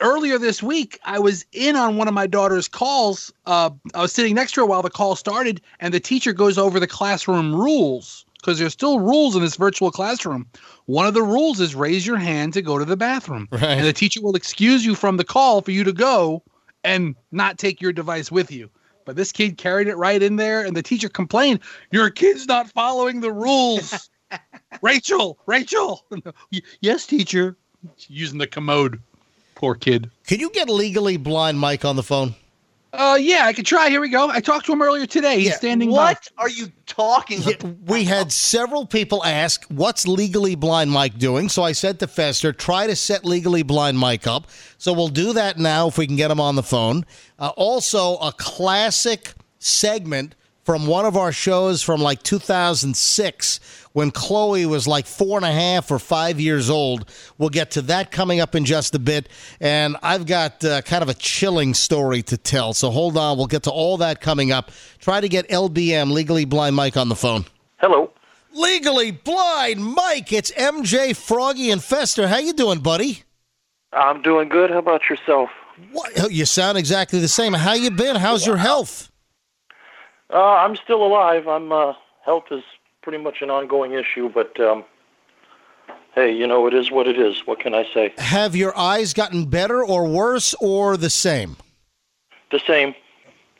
earlier 0.00 0.38
this 0.38 0.62
week, 0.62 0.98
I 1.04 1.18
was 1.18 1.44
in 1.52 1.76
on 1.76 1.96
one 1.96 2.08
of 2.08 2.14
my 2.14 2.26
daughter's 2.26 2.68
calls. 2.68 3.32
Uh, 3.46 3.70
I 3.94 4.02
was 4.02 4.12
sitting 4.12 4.34
next 4.34 4.52
to 4.52 4.60
her 4.60 4.66
while 4.66 4.82
the 4.82 4.90
call 4.90 5.16
started, 5.16 5.60
and 5.80 5.92
the 5.92 6.00
teacher 6.00 6.32
goes 6.32 6.56
over 6.56 6.80
the 6.80 6.86
classroom 6.86 7.54
rules 7.54 8.24
because 8.40 8.58
there's 8.58 8.72
still 8.72 8.98
rules 8.98 9.36
in 9.36 9.42
this 9.42 9.56
virtual 9.56 9.90
classroom. 9.90 10.46
One 10.92 11.06
of 11.06 11.14
the 11.14 11.22
rules 11.22 11.58
is 11.58 11.74
raise 11.74 12.06
your 12.06 12.18
hand 12.18 12.52
to 12.52 12.60
go 12.60 12.78
to 12.78 12.84
the 12.84 12.98
bathroom, 12.98 13.48
Right. 13.50 13.62
and 13.62 13.86
the 13.86 13.94
teacher 13.94 14.20
will 14.20 14.36
excuse 14.36 14.84
you 14.84 14.94
from 14.94 15.16
the 15.16 15.24
call 15.24 15.62
for 15.62 15.70
you 15.70 15.84
to 15.84 15.92
go 15.94 16.42
and 16.84 17.16
not 17.30 17.56
take 17.56 17.80
your 17.80 17.94
device 17.94 18.30
with 18.30 18.52
you. 18.52 18.68
But 19.06 19.16
this 19.16 19.32
kid 19.32 19.56
carried 19.56 19.88
it 19.88 19.96
right 19.96 20.22
in 20.22 20.36
there, 20.36 20.62
and 20.62 20.76
the 20.76 20.82
teacher 20.82 21.08
complained, 21.08 21.60
"Your 21.92 22.10
kid's 22.10 22.46
not 22.46 22.70
following 22.70 23.22
the 23.22 23.32
rules." 23.32 24.10
Rachel, 24.82 25.38
Rachel. 25.46 26.04
Yes, 26.82 27.06
teacher. 27.06 27.56
Using 28.08 28.36
the 28.36 28.46
commode. 28.46 29.00
Poor 29.54 29.74
kid. 29.74 30.10
Can 30.26 30.40
you 30.40 30.50
get 30.50 30.68
legally 30.68 31.16
blind 31.16 31.58
Mike 31.58 31.86
on 31.86 31.96
the 31.96 32.02
phone? 32.02 32.34
Uh, 32.92 33.16
yeah, 33.18 33.46
I 33.46 33.54
could 33.54 33.64
try. 33.64 33.88
Here 33.88 34.02
we 34.02 34.10
go. 34.10 34.28
I 34.28 34.40
talked 34.40 34.66
to 34.66 34.72
him 34.72 34.82
earlier 34.82 35.06
today. 35.06 35.38
He's 35.38 35.46
Yeah. 35.48 35.56
standing 35.56 35.90
by. 35.90 35.94
What 36.12 36.28
are 36.36 36.50
you 36.50 36.70
talking 36.86 37.40
Yeah, 37.40 37.54
about? 37.58 37.74
we 37.86 38.04
had 38.04 38.30
several 38.30 38.84
people 38.84 39.24
ask, 39.24 39.64
"What's 39.68 40.06
Legally 40.06 40.54
Blind 40.56 40.90
Mike 40.90 41.16
doing?" 41.18 41.48
So 41.48 41.62
I 41.62 41.72
said 41.72 41.98
to 42.00 42.06
Fester, 42.06 42.52
"Try 42.52 42.86
to 42.86 42.94
set 42.94 43.24
Legally 43.24 43.62
Blind 43.62 43.98
Mike 43.98 44.26
up." 44.26 44.46
So 44.76 44.92
we'll 44.92 45.08
do 45.08 45.32
that 45.32 45.58
now 45.58 45.88
if 45.88 45.96
we 45.96 46.06
can 46.06 46.16
get 46.16 46.30
him 46.30 46.40
on 46.40 46.54
the 46.54 46.62
phone. 46.62 47.06
Uh, 47.38 47.48
also, 47.56 48.16
a 48.18 48.30
classic 48.32 49.32
segment 49.58 50.34
from 50.62 50.86
one 50.86 51.04
of 51.04 51.16
our 51.16 51.32
shows 51.32 51.82
from 51.82 52.00
like 52.00 52.22
2006 52.22 53.60
when 53.92 54.10
Chloe 54.10 54.64
was 54.66 54.86
like 54.86 55.06
four 55.06 55.36
and 55.36 55.44
a 55.44 55.52
half 55.52 55.90
or 55.90 55.98
five 55.98 56.40
years 56.40 56.70
old. 56.70 57.08
We'll 57.36 57.48
get 57.48 57.72
to 57.72 57.82
that 57.82 58.10
coming 58.10 58.40
up 58.40 58.54
in 58.54 58.64
just 58.64 58.94
a 58.94 58.98
bit. 58.98 59.28
And 59.60 59.96
I've 60.02 60.26
got 60.26 60.64
uh, 60.64 60.82
kind 60.82 61.02
of 61.02 61.08
a 61.08 61.14
chilling 61.14 61.74
story 61.74 62.22
to 62.22 62.36
tell. 62.36 62.74
So 62.74 62.90
hold 62.90 63.16
on. 63.16 63.36
We'll 63.36 63.46
get 63.48 63.64
to 63.64 63.70
all 63.70 63.96
that 63.98 64.20
coming 64.20 64.52
up. 64.52 64.70
Try 64.98 65.20
to 65.20 65.28
get 65.28 65.48
LBM, 65.48 66.12
Legally 66.12 66.44
Blind 66.44 66.76
Mike, 66.76 66.96
on 66.96 67.08
the 67.08 67.16
phone. 67.16 67.44
Hello. 67.78 68.10
Legally 68.54 69.10
Blind 69.10 69.82
Mike, 69.82 70.30
it's 70.32 70.50
MJ, 70.52 71.16
Froggy, 71.16 71.70
and 71.70 71.82
Fester. 71.82 72.28
How 72.28 72.36
you 72.38 72.52
doing, 72.52 72.80
buddy? 72.80 73.22
I'm 73.94 74.20
doing 74.22 74.48
good. 74.48 74.70
How 74.70 74.78
about 74.78 75.08
yourself? 75.08 75.48
What? 75.90 76.30
You 76.30 76.44
sound 76.44 76.76
exactly 76.76 77.18
the 77.18 77.28
same. 77.28 77.54
How 77.54 77.72
you 77.72 77.90
been? 77.90 78.16
How's 78.16 78.46
your 78.46 78.58
health? 78.58 79.10
Uh, 80.32 80.38
I'm 80.38 80.76
still 80.76 81.04
alive. 81.04 81.46
I'm 81.46 81.72
uh, 81.72 81.92
health 82.24 82.44
is 82.50 82.64
pretty 83.02 83.18
much 83.18 83.42
an 83.42 83.50
ongoing 83.50 83.92
issue, 83.92 84.30
but 84.30 84.58
um, 84.60 84.84
hey, 86.14 86.32
you 86.32 86.46
know 86.46 86.66
it 86.66 86.74
is 86.74 86.90
what 86.90 87.06
it 87.06 87.18
is. 87.18 87.46
What 87.46 87.60
can 87.60 87.74
I 87.74 87.84
say? 87.92 88.14
Have 88.18 88.56
your 88.56 88.76
eyes 88.76 89.12
gotten 89.12 89.46
better 89.46 89.84
or 89.84 90.08
worse 90.08 90.54
or 90.60 90.96
the 90.96 91.10
same? 91.10 91.56
The 92.50 92.60
same. 92.66 92.94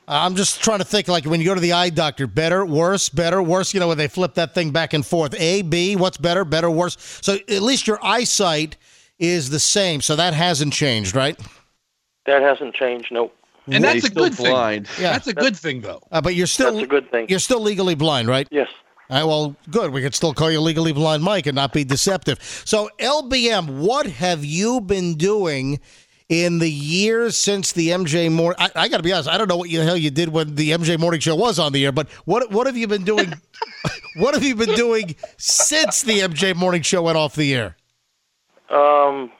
I'm 0.08 0.34
just 0.34 0.62
trying 0.62 0.78
to 0.78 0.84
think 0.84 1.08
like 1.08 1.24
when 1.24 1.40
you 1.40 1.46
go 1.46 1.54
to 1.54 1.60
the 1.60 1.72
eye 1.72 1.90
doctor, 1.90 2.26
better, 2.26 2.66
worse, 2.66 3.08
better, 3.08 3.42
worse, 3.42 3.72
you 3.72 3.80
know, 3.80 3.88
when 3.88 3.98
they 3.98 4.08
flip 4.08 4.34
that 4.34 4.54
thing 4.54 4.70
back 4.70 4.94
and 4.94 5.06
forth. 5.06 5.34
A, 5.38 5.62
B, 5.62 5.94
what's 5.94 6.16
better, 6.16 6.44
better, 6.44 6.70
worse. 6.70 6.96
So 7.22 7.34
at 7.34 7.62
least 7.62 7.86
your 7.86 8.04
eyesight 8.04 8.76
is 9.18 9.50
the 9.50 9.60
same. 9.60 10.00
So 10.00 10.16
that 10.16 10.34
hasn't 10.34 10.72
changed, 10.72 11.14
right? 11.14 11.38
That 12.26 12.42
hasn't 12.42 12.74
changed. 12.74 13.08
Nope. 13.12 13.34
And 13.66 13.84
that's 13.84 14.04
a 14.04 14.10
good 14.10 14.36
blind. 14.36 14.88
thing. 14.88 15.04
Yeah. 15.04 15.12
That's 15.12 15.26
a 15.28 15.34
good 15.34 15.56
thing, 15.56 15.80
though. 15.80 16.02
Uh, 16.10 16.20
but 16.20 16.34
you're 16.34 16.46
still 16.46 16.72
That's 16.72 16.84
a 16.84 16.88
good 16.88 17.10
thing. 17.10 17.26
you're 17.28 17.38
still 17.38 17.60
legally 17.60 17.94
blind, 17.94 18.28
right? 18.28 18.48
Yes. 18.50 18.68
All 19.10 19.18
right, 19.18 19.24
well, 19.24 19.56
good. 19.70 19.92
We 19.92 20.00
could 20.00 20.14
still 20.14 20.32
call 20.32 20.50
you 20.50 20.60
legally 20.60 20.92
blind 20.92 21.22
Mike 21.22 21.46
and 21.46 21.54
not 21.54 21.72
be 21.74 21.84
deceptive. 21.84 22.42
So, 22.64 22.88
LBM, 22.98 23.78
what 23.80 24.06
have 24.06 24.42
you 24.44 24.80
been 24.80 25.16
doing 25.16 25.80
in 26.30 26.60
the 26.60 26.70
years 26.70 27.36
since 27.36 27.72
the 27.72 27.88
MJ 27.88 28.32
morning? 28.32 28.56
I, 28.58 28.70
I 28.74 28.88
got 28.88 28.96
to 28.98 29.02
be 29.02 29.12
honest. 29.12 29.28
I 29.28 29.36
don't 29.36 29.48
know 29.48 29.58
what 29.58 29.68
the 29.68 29.84
hell 29.84 29.98
you 29.98 30.10
did 30.10 30.30
when 30.30 30.54
the 30.54 30.70
MJ 30.70 30.98
Morning 30.98 31.20
Show 31.20 31.36
was 31.36 31.58
on 31.58 31.72
the 31.72 31.84
air, 31.84 31.92
but 31.92 32.08
what 32.24 32.50
what 32.50 32.66
have 32.66 32.76
you 32.76 32.86
been 32.86 33.04
doing? 33.04 33.34
what 34.16 34.32
have 34.32 34.42
you 34.44 34.54
been 34.54 34.74
doing 34.74 35.14
since 35.36 36.00
the 36.02 36.20
MJ 36.20 36.54
Morning 36.56 36.80
Show 36.80 37.02
went 37.02 37.18
off 37.18 37.34
the 37.34 37.54
air? 37.54 37.76
Um, 38.70 39.30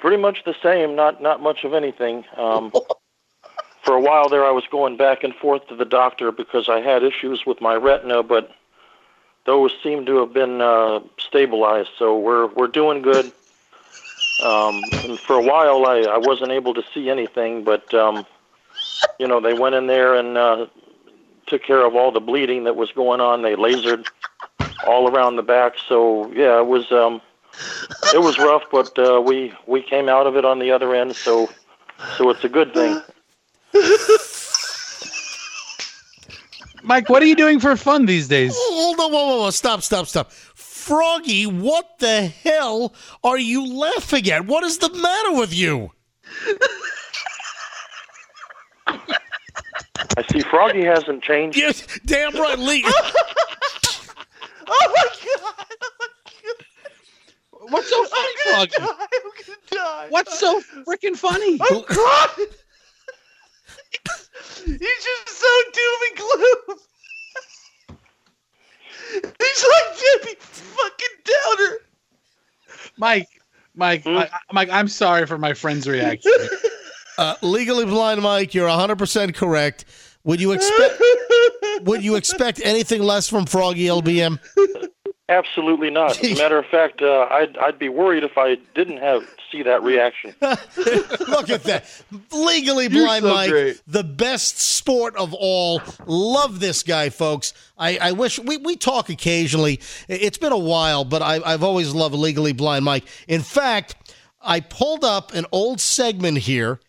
pretty 0.00 0.16
much 0.20 0.38
the 0.44 0.54
same. 0.64 0.96
Not 0.96 1.22
not 1.22 1.40
much 1.40 1.62
of 1.62 1.74
anything. 1.74 2.24
Um, 2.36 2.72
for 3.82 3.94
a 3.94 4.00
while 4.00 4.28
there, 4.28 4.44
I 4.44 4.50
was 4.50 4.64
going 4.70 4.96
back 4.96 5.24
and 5.24 5.34
forth 5.34 5.66
to 5.68 5.76
the 5.76 5.84
doctor 5.84 6.30
because 6.30 6.68
I 6.68 6.80
had 6.80 7.02
issues 7.02 7.44
with 7.44 7.60
my 7.60 7.74
retina, 7.74 8.22
but 8.22 8.54
those 9.44 9.72
seem 9.82 10.06
to 10.06 10.18
have 10.18 10.32
been 10.32 10.60
uh, 10.60 11.00
stabilized. 11.18 11.90
So 11.98 12.18
we're 12.18 12.46
we're 12.46 12.68
doing 12.68 13.02
good. 13.02 13.32
Um, 14.40 14.92
and 15.02 15.18
for 15.20 15.36
a 15.36 15.42
while, 15.42 15.86
I, 15.86 16.00
I 16.02 16.18
wasn't 16.18 16.52
able 16.52 16.74
to 16.74 16.82
see 16.94 17.10
anything, 17.10 17.64
but 17.64 17.92
um, 17.92 18.24
you 19.18 19.26
know 19.26 19.40
they 19.40 19.54
went 19.54 19.74
in 19.74 19.88
there 19.88 20.14
and 20.14 20.38
uh, 20.38 20.66
took 21.46 21.64
care 21.64 21.84
of 21.84 21.96
all 21.96 22.12
the 22.12 22.20
bleeding 22.20 22.64
that 22.64 22.76
was 22.76 22.92
going 22.92 23.20
on. 23.20 23.42
They 23.42 23.56
lasered 23.56 24.06
all 24.86 25.10
around 25.10 25.36
the 25.36 25.42
back. 25.42 25.74
So 25.88 26.30
yeah, 26.32 26.58
it 26.58 26.66
was. 26.66 26.90
Um, 26.92 27.20
it 28.14 28.20
was 28.20 28.38
rough, 28.38 28.64
but 28.70 28.98
uh, 28.98 29.20
we 29.20 29.52
we 29.66 29.82
came 29.82 30.08
out 30.08 30.26
of 30.26 30.36
it 30.36 30.44
on 30.44 30.58
the 30.58 30.70
other 30.70 30.94
end, 30.94 31.14
so 31.16 31.50
so 32.16 32.30
it's 32.30 32.44
a 32.44 32.48
good 32.48 32.72
thing. 32.72 33.00
Mike, 36.84 37.08
what 37.08 37.22
are 37.22 37.26
you 37.26 37.36
doing 37.36 37.60
for 37.60 37.76
fun 37.76 38.06
these 38.06 38.26
days? 38.28 38.52
Hold 38.54 38.98
on, 39.00 39.12
whoa, 39.12 39.26
whoa, 39.26 39.40
whoa! 39.42 39.50
Stop, 39.50 39.82
stop, 39.82 40.06
stop! 40.06 40.32
Froggy, 40.32 41.46
what 41.46 41.98
the 42.00 42.22
hell 42.22 42.92
are 43.22 43.38
you 43.38 43.64
laughing 43.72 44.28
at? 44.30 44.46
What 44.46 44.64
is 44.64 44.78
the 44.78 44.92
matter 44.92 45.32
with 45.38 45.54
you? 45.54 45.92
I 50.16 50.22
see 50.30 50.40
Froggy 50.40 50.84
hasn't 50.84 51.22
changed. 51.22 51.56
Yes, 51.56 51.86
damn 52.04 52.34
right, 52.34 52.58
Lee. 52.58 52.84
Oh, 54.74 54.74
oh 54.74 54.92
my 54.94 55.08
god! 55.36 55.66
What's 57.70 57.90
so 57.90 58.04
funny, 58.04 58.32
Froggy? 58.44 58.72
I'm 58.78 58.86
gonna 58.86 59.58
die. 59.70 60.06
What's 60.08 60.38
so 60.38 60.60
freaking 60.86 61.16
funny? 61.16 61.58
I'm 61.60 61.82
crying. 61.82 62.48
He's 64.64 64.78
just 64.78 65.28
so 65.28 65.62
doom 65.72 66.00
and 66.08 66.16
gloom. 66.18 66.78
He's 69.12 69.64
like 69.66 69.98
Jimmy 69.98 70.34
fucking 70.38 71.16
Downer. 71.24 71.78
Mike, 72.96 73.28
Mike, 73.74 74.06
I, 74.06 74.24
I- 74.24 74.28
Mike, 74.52 74.68
I'm 74.70 74.88
sorry 74.88 75.26
for 75.26 75.38
my 75.38 75.54
friend's 75.54 75.86
reaction. 75.88 76.32
Uh, 77.18 77.34
legally 77.42 77.84
blind, 77.84 78.22
Mike. 78.22 78.54
You're 78.54 78.68
100 78.68 78.96
percent 78.96 79.34
correct. 79.34 79.84
Would 80.24 80.40
you 80.40 80.52
expect? 80.52 81.02
would 81.82 82.02
you 82.02 82.14
expect 82.16 82.60
anything 82.64 83.02
less 83.02 83.28
from 83.28 83.44
Froggy 83.46 83.84
LBM? 83.86 84.38
Absolutely 85.32 85.90
not. 85.90 86.22
As 86.22 86.38
a 86.38 86.42
matter 86.42 86.58
of 86.58 86.66
fact, 86.66 87.00
uh, 87.00 87.26
I'd 87.30 87.56
I'd 87.56 87.78
be 87.78 87.88
worried 87.88 88.22
if 88.22 88.36
I 88.36 88.56
didn't 88.74 88.98
have 88.98 89.26
see 89.52 89.62
that 89.62 89.82
reaction. 89.82 90.34
Look 90.40 91.50
at 91.50 91.62
that. 91.64 91.84
Legally 92.32 92.88
blind, 92.88 93.22
so 93.22 93.34
Mike. 93.34 93.50
great. 93.50 93.82
The 93.86 94.02
best 94.02 94.58
sport 94.58 95.14
of 95.16 95.34
all. 95.34 95.80
Love 96.06 96.58
this 96.58 96.82
guy, 96.82 97.10
folks. 97.10 97.52
I, 97.78 97.98
I 97.98 98.12
wish 98.12 98.38
we, 98.38 98.56
we 98.56 98.76
talk 98.76 99.10
occasionally. 99.10 99.80
It's 100.08 100.38
been 100.38 100.52
a 100.52 100.58
while, 100.58 101.04
but 101.04 101.22
I, 101.22 101.40
I've 101.44 101.62
always 101.62 101.92
loved 101.92 102.14
Legally 102.14 102.52
Blind 102.52 102.84
Mike. 102.84 103.04
In 103.28 103.42
fact, 103.42 104.14
I 104.40 104.60
pulled 104.60 105.04
up 105.04 105.34
an 105.34 105.46
old 105.52 105.80
segment 105.80 106.38
here. 106.38 106.80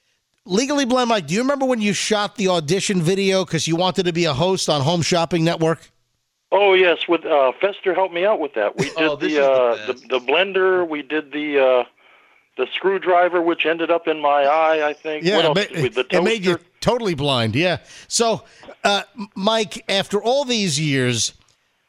Legally 0.45 0.85
Blind 0.85 1.09
Mike, 1.09 1.27
do 1.27 1.33
you 1.33 1.41
remember 1.41 1.65
when 1.65 1.81
you 1.81 1.93
shot 1.93 2.35
the 2.35 2.49
audition 2.49 3.01
video 3.01 3.45
because 3.45 3.67
you 3.67 3.75
wanted 3.75 4.05
to 4.05 4.13
be 4.13 4.25
a 4.25 4.33
host 4.33 4.67
on 4.69 4.81
Home 4.81 5.01
Shopping 5.01 5.43
Network? 5.43 5.92
Oh 6.55 6.73
yes, 6.73 6.99
with 7.09 7.25
uh, 7.25 7.51
Fester 7.59 7.93
helped 7.95 8.13
me 8.13 8.25
out 8.25 8.39
with 8.39 8.53
that. 8.53 8.77
We 8.77 8.85
did 8.89 8.97
Oh, 8.99 9.15
the, 9.15 9.27
the 9.27 9.43
uh, 9.51 9.85
the 9.87 9.93
best. 9.93 10.07
the 10.09 10.19
blender. 10.19 10.87
We 10.87 11.01
did 11.01 11.31
the 11.31 11.59
uh, 11.59 11.83
the 12.57 12.67
screwdriver, 12.75 13.41
which 13.41 13.65
ended 13.65 13.89
up 13.89 14.07
in 14.07 14.21
my 14.21 14.43
eye. 14.45 14.87
I 14.87 14.93
think. 14.93 15.25
Yeah, 15.25 15.37
what 15.37 15.57
it, 15.57 15.57
else? 15.71 15.75
ma- 15.75 15.81
With 15.81 15.93
the 15.95 16.05
it 16.15 16.23
made 16.23 16.45
you 16.45 16.59
totally 16.79 17.15
blind. 17.15 17.55
Yeah. 17.55 17.77
So, 18.07 18.43
uh, 18.83 19.01
Mike, 19.35 19.83
after 19.89 20.21
all 20.21 20.45
these 20.45 20.79
years, 20.79 21.33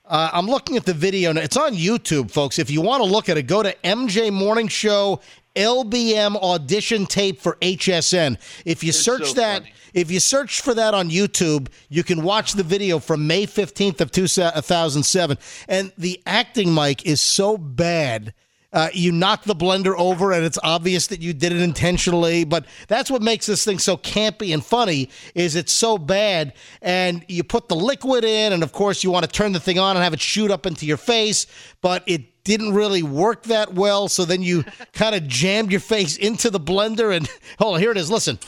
uh, 0.07 0.31
I'm 0.33 0.47
looking 0.47 0.77
at 0.79 0.87
the 0.87 0.95
video. 0.95 1.29
and 1.31 1.39
It's 1.39 1.59
on 1.59 1.75
YouTube, 1.75 2.31
folks. 2.31 2.59
If 2.59 2.71
you 2.71 2.81
want 2.81 3.03
to 3.03 3.09
look 3.09 3.29
at 3.29 3.37
it, 3.37 3.43
go 3.43 3.63
to 3.63 3.75
MJ 3.85 4.33
Morning 4.33 4.69
Show 4.69 5.21
LBM 5.57 6.37
audition 6.37 7.07
tape 7.07 7.41
for 7.41 7.57
HSN. 7.57 8.39
If 8.65 8.83
you 8.83 8.93
search 8.93 9.29
so 9.29 9.35
that, 9.35 9.63
funny. 9.63 9.75
if 9.93 10.11
you 10.11 10.21
search 10.21 10.61
for 10.61 10.75
that 10.75 10.95
on 10.95 11.11
YouTube, 11.11 11.69
you 11.89 12.03
can 12.03 12.23
watch 12.23 12.53
the 12.55 12.63
video 12.63 12.99
from 12.99 13.27
May 13.27 13.47
15th 13.47 14.01
of 14.01 14.11
2007. 14.11 15.39
And 15.69 15.93
the 15.97 16.21
acting, 16.27 16.73
Mike, 16.73 17.07
is 17.07 17.21
so 17.21 17.57
bad. 17.57 18.35
Uh, 18.75 18.89
you 18.93 19.13
knock 19.13 19.45
the 19.45 19.55
blender 19.55 19.95
over, 19.97 20.33
and 20.33 20.45
it's 20.45 20.59
obvious 20.65 21.07
that 21.07 21.23
you 21.23 21.33
did 21.33 21.53
it 21.53 21.63
intentionally. 21.63 22.45
But 22.45 22.67
that's 22.89 23.09
what 23.11 23.23
makes 23.23 23.47
this 23.47 23.65
thing 23.65 23.79
so 23.79 23.97
campy 23.97 24.53
and 24.53 24.65
funny. 24.65 25.09
Is 25.35 25.55
it's 25.55 25.73
so 25.73 25.97
bad, 25.97 26.53
and 26.83 27.25
you 27.29 27.45
put 27.45 27.69
the 27.69 27.77
liquid 27.77 28.25
in, 28.25 28.53
and 28.53 28.65
of 28.65 28.73
course 28.73 29.05
you 29.05 29.13
want 29.13 29.25
to 29.25 29.31
turn 29.31 29.53
the 29.53 29.61
thing 29.61 29.79
on 29.79 29.97
and 29.97 30.03
have 30.03 30.13
it 30.13 30.21
shoot 30.21 30.51
up 30.51 30.67
into 30.67 30.87
your 30.87 30.97
face, 30.97 31.47
but 31.81 32.03
it 32.07 32.43
didn't 32.43 32.75
really 32.75 33.03
work 33.03 33.45
that 33.45 33.75
well. 33.75 34.09
So 34.09 34.25
then 34.25 34.43
you 34.43 34.65
kind 34.93 35.15
of 35.15 35.29
jammed 35.29 35.71
your 35.71 35.81
face 35.81 36.17
into 36.17 36.51
the 36.51 36.61
blender, 36.61 37.17
and 37.17 37.31
hold 37.59 37.77
on, 37.77 37.81
here 37.81 37.93
it 37.93 37.97
is. 37.97 38.11
Listen. 38.11 38.39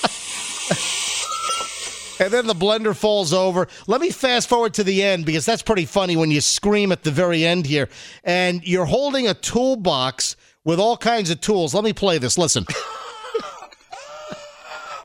and 2.21 2.31
then 2.31 2.47
the 2.47 2.53
blender 2.53 2.95
falls 2.95 3.33
over. 3.33 3.67
Let 3.87 3.99
me 4.01 4.09
fast 4.11 4.47
forward 4.47 4.73
to 4.75 4.83
the 4.83 5.03
end 5.03 5.25
because 5.25 5.45
that's 5.45 5.61
pretty 5.61 5.85
funny 5.85 6.15
when 6.15 6.31
you 6.31 6.41
scream 6.41 6.91
at 6.91 7.03
the 7.03 7.11
very 7.11 7.43
end 7.43 7.65
here. 7.65 7.89
And 8.23 8.63
you're 8.63 8.85
holding 8.85 9.27
a 9.27 9.33
toolbox 9.33 10.35
with 10.63 10.79
all 10.79 10.97
kinds 10.97 11.29
of 11.29 11.41
tools. 11.41 11.73
Let 11.73 11.83
me 11.83 11.93
play 11.93 12.17
this. 12.17 12.37
Listen. 12.37 12.65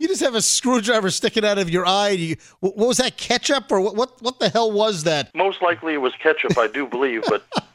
you 0.01 0.09
just 0.09 0.21
have 0.23 0.35
a 0.35 0.43
screwdriver 0.43 1.11
sticking 1.11 1.45
out 1.45 1.59
of 1.59 1.71
your 1.71 1.87
eye. 1.87 2.11
You, 2.11 2.37
what 2.61 2.77
was 2.77 2.99
that? 2.99 3.17
Ketchup 3.17 3.73
or 3.73 3.81
what? 3.81 3.97
What, 3.97 4.23
what 4.23 4.39
the 4.39 4.49
hell 4.49 4.71
was 4.71 5.05
that? 5.05 5.35
Most 5.35 5.63
likely 5.63 5.95
it 5.95 5.99
was 5.99 6.13
ketchup, 6.23 6.59
I 6.59 6.67
do 6.67 6.87
believe, 6.87 7.25
but 7.29 7.45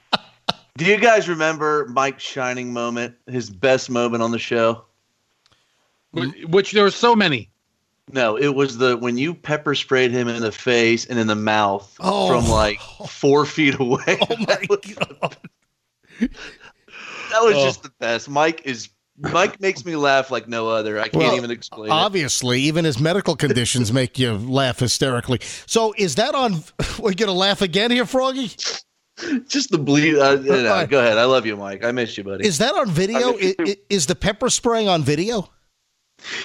Do 0.78 0.86
you 0.86 0.98
guys 0.98 1.28
remember 1.28 1.86
Mike's 1.90 2.24
shining 2.24 2.72
moment, 2.74 3.16
his 3.28 3.50
best 3.50 3.90
moment 3.90 4.24
on 4.24 4.32
the 4.32 4.40
show? 4.40 4.86
Wh- 6.12 6.50
Which 6.50 6.72
there 6.72 6.84
were 6.84 6.92
so 6.92 7.16
many. 7.16 7.50
No, 8.12 8.36
it 8.38 8.50
was 8.56 8.78
the 8.78 8.98
when 8.98 9.18
you 9.18 9.34
pepper 9.34 9.74
sprayed 9.76 10.12
him 10.12 10.28
in 10.28 10.42
the 10.42 10.52
face 10.52 11.06
and 11.06 11.18
in 11.20 11.28
the 11.28 11.36
mouth 11.36 11.96
Oh. 12.00 12.28
from 12.28 12.50
like 12.50 12.80
four 13.08 13.46
feet 13.46 13.80
away. 13.80 14.18
Oh 14.30 14.36
my 14.38 14.46
that 14.46 14.68
was, 14.70 14.80
god! 14.96 15.38
that 16.20 17.42
was 17.44 17.56
Oh. 17.56 17.66
just 17.66 17.84
the 17.84 17.92
best. 18.00 18.30
Mike 18.30 18.62
is 18.66 18.90
Mike 19.18 19.62
makes 19.62 19.86
me 19.86 19.96
laugh 19.96 20.32
like 20.32 20.48
no 20.48 20.68
other. 20.68 20.98
I 21.00 21.04
can't 21.04 21.16
Well, 21.24 21.36
even 21.36 21.52
explain 21.52 21.86
it. 21.90 21.92
Obviously, 21.92 22.60
even 22.62 22.86
his 22.86 23.00
medical 23.00 23.36
conditions 23.36 23.94
make 23.94 24.18
you 24.18 24.34
laugh 24.34 24.80
hysterically. 24.80 25.40
So, 25.68 25.94
is 25.98 26.16
that 26.16 26.34
on? 26.34 26.64
We're 27.00 27.14
gonna 27.14 27.32
laugh 27.32 27.62
again 27.62 27.92
here, 27.92 28.06
Froggy. 28.08 28.48
Just 29.48 29.70
the 29.70 29.78
bleed. 29.78 30.18
Uh, 30.18 30.36
no, 30.38 30.64
no, 30.64 30.70
Right. 30.72 30.90
go 30.90 31.00
ahead. 31.00 31.20
I 31.20 31.26
love 31.26 31.46
you, 31.46 31.56
Mike. 31.56 31.84
I 31.84 31.92
miss 31.92 32.18
you, 32.18 32.24
buddy. 32.24 32.48
Is 32.48 32.58
that 32.58 32.74
on 32.74 32.90
video? 32.90 33.30
I 33.30 33.32
miss 33.34 33.42
you 33.44 33.50
I- 33.60 33.64
too. 33.66 33.72
i- 33.72 33.76
Is 33.90 34.08
the 34.08 34.16
pepper 34.16 34.50
spraying 34.50 34.90
on 34.90 35.04
video? 35.04 35.50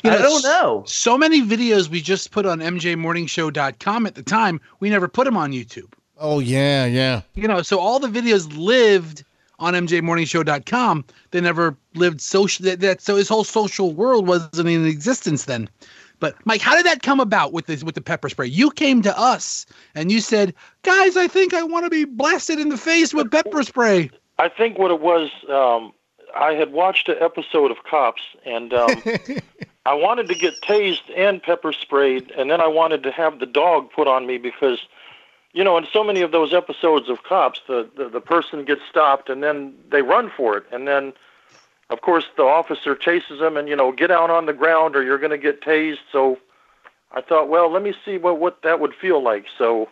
You 0.02 0.10
I 0.10 0.18
don't 0.18 0.42
know. 0.42 0.84
So 0.86 1.18
many 1.18 1.42
videos 1.42 1.88
we 1.88 2.00
just 2.00 2.30
put 2.30 2.46
on 2.46 2.60
mjmorningshow.com 2.60 4.06
at 4.06 4.14
the 4.14 4.22
time, 4.22 4.60
we 4.80 4.90
never 4.90 5.08
put 5.08 5.24
them 5.24 5.36
on 5.36 5.52
YouTube. 5.52 5.92
Oh 6.18 6.38
yeah, 6.38 6.86
yeah. 6.86 7.22
You 7.34 7.46
know, 7.48 7.62
so 7.62 7.78
all 7.78 7.98
the 7.98 8.08
videos 8.08 8.56
lived 8.56 9.24
on 9.58 9.74
mjmorningshow.com. 9.74 11.04
They 11.30 11.40
never 11.40 11.76
lived 11.94 12.20
social. 12.20 12.64
That, 12.64 12.80
that 12.80 13.00
so 13.00 13.16
his 13.16 13.28
whole 13.28 13.44
social 13.44 13.92
world 13.92 14.26
wasn't 14.26 14.68
in 14.68 14.86
existence 14.86 15.44
then. 15.44 15.68
But 16.18 16.34
Mike, 16.46 16.62
how 16.62 16.74
did 16.74 16.86
that 16.86 17.02
come 17.02 17.20
about 17.20 17.52
with 17.52 17.66
this 17.66 17.84
with 17.84 17.94
the 17.94 18.00
pepper 18.00 18.30
spray? 18.30 18.46
You 18.46 18.70
came 18.70 19.02
to 19.02 19.18
us 19.18 19.66
and 19.94 20.10
you 20.10 20.20
said, 20.20 20.54
"Guys, 20.82 21.16
I 21.16 21.28
think 21.28 21.52
I 21.52 21.62
want 21.62 21.84
to 21.84 21.90
be 21.90 22.04
blasted 22.04 22.58
in 22.58 22.70
the 22.70 22.78
face 22.78 23.12
with 23.12 23.30
pepper 23.30 23.62
spray." 23.62 24.10
I 24.38 24.48
think 24.48 24.78
what 24.78 24.90
it 24.90 25.00
was, 25.00 25.30
um, 25.48 25.92
I 26.36 26.54
had 26.54 26.72
watched 26.72 27.08
an 27.08 27.16
episode 27.20 27.70
of 27.70 27.84
Cops, 27.84 28.22
and 28.44 28.72
um, 28.72 28.90
I 29.86 29.94
wanted 29.94 30.28
to 30.28 30.34
get 30.34 30.60
tased 30.60 31.16
and 31.16 31.42
pepper 31.42 31.72
sprayed, 31.72 32.30
and 32.32 32.50
then 32.50 32.60
I 32.60 32.66
wanted 32.66 33.02
to 33.04 33.10
have 33.12 33.38
the 33.38 33.46
dog 33.46 33.90
put 33.92 34.08
on 34.08 34.26
me 34.26 34.38
because, 34.38 34.80
you 35.52 35.64
know, 35.64 35.78
in 35.78 35.86
so 35.92 36.04
many 36.04 36.22
of 36.22 36.32
those 36.32 36.52
episodes 36.52 37.08
of 37.08 37.22
Cops, 37.22 37.60
the, 37.66 37.88
the, 37.96 38.08
the 38.08 38.20
person 38.20 38.64
gets 38.64 38.82
stopped 38.88 39.30
and 39.30 39.42
then 39.42 39.74
they 39.90 40.02
run 40.02 40.30
for 40.36 40.56
it. 40.56 40.64
And 40.72 40.86
then, 40.86 41.12
of 41.90 42.00
course, 42.00 42.24
the 42.36 42.42
officer 42.42 42.94
chases 42.94 43.38
them 43.38 43.56
and, 43.56 43.68
you 43.68 43.76
know, 43.76 43.92
get 43.92 44.10
out 44.10 44.28
on 44.28 44.46
the 44.46 44.52
ground 44.52 44.96
or 44.96 45.02
you're 45.02 45.18
going 45.18 45.30
to 45.30 45.38
get 45.38 45.62
tased. 45.62 45.98
So 46.10 46.38
I 47.12 47.20
thought, 47.20 47.48
well, 47.48 47.70
let 47.70 47.82
me 47.82 47.94
see 48.04 48.18
what, 48.18 48.38
what 48.38 48.62
that 48.62 48.80
would 48.80 48.94
feel 48.94 49.22
like. 49.22 49.46
So 49.56 49.88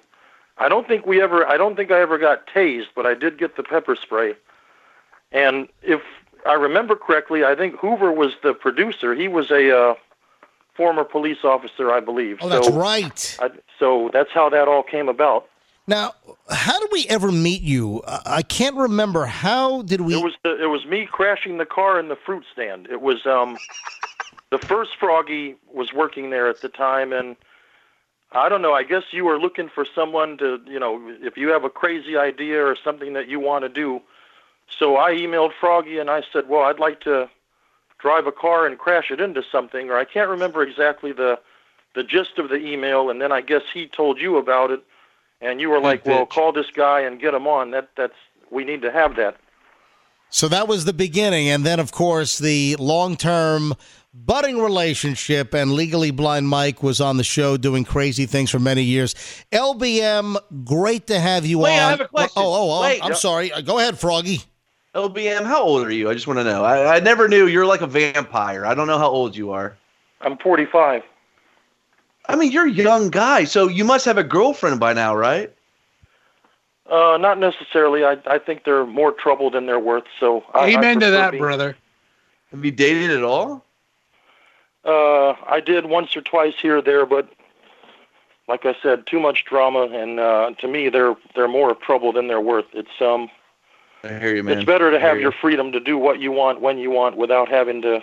I 0.59 0.69
don't 0.69 0.89
think 0.89 1.07
we 1.07 1.23
ever, 1.23 1.47
I 1.47 1.57
don't 1.57 1.77
think 1.77 1.91
I 1.91 2.01
ever 2.01 2.19
got 2.19 2.47
tased, 2.49 2.89
but 2.95 3.07
I 3.07 3.15
did 3.15 3.39
get 3.39 3.57
the 3.57 3.63
pepper 3.63 3.97
spray. 3.97 4.35
And 5.31 5.69
if 5.83 6.03
I 6.47 6.55
remember 6.55 6.97
correctly, 6.97 7.45
I 7.45 7.55
think 7.55 7.77
Hoover 7.77 8.13
was 8.13 8.33
the 8.43 8.53
producer. 8.53 9.15
He 9.15 9.29
was 9.29 9.51
a 9.51 9.77
uh, 9.77 9.95
former 10.75 11.05
police 11.05 11.45
officer, 11.45 11.91
I 11.91 12.01
believe. 12.01 12.39
Oh, 12.41 12.49
that's 12.49 12.71
right. 12.71 13.37
I, 13.41 13.51
so 13.79 14.11
that's 14.13 14.31
how 14.33 14.49
that 14.51 14.69
all 14.69 14.83
came 14.83 15.09
about. 15.09 15.49
Now, 15.87 16.15
how 16.51 16.81
did 16.81 16.91
we 16.93 17.07
ever 17.09 17.31
meet 17.31 17.63
you? 17.63 18.03
I 18.07 18.21
I 18.27 18.43
can't 18.43 18.77
remember. 18.77 19.27
How 19.27 19.83
did 19.83 20.01
we? 20.01 20.15
It 20.15 20.25
was 20.25 20.35
the, 20.43 20.63
it 20.63 20.67
was 20.67 20.87
me 20.87 21.07
crashing 21.11 21.59
the 21.59 21.67
car 21.67 22.01
in 22.01 22.09
the 22.09 22.17
fruit 22.17 22.45
stand. 22.53 22.89
It 22.91 23.03
was 23.03 23.27
um, 23.27 23.59
the 24.51 24.59
first 24.59 24.93
Froggy 24.99 25.57
was 25.73 25.93
working 25.93 26.31
there 26.31 26.49
at 26.49 26.63
the 26.63 26.71
time, 26.71 27.13
and 27.13 27.37
I 28.33 28.49
don't 28.49 28.63
know. 28.63 28.73
I 28.73 28.83
guess 28.83 29.03
you 29.13 29.25
were 29.27 29.39
looking 29.39 29.69
for 29.69 29.87
someone 29.95 30.39
to, 30.39 30.61
you 30.67 30.81
know, 30.81 31.01
if 31.21 31.37
you 31.37 31.49
have 31.49 31.65
a 31.65 31.71
crazy 31.71 32.17
idea 32.17 32.65
or 32.65 32.77
something 32.83 33.13
that 33.13 33.29
you 33.29 33.41
want 33.41 33.65
to 33.65 33.69
do. 33.69 34.01
So 34.69 34.97
I 34.97 35.13
emailed 35.13 35.53
Froggy 35.59 35.99
and 35.99 36.11
I 36.11 36.23
said, 36.33 36.49
well, 36.49 36.63
I'd 36.63 36.79
like 36.79 37.01
to 37.03 37.29
drive 37.99 38.27
a 38.27 38.33
car 38.33 38.67
and 38.67 38.79
crash 38.79 39.11
it 39.11 39.21
into 39.21 39.43
something, 39.51 39.89
or 39.89 39.97
I 39.97 40.05
can't 40.05 40.29
remember 40.29 40.63
exactly 40.63 41.13
the 41.13 41.39
the 41.95 42.03
gist 42.03 42.39
of 42.39 42.49
the 42.49 42.57
email. 42.57 43.09
And 43.09 43.21
then 43.21 43.33
I 43.33 43.41
guess 43.41 43.63
he 43.73 43.87
told 43.87 44.21
you 44.21 44.37
about 44.37 44.71
it, 44.71 44.83
and 45.41 45.61
you 45.61 45.71
were 45.71 45.81
like, 45.81 46.05
well, 46.05 46.27
call 46.27 46.53
this 46.53 46.71
guy 46.71 47.01
and 47.01 47.21
get 47.21 47.35
him 47.35 47.47
on. 47.47 47.71
That 47.71 47.91
that's 47.97 48.15
we 48.51 48.65
need 48.65 48.83
to 48.83 48.93
have 48.93 49.17
that. 49.17 49.37
So 50.29 50.49
that 50.49 50.67
was 50.69 50.85
the 50.85 50.93
beginning, 50.93 51.49
and 51.49 51.65
then 51.65 51.81
of 51.81 51.93
course 51.93 52.39
the 52.39 52.77
long-term 52.79 53.75
budding 54.13 54.61
relationship. 54.61 55.55
And 55.55 55.73
legally 55.73 56.11
blind 56.11 56.49
Mike 56.49 56.83
was 56.83 57.01
on 57.01 57.17
the 57.17 57.25
show 57.25 57.57
doing 57.57 57.85
crazy 57.85 58.27
things 58.27 58.51
for 58.51 58.59
many 58.59 58.83
years. 58.83 59.15
LBM, 59.53 60.37
great 60.65 61.07
to 61.07 61.19
have 61.19 61.47
you 61.47 61.61
Wait, 61.61 61.79
on. 61.79 61.79
I 61.79 61.91
have 61.91 62.01
a 62.01 62.09
question. 62.09 62.43
Oh, 62.43 62.53
oh, 62.53 62.79
oh 62.79 62.83
Wait, 62.83 63.01
I'm 63.03 63.11
no- 63.11 63.17
sorry. 63.17 63.53
Uh, 63.53 63.61
Go 63.61 63.79
ahead, 63.79 63.99
Froggy. 63.99 64.43
LBM, 64.95 65.45
how 65.45 65.63
old 65.63 65.87
are 65.87 65.93
you? 65.93 66.09
I 66.09 66.15
just 66.15 66.27
want 66.27 66.39
to 66.39 66.45
know. 66.45 66.65
I, 66.65 66.97
I 66.97 67.01
never 67.01 67.29
knew 67.29 67.47
you're 67.47 67.67
like 67.67 67.81
a 67.81 67.87
vampire. 67.87 68.65
I 68.65 68.75
don't 68.75 68.87
know 68.87 68.99
how 68.99 69.09
old 69.09 69.35
you 69.37 69.51
are. 69.51 69.77
I'm 70.21 70.39
45. 70.39 71.03
I 72.27 72.37
mean, 72.37 72.53
you're 72.53 72.67
a 72.67 72.71
young 72.71 73.11
guy, 73.11 73.45
so 73.45 73.69
you 73.69 73.85
must 73.85 74.05
have 74.07 74.19
a 74.19 74.25
girlfriend 74.25 74.79
by 74.81 74.93
now, 74.93 75.15
right? 75.15 75.53
Uh, 76.89 77.17
not 77.19 77.39
necessarily. 77.39 78.05
I 78.05 78.19
I 78.27 78.39
think 78.39 78.65
they're 78.65 78.87
more 78.87 79.11
trouble 79.11 79.51
than 79.51 79.67
they're 79.67 79.81
worth. 79.81 80.05
So 80.21 80.45
I, 80.53 80.61
I 80.61 80.67
Amen 80.69 81.01
to 81.01 81.11
that, 81.11 81.31
being- 81.33 81.43
brother. 81.43 81.77
Have 82.51 82.65
you 82.65 82.71
dated 82.71 83.11
at 83.11 83.25
all? 83.25 83.65
Uh, 84.85 85.31
I 85.49 85.61
did 85.65 85.87
once 85.87 86.15
or 86.17 86.21
twice 86.21 86.55
here 86.61 86.77
or 86.77 86.83
there, 86.83 87.05
but 87.07 87.29
like 88.49 88.67
I 88.67 88.77
said, 88.83 89.07
too 89.07 89.19
much 89.19 89.45
drama, 89.47 89.85
and 89.85 90.21
uh, 90.21 90.51
to 90.59 90.69
me, 90.69 90.89
they're 90.91 91.17
they're 91.35 91.49
more 91.49 91.75
trouble 91.75 92.13
than 92.13 92.29
they're 92.29 92.41
worth. 92.41 92.67
It's 92.75 93.01
um, 93.01 93.31
I 94.05 94.19
hear 94.19 94.35
you, 94.37 94.43
man. 94.43 94.59
it's 94.59 94.67
better 94.67 94.91
to 94.91 95.01
have 95.01 95.17
you. 95.17 95.23
your 95.23 95.33
freedom 95.33 95.73
to 95.73 95.81
do 95.81 95.97
what 95.99 96.21
you 96.21 96.31
want 96.33 96.61
when 96.61 96.79
you 96.79 96.91
want 96.91 97.17
without 97.17 97.49
having 97.49 97.83
to, 97.83 98.01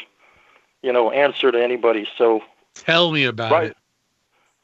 you 0.81 0.91
know, 0.91 1.11
answer 1.11 1.51
to 1.51 1.61
anybody. 1.63 2.07
So 2.17 2.41
Tell 2.75 3.11
me 3.11 3.25
about 3.25 3.51
right, 3.51 3.71
it. 3.71 3.77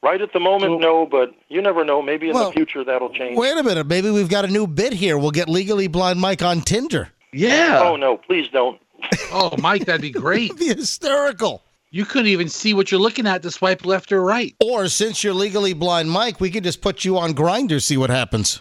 right 0.02 0.20
at 0.20 0.32
the 0.32 0.40
moment, 0.40 0.80
no, 0.80 1.06
but 1.06 1.34
you 1.48 1.60
never 1.62 1.84
know. 1.84 2.00
Maybe 2.02 2.28
in 2.28 2.34
Well, 2.34 2.48
the 2.50 2.54
future 2.54 2.82
that'll 2.84 3.12
change. 3.12 3.38
Wait 3.38 3.56
a 3.56 3.62
minute. 3.62 3.86
Maybe 3.86 4.10
we've 4.10 4.28
got 4.30 4.44
a 4.44 4.48
new 4.48 4.66
bit 4.66 4.92
here. 4.92 5.16
We'll 5.18 5.30
get 5.30 5.48
legally 5.48 5.86
blind 5.88 6.18
Mike 6.20 6.42
on 6.42 6.60
Tinder. 6.62 7.10
Yeah. 7.32 7.80
Oh 7.84 7.96
no, 7.96 8.16
please 8.16 8.48
don't. 8.48 8.80
Oh, 9.30 9.54
Mike, 9.58 9.84
that'd 9.84 10.00
be 10.00 10.10
great. 10.10 10.56
Be 10.58 10.68
hysterical. 10.68 11.62
You 11.90 12.04
couldn't 12.06 12.28
even 12.28 12.48
see 12.48 12.72
what 12.74 12.90
you're 12.90 13.00
looking 13.00 13.26
at 13.26 13.42
to 13.42 13.50
swipe 13.50 13.84
left 13.86 14.10
or 14.10 14.22
right. 14.22 14.54
Or 14.62 14.88
since 14.88 15.22
you're 15.22 15.34
legally 15.34 15.72
blind, 15.74 16.10
Mike, 16.10 16.40
we 16.40 16.50
could 16.50 16.64
just 16.64 16.80
put 16.80 17.04
you 17.04 17.16
on 17.18 17.32
Grindr, 17.34 17.80
see 17.82 17.96
what 17.98 18.10
happens. 18.10 18.60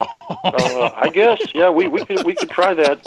Uh, 0.00 0.90
I 0.94 1.08
guess, 1.12 1.38
yeah, 1.54 1.70
we 1.70 1.88
we 1.88 2.04
could 2.04 2.24
we 2.24 2.34
could 2.34 2.50
try 2.50 2.74
that. 2.74 3.00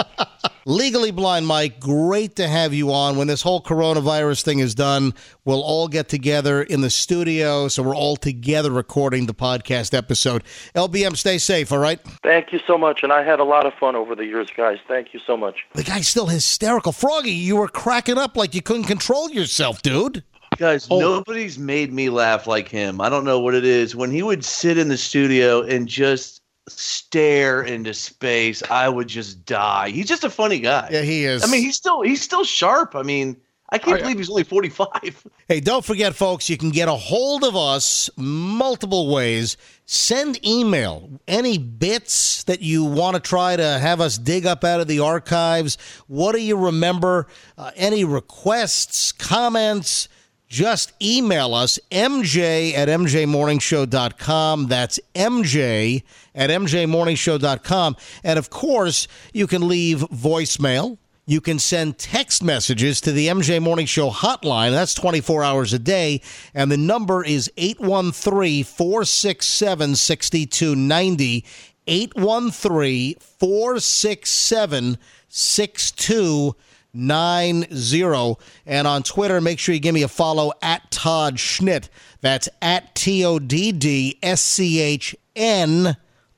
Legally 0.66 1.12
Blind 1.12 1.48
Mike, 1.48 1.80
great 1.80 2.36
to 2.36 2.48
have 2.48 2.74
you 2.74 2.92
on. 2.92 3.18
When 3.18 3.28
this 3.28 3.42
whole 3.42 3.62
coronavirus 3.62 4.44
thing 4.44 4.60
is 4.60 4.76
done, 4.76 5.14
we'll 5.46 5.64
all 5.64 5.88
get 5.88 6.10
together 6.10 6.62
in 6.62 6.82
the 6.82 6.90
studio. 6.90 7.68
So 7.68 7.82
we're 7.84 7.96
all 7.96 8.16
together 8.16 8.72
recording 8.72 9.26
the 9.26 9.34
podcast 9.34 9.94
episode. 9.98 10.44
LBM, 10.76 11.16
stay 11.18 11.38
safe, 11.40 11.72
all 11.72 11.80
right? 11.80 12.00
Thank 12.24 12.52
you 12.54 12.60
so 12.68 12.78
much, 12.78 13.02
and 13.04 13.12
I 13.12 13.24
had 13.24 13.40
a 13.40 13.44
lot 13.44 13.66
of 13.66 13.74
fun 13.76 13.96
over 13.96 14.16
the 14.16 14.26
years, 14.26 14.48
guys. 14.56 14.78
Thank 14.88 15.14
you 15.14 15.20
so 15.26 15.36
much. 15.36 15.66
The 15.74 15.84
guy's 15.84 16.08
still 16.08 16.28
hysterical. 16.28 16.92
Froggy, 16.92 17.32
you 17.32 17.56
were 17.56 17.68
cracking 17.68 18.18
up 18.18 18.38
like 18.38 18.54
you 18.54 18.62
couldn't 18.62 18.84
control 18.86 19.30
yourself, 19.32 19.82
dude. 19.82 20.24
Guys, 20.58 20.88
Oh. 20.92 21.00
nobody's 21.00 21.58
made 21.58 21.94
me 21.94 22.10
laugh 22.10 22.46
like 22.48 22.68
him. 22.68 23.00
I 23.02 23.10
don't 23.10 23.24
know 23.24 23.40
what 23.40 23.56
it 23.56 23.64
is. 23.66 23.96
When 23.96 24.12
he 24.12 24.22
would 24.24 24.44
sit 24.44 24.78
in 24.78 24.90
the 24.90 24.98
studio 24.98 25.62
and 25.62 25.88
just 25.88 26.39
stare 26.68 27.64
into 27.64 27.94
space, 27.94 28.62
I 28.70 28.90
would 28.90 29.08
just 29.08 29.46
die. 29.46 29.90
He's 29.90 30.08
just 30.08 30.24
a 30.24 30.30
funny 30.30 30.60
guy. 30.60 30.90
Yeah, 30.92 31.02
he 31.02 31.26
is. 31.26 31.44
I 31.44 31.48
mean, 31.48 31.62
he's 31.62 31.78
still 31.78 32.02
he's 32.02 32.22
still 32.22 32.44
sharp. 32.44 32.96
I 32.96 33.04
mean, 33.04 33.38
I 33.72 33.78
can't 33.78 34.02
believe 34.02 34.18
he's 34.18 34.30
only 34.30 34.44
45. 34.44 35.26
Hey, 35.48 35.60
don't 35.60 35.84
forget, 35.84 36.14
folks, 36.14 36.48
you 36.48 36.58
can 36.58 36.70
get 36.70 36.88
a 36.88 36.94
hold 36.94 37.44
of 37.44 37.56
us 37.56 38.08
multiple 38.16 39.12
ways. 39.12 39.58
Send 39.88 40.46
email 40.46 41.10
any 41.28 41.58
bits 41.58 42.44
that 42.44 42.62
you 42.62 42.84
want 42.84 43.16
to 43.16 43.20
try 43.20 43.56
to 43.56 43.80
have 43.80 44.00
us 44.00 44.20
dig 44.20 44.46
up 44.46 44.64
out 44.64 44.80
of 44.80 44.88
the 44.88 45.00
archives. 45.00 45.80
What 46.06 46.34
do 46.36 46.42
you 46.42 46.56
remember? 46.56 47.26
Uh, 47.58 47.72
any 47.76 48.04
requests, 48.04 49.12
comments? 49.12 50.08
Just 50.50 50.94
email 51.00 51.54
us, 51.54 51.80
mj 51.92 52.74
at 52.74 52.88
mjmorningshow.com. 52.88 54.68
That's 54.68 55.00
mj 55.14 56.04
at 56.34 56.50
mjmorningshow.com. 56.50 57.96
And 58.24 58.40
of 58.40 58.50
course, 58.50 59.08
you 59.32 59.46
can 59.46 59.68
leave 59.68 60.00
voicemail. 60.00 60.98
You 61.28 61.40
can 61.42 61.60
send 61.60 62.00
text 62.00 62.42
messages 62.42 63.00
to 63.02 63.12
the 63.12 63.28
MJ 63.28 63.62
Morning 63.62 63.86
Show 63.86 64.10
hotline. 64.10 64.72
That's 64.72 64.96
24 64.96 65.44
hours 65.44 65.74
a 65.74 65.78
day. 65.78 66.22
And 66.56 66.72
the 66.72 66.78
number 66.78 67.24
is 67.24 67.52
813 67.56 68.64
467 68.64 69.96
6290. 69.96 71.46
813 71.86 73.16
467 73.20 74.98
6290. 75.28 76.69
And 76.94 78.88
on 78.88 79.04
Twitter, 79.04 79.42
make 79.42 79.60
sure 79.60 79.76
you 79.76 79.82
give 79.82 79.94
me 79.94 80.04
a 80.04 80.08
follow 80.08 80.52
at 80.62 80.90
Todd 80.92 81.36
Schnitt. 81.38 81.90
That's 82.22 82.50
at 82.62 82.96
T 82.96 83.24
O 83.26 83.40
D 83.40 83.72
D 83.72 84.18
S 84.22 84.42
C 84.42 84.80
H 84.80 85.16
N 85.36 85.96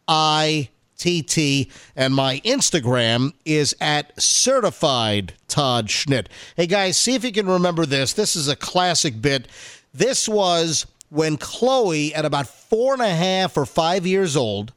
I 0.07 0.69
T 0.97 1.23
T. 1.23 1.71
And 1.95 2.13
my 2.13 2.39
Instagram 2.45 3.33
is 3.45 3.75
at 3.81 4.19
certified 4.21 5.33
Todd 5.47 5.87
Schnitt. 5.87 6.27
Hey 6.55 6.67
guys, 6.67 6.97
see 6.97 7.15
if 7.15 7.23
you 7.23 7.31
can 7.31 7.47
remember 7.47 7.85
this. 7.85 8.13
This 8.13 8.35
is 8.35 8.47
a 8.47 8.55
classic 8.55 9.21
bit. 9.21 9.47
This 9.93 10.29
was 10.29 10.85
when 11.09 11.37
Chloe, 11.37 12.13
at 12.13 12.23
about 12.23 12.47
four 12.47 12.93
and 12.93 13.01
a 13.01 13.09
half 13.09 13.57
or 13.57 13.65
five 13.65 14.05
years 14.05 14.37
old, 14.37 14.73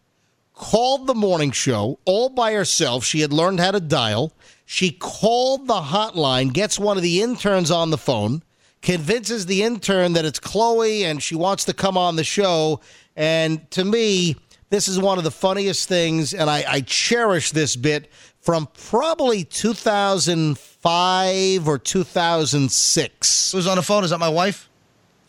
called 0.54 1.06
the 1.06 1.14
morning 1.14 1.52
show 1.52 1.98
all 2.04 2.28
by 2.28 2.52
herself. 2.52 3.04
She 3.04 3.20
had 3.20 3.32
learned 3.32 3.60
how 3.60 3.72
to 3.72 3.80
dial. 3.80 4.32
She 4.64 4.92
called 4.92 5.66
the 5.66 5.80
hotline, 5.80 6.52
gets 6.52 6.78
one 6.78 6.96
of 6.96 7.02
the 7.02 7.22
interns 7.22 7.70
on 7.70 7.90
the 7.90 7.98
phone, 7.98 8.42
convinces 8.82 9.46
the 9.46 9.62
intern 9.62 10.12
that 10.14 10.24
it's 10.24 10.38
Chloe 10.38 11.04
and 11.04 11.22
she 11.22 11.34
wants 11.34 11.64
to 11.64 11.74
come 11.74 11.98
on 11.98 12.16
the 12.16 12.24
show. 12.24 12.80
And 13.16 13.70
to 13.72 13.84
me, 13.84 14.36
this 14.70 14.88
is 14.88 14.98
one 14.98 15.18
of 15.18 15.24
the 15.24 15.30
funniest 15.30 15.86
things, 15.88 16.34
and 16.34 16.50
I, 16.50 16.64
I 16.66 16.80
cherish 16.80 17.52
this 17.52 17.76
bit 17.76 18.10
from 18.40 18.66
probably 18.88 19.44
2005 19.44 21.68
or 21.68 21.78
2006. 21.78 23.52
Who's 23.52 23.66
on 23.66 23.76
the 23.76 23.82
phone? 23.82 24.04
Is 24.04 24.10
that 24.10 24.18
my 24.18 24.28
wife? 24.28 24.68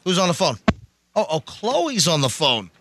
Who's 0.04 0.18
on 0.18 0.28
the 0.30 0.34
phone? 0.34 0.58
Oh, 1.16 1.26
oh, 1.30 1.40
Chloe's 1.42 2.08
on 2.08 2.22
the 2.22 2.30
phone. 2.30 2.72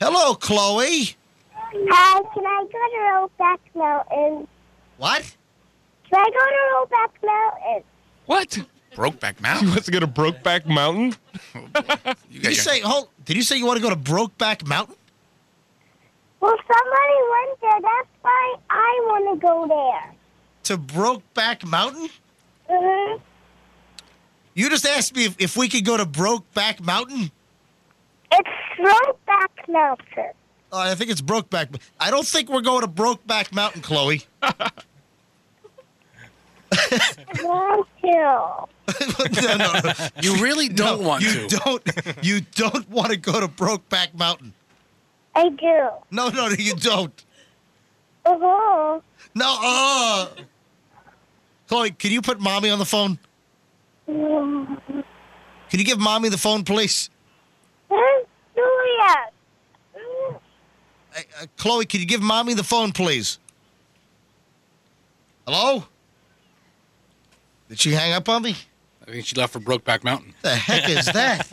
Hello, 0.00 0.34
Chloe. 0.34 1.16
Hi, 1.52 2.22
can 2.34 2.46
I 2.46 2.64
go 2.64 2.70
to 2.72 3.28
Rollback 3.44 3.58
Mountain? 3.74 4.48
What? 4.96 5.36
Can 6.10 6.20
I 6.20 6.30
go 6.30 6.86
to 6.88 6.94
Rollback 6.96 7.26
Mountain? 7.26 7.82
What? 8.26 8.58
Brokeback 8.94 9.40
Mountain. 9.40 9.42
Mountain. 9.42 9.68
wants 9.70 9.84
to 9.86 9.90
go 9.92 10.00
to 10.00 10.06
Brokeback 10.06 10.66
Mountain? 10.66 11.14
You 12.30 12.40
Did 12.40 12.50
you 12.50 12.54
say? 12.56 12.80
Hold. 12.80 13.08
Did 13.24 13.36
you 13.36 13.42
say 13.42 13.56
you 13.56 13.66
want 13.66 13.78
to 13.78 13.82
go 13.82 13.90
to 13.90 13.96
Brokeback 13.96 14.66
Mountain? 14.66 14.96
Well, 16.40 16.54
somebody 16.56 17.14
went 17.30 17.60
there. 17.60 17.80
That's 17.82 18.08
why 18.22 18.54
I 18.70 19.00
want 19.06 19.40
to 19.40 19.46
go 19.46 19.66
there. 19.66 20.14
To 20.64 20.78
Brokeback 20.78 21.64
Mountain? 21.66 22.08
Mm-hmm. 22.70 23.22
You 24.54 24.70
just 24.70 24.86
asked 24.86 25.16
me 25.16 25.24
if, 25.24 25.36
if 25.38 25.56
we 25.56 25.68
could 25.68 25.84
go 25.84 25.96
to 25.96 26.04
Brokeback 26.04 26.80
Mountain. 26.80 27.30
It's 28.32 28.48
Brokeback 28.78 29.68
Mountain. 29.68 30.32
Oh, 30.70 30.78
I 30.78 30.94
think 30.94 31.10
it's 31.10 31.22
Brokeback. 31.22 31.80
I 31.98 32.10
don't 32.10 32.26
think 32.26 32.50
we're 32.50 32.60
going 32.60 32.82
to 32.82 32.88
Brokeback 32.88 33.52
Mountain, 33.54 33.82
Chloe. 33.82 34.22
I 36.78 37.42
want 37.42 37.88
to. 38.02 39.42
no, 39.42 39.56
no, 39.56 39.80
no. 39.84 39.92
You 40.22 40.36
really 40.42 40.68
don't 40.68 41.00
No, 41.02 41.08
want 41.08 41.22
you 41.24 41.48
to. 41.48 41.56
Don't, 41.56 41.90
you 42.22 42.40
don't 42.40 42.88
want 42.88 43.10
to 43.10 43.16
go 43.16 43.40
to 43.40 43.48
Brokeback 43.48 44.14
Mountain. 44.14 44.54
I 45.34 45.48
do. 45.50 45.88
No, 46.10 46.28
no, 46.28 46.48
you 46.48 46.74
don't. 46.74 47.24
Uh-huh. 48.24 49.00
No, 49.34 49.56
uh. 49.62 50.26
Chloe, 51.68 51.90
can 51.90 52.10
you 52.12 52.22
put 52.22 52.40
mommy 52.40 52.70
on 52.70 52.78
the 52.78 52.84
phone? 52.84 53.18
Mm. 54.08 54.80
Can 55.70 55.78
you 55.78 55.84
give 55.84 55.98
mommy 55.98 56.28
the 56.30 56.38
phone, 56.38 56.64
please? 56.64 57.10
Huh? 57.90 58.24
Juliet. 58.54 59.32
Uh, 61.14 61.20
uh, 61.42 61.46
Chloe, 61.58 61.84
can 61.84 62.00
you 62.00 62.06
give 62.06 62.22
mommy 62.22 62.54
the 62.54 62.64
phone, 62.64 62.92
please? 62.92 63.38
Hello? 65.46 65.84
Did 67.68 67.80
she 67.80 67.92
hang 67.92 68.12
up 68.12 68.28
on 68.28 68.42
me? 68.42 68.56
I 69.06 69.10
think 69.10 69.26
she 69.26 69.36
left 69.36 69.52
for 69.52 69.60
Brokeback 69.60 70.04
Mountain. 70.04 70.34
The 70.42 70.54
heck 70.56 70.88
is 70.88 71.06
that? 71.12 71.46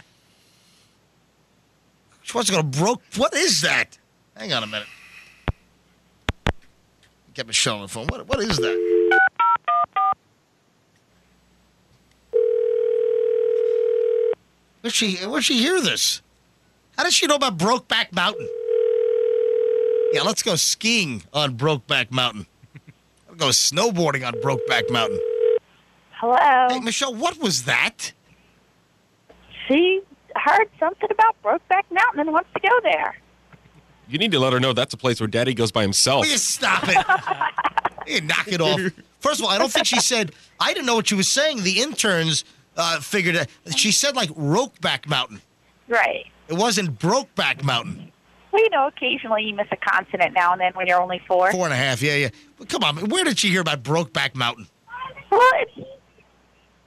she 2.21 2.33
wants 2.33 2.49
to 2.49 2.55
go 2.55 2.61
to 2.61 2.67
broke. 2.67 3.01
What 3.17 3.33
is 3.33 3.61
that? 3.61 3.97
Hang 4.35 4.51
on 4.53 4.63
a 4.63 4.67
minute. 4.67 4.87
Get 7.33 7.47
Michelle 7.47 7.75
on 7.75 7.81
the 7.83 7.87
phone. 7.87 8.07
What, 8.07 8.27
what 8.27 8.39
is 8.39 8.57
that? 8.57 9.11
Where'd 14.81 14.93
she, 14.93 15.15
where'd 15.17 15.43
she 15.43 15.57
hear 15.57 15.81
this? 15.81 16.21
How 16.97 17.03
does 17.03 17.13
she 17.13 17.27
know 17.27 17.35
about 17.35 17.57
Brokeback 17.57 18.13
Mountain? 18.13 18.47
Yeah, 20.13 20.21
let's 20.21 20.43
go 20.43 20.55
skiing 20.55 21.23
on 21.33 21.57
Brokeback 21.57 22.11
Mountain. 22.11 22.45
I'll 23.27 23.35
go 23.35 23.47
snowboarding 23.47 24.25
on 24.25 24.33
Brokeback 24.35 24.89
Mountain. 24.89 25.19
Hello. 26.19 26.67
Hey, 26.69 26.79
Michelle, 26.79 27.13
what 27.13 27.37
was 27.39 27.63
that? 27.65 28.13
She 29.67 30.01
heard 30.35 30.69
something 30.79 31.09
about 31.11 31.35
Brokeback 31.43 31.83
Mountain 31.91 32.21
and 32.21 32.31
wants 32.31 32.49
to 32.53 32.59
go 32.59 32.79
there. 32.83 33.15
You 34.07 34.17
need 34.17 34.31
to 34.31 34.39
let 34.39 34.53
her 34.53 34.59
know 34.59 34.73
that's 34.73 34.93
a 34.93 34.97
place 34.97 35.19
where 35.19 35.27
Daddy 35.27 35.53
goes 35.53 35.71
by 35.71 35.81
himself. 35.81 36.25
Will 36.25 36.31
you 36.31 36.37
stop 36.37 36.83
it? 36.83 36.97
you 38.07 38.21
knock 38.21 38.47
it 38.47 38.61
off. 38.61 38.79
First 39.19 39.39
of 39.39 39.45
all, 39.45 39.51
I 39.51 39.57
don't 39.57 39.71
think 39.71 39.87
she 39.87 39.99
said. 39.99 40.33
I 40.59 40.73
didn't 40.73 40.85
know 40.85 40.95
what 40.95 41.07
she 41.07 41.15
was 41.15 41.27
saying. 41.27 41.63
The 41.63 41.81
interns 41.81 42.45
uh, 42.77 42.99
figured 42.99 43.35
it. 43.35 43.49
She 43.75 43.91
said 43.91 44.15
like 44.15 44.29
Rokeback 44.29 45.07
Mountain. 45.07 45.41
Right. 45.87 46.25
It 46.47 46.53
wasn't 46.53 46.99
Brokeback 46.99 47.63
Mountain. 47.63 48.11
Well, 48.51 48.63
you 48.63 48.69
know, 48.69 48.87
occasionally 48.87 49.43
you 49.43 49.55
miss 49.55 49.67
a 49.71 49.77
consonant 49.77 50.33
now 50.33 50.51
and 50.51 50.61
then 50.61 50.71
when 50.73 50.87
you're 50.87 51.01
only 51.01 51.21
four. 51.27 51.51
Four 51.51 51.65
and 51.65 51.73
a 51.73 51.77
half. 51.77 52.01
Yeah, 52.01 52.15
yeah. 52.15 52.29
But 52.57 52.69
come 52.69 52.83
on, 52.83 53.09
where 53.09 53.23
did 53.23 53.39
she 53.39 53.49
hear 53.49 53.61
about 53.61 53.83
Brokeback 53.83 54.35
Mountain? 54.35 54.67
Well, 55.31 55.51
it's, 55.55 55.89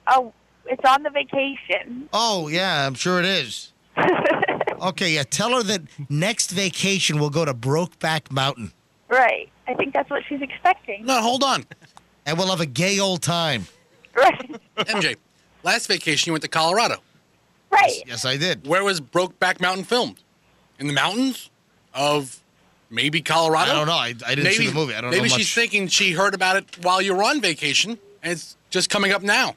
oh, 0.07 0.33
it's 0.65 0.83
on 0.85 1.03
the 1.03 1.09
vacation. 1.09 2.09
Oh 2.13 2.47
yeah, 2.47 2.85
I'm 2.85 2.95
sure 2.95 3.19
it 3.19 3.25
is. 3.25 3.71
Okay, 4.81 5.15
yeah. 5.15 5.23
Tell 5.23 5.49
her 5.57 5.63
that 5.63 5.81
next 6.07 6.51
vacation 6.51 7.19
we'll 7.19 7.29
go 7.29 7.43
to 7.43 7.53
Brokeback 7.53 8.31
Mountain 8.31 8.71
right. 9.09 9.49
I 9.67 9.73
think 9.73 9.93
that's 9.93 10.09
what 10.09 10.23
she's 10.27 10.41
expecting. 10.41 11.05
No, 11.05 11.21
hold 11.21 11.43
on. 11.43 11.65
and 12.25 12.37
we'll 12.37 12.49
have 12.49 12.61
a 12.61 12.65
gay 12.65 12.99
old 12.99 13.21
time. 13.21 13.67
Right. 14.15 14.59
MJ, 14.77 15.15
last 15.63 15.87
vacation 15.87 16.29
you 16.29 16.33
went 16.33 16.43
to 16.43 16.49
Colorado. 16.49 16.97
Right. 17.71 18.01
Yes, 18.07 18.25
I 18.25 18.37
did. 18.37 18.65
Where 18.65 18.83
was 18.83 19.01
Brokeback 19.01 19.59
Mountain 19.61 19.83
filmed? 19.83 20.23
In 20.79 20.87
the 20.87 20.93
mountains 20.93 21.49
of 21.93 22.41
maybe 22.89 23.21
Colorado? 23.21 23.71
I 23.71 23.75
don't 23.75 23.87
know. 23.87 23.93
I, 23.93 24.13
I 24.25 24.35
didn't 24.35 24.53
see 24.53 24.67
the 24.67 24.73
movie. 24.73 24.95
I 24.95 25.01
don't 25.01 25.11
maybe 25.11 25.27
know 25.27 25.33
much. 25.33 25.39
she's 25.39 25.53
thinking 25.53 25.87
she 25.87 26.13
heard 26.13 26.33
about 26.33 26.55
it 26.55 26.83
while 26.83 27.01
you 27.01 27.13
were 27.13 27.23
on 27.23 27.41
vacation, 27.41 27.99
and 28.23 28.31
it's 28.31 28.55
just 28.69 28.89
coming 28.89 29.11
up 29.11 29.21
now. 29.21 29.55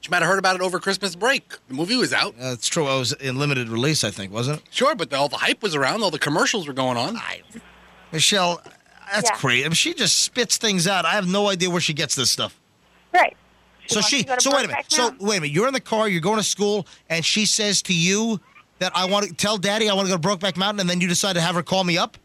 She 0.00 0.10
might 0.10 0.22
have 0.22 0.28
heard 0.28 0.38
about 0.38 0.54
it 0.56 0.62
over 0.62 0.78
Christmas 0.78 1.16
break. 1.16 1.54
The 1.68 1.74
movie 1.74 1.96
was 1.96 2.12
out. 2.12 2.34
That's 2.38 2.68
true. 2.68 2.86
I 2.86 2.96
was 2.96 3.12
in 3.14 3.38
limited 3.38 3.68
release, 3.68 4.04
I 4.04 4.10
think, 4.10 4.32
wasn't 4.32 4.60
it? 4.60 4.64
Sure, 4.70 4.94
but 4.94 5.12
all 5.12 5.28
the 5.28 5.36
hype 5.38 5.62
was 5.62 5.74
around. 5.74 6.02
All 6.02 6.10
the 6.10 6.18
commercials 6.20 6.66
were 6.68 6.72
going 6.72 6.96
on. 6.96 7.16
I, 7.16 7.42
Michelle, 8.12 8.62
that's 9.12 9.28
Yeah. 9.30 9.36
crazy. 9.36 9.64
I 9.64 9.68
mean, 9.68 9.74
she 9.74 9.94
just 9.94 10.20
spits 10.22 10.56
things 10.56 10.86
out. 10.86 11.04
I 11.04 11.12
have 11.12 11.26
no 11.26 11.48
idea 11.48 11.68
where 11.70 11.80
she 11.80 11.92
gets 11.94 12.14
this 12.14 12.30
stuff. 12.30 12.58
Right. 13.12 13.36
so 13.88 14.00
she. 14.02 14.22
to 14.22 14.28
go 14.28 14.34
to 14.36 14.40
So 14.40 14.54
wait 14.54 14.64
a 14.66 14.68
minute. 14.68 14.84
So 14.88 15.02
Mountain. 15.02 15.26
wait 15.26 15.36
a 15.38 15.40
minute. 15.40 15.54
You're 15.54 15.66
in 15.66 15.72
the 15.74 15.80
car. 15.80 16.08
You're 16.08 16.20
going 16.20 16.36
to 16.38 16.42
school, 16.44 16.86
and 17.08 17.24
she 17.24 17.44
says 17.46 17.80
to 17.82 17.94
you 17.94 18.38
that 18.80 18.92
I 18.94 19.06
want 19.06 19.26
to 19.26 19.34
tell 19.34 19.56
Daddy 19.58 19.88
I 19.88 19.94
want 19.94 20.08
to 20.08 20.16
go 20.16 20.20
to 20.20 20.28
Brokeback 20.28 20.56
Mountain, 20.56 20.80
and 20.80 20.88
then 20.90 21.00
you 21.00 21.08
decide 21.08 21.32
to 21.34 21.40
have 21.40 21.54
her 21.56 21.62
call 21.62 21.82
me 21.84 21.96
up. 21.98 22.16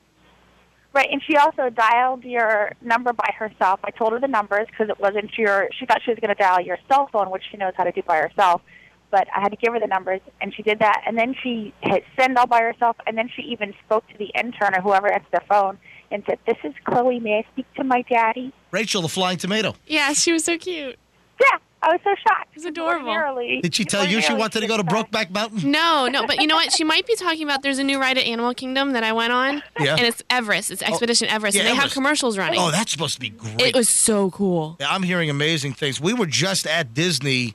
Right, 0.94 1.10
and 1.12 1.22
she 1.28 1.36
also 1.38 1.72
dialed 1.72 2.24
your 2.24 2.74
number 2.82 3.14
by 3.14 3.34
herself. 3.36 3.80
I 3.84 3.90
told 3.90 4.14
her 4.14 4.20
the 4.20 4.28
numbers 4.28 4.68
because 4.68 4.90
it 4.90 5.00
wasn't 5.00 5.36
your. 5.38 5.68
She 5.78 5.88
thought 5.88 6.02
she 6.06 6.12
was 6.12 6.20
going 6.20 6.36
to 6.36 6.40
dial 6.40 6.62
your 6.62 6.78
cell 6.88 7.10
phone, 7.12 7.32
which 7.32 7.42
she 7.50 7.58
knows 7.58 7.74
how 7.76 7.84
to 7.84 7.92
do 7.92 8.04
by 8.04 8.18
herself. 8.18 8.62
But 9.10 9.28
I 9.36 9.42
had 9.42 9.50
to 9.50 9.58
give 9.58 9.74
her 9.74 9.80
the 9.80 9.88
numbers, 9.88 10.22
and 10.40 10.54
she 10.54 10.62
did 10.62 10.80
that. 10.80 11.02
And 11.08 11.18
then 11.18 11.36
she 11.42 11.74
hit 11.82 12.04
send 12.16 12.38
all 12.38 12.46
by 12.46 12.62
herself, 12.62 12.96
and 13.08 13.18
then 13.18 13.28
she 13.36 13.42
even 13.44 13.74
spoke 13.86 14.08
to 14.10 14.18
the 14.20 14.32
intern 14.36 14.76
or 14.76 14.82
whoever 14.82 15.12
answered 15.12 15.32
the 15.32 15.42
phone 15.50 15.80
and 16.12 16.24
said, 16.28 16.38
"This 16.46 16.58
is 16.64 16.74
Chloe. 16.84 17.20
May 17.20 17.40
I 17.40 17.52
speak 17.52 17.66
to 17.74 17.84
my 17.84 18.04
daddy?" 18.04 18.54
Rachel, 18.70 19.02
the 19.02 19.10
flying 19.10 19.38
tomato. 19.38 19.76
Yeah, 19.88 20.14
she 20.14 20.32
was 20.32 20.46
so 20.46 20.60
cute. 20.60 21.00
Yeah, 21.42 21.58
I 21.86 21.92
was 21.92 22.00
so 22.04 22.16
shocked. 22.16 22.48
It 22.52 22.56
was 22.56 22.66
adorable. 22.66 23.36
Did 23.62 23.76
she 23.76 23.84
tell 23.84 24.06
you 24.06 24.22
she 24.22 24.34
wanted 24.34 24.62
to 24.62 24.68
go 24.68 24.78
to 24.78 24.84
would 24.84 24.92
Brokeback 25.12 25.32
Mountain? 25.32 25.70
No, 25.70 26.08
no, 26.08 26.26
but 26.26 26.40
you 26.40 26.48
know 26.48 26.56
what? 26.56 26.72
She 26.72 26.84
might 26.86 27.06
be 27.06 27.16
talking 27.16 27.44
about 27.44 27.62
there's 27.62 27.78
a 27.78 27.84
new 27.84 28.00
ride 28.00 28.18
at 28.18 28.26
Animal 28.26 28.54
Kingdom 28.54 28.94
that 28.94 29.04
I 29.04 29.12
went 29.12 29.34
on. 29.34 29.62
Yeah. 29.80 29.96
And 29.98 30.02
it's 30.08 30.24
Everest. 30.30 30.72
It's 30.72 30.82
oh. 30.82 30.86
Expedition 30.88 31.28
Everest. 31.28 31.56
yeah, 31.56 31.62
and 31.64 31.68
they 31.68 31.72
Everest. 31.72 31.88
have 31.90 31.94
commercials 31.94 32.38
running. 32.38 32.60
Oh, 32.60 32.72
that's 32.72 32.92
supposed 32.92 33.16
to 33.16 33.20
be 33.20 33.30
great. 33.30 33.60
it 33.62 33.76
was 33.76 33.90
so 33.90 34.32
cool. 34.32 34.78
Yeah, 34.80 34.94
I'm 34.94 35.04
hearing 35.04 35.30
amazing 35.30 35.74
things. 35.74 36.00
We 36.00 36.14
were 36.14 36.26
just 36.26 36.66
at 36.66 36.94
Disney 36.94 37.54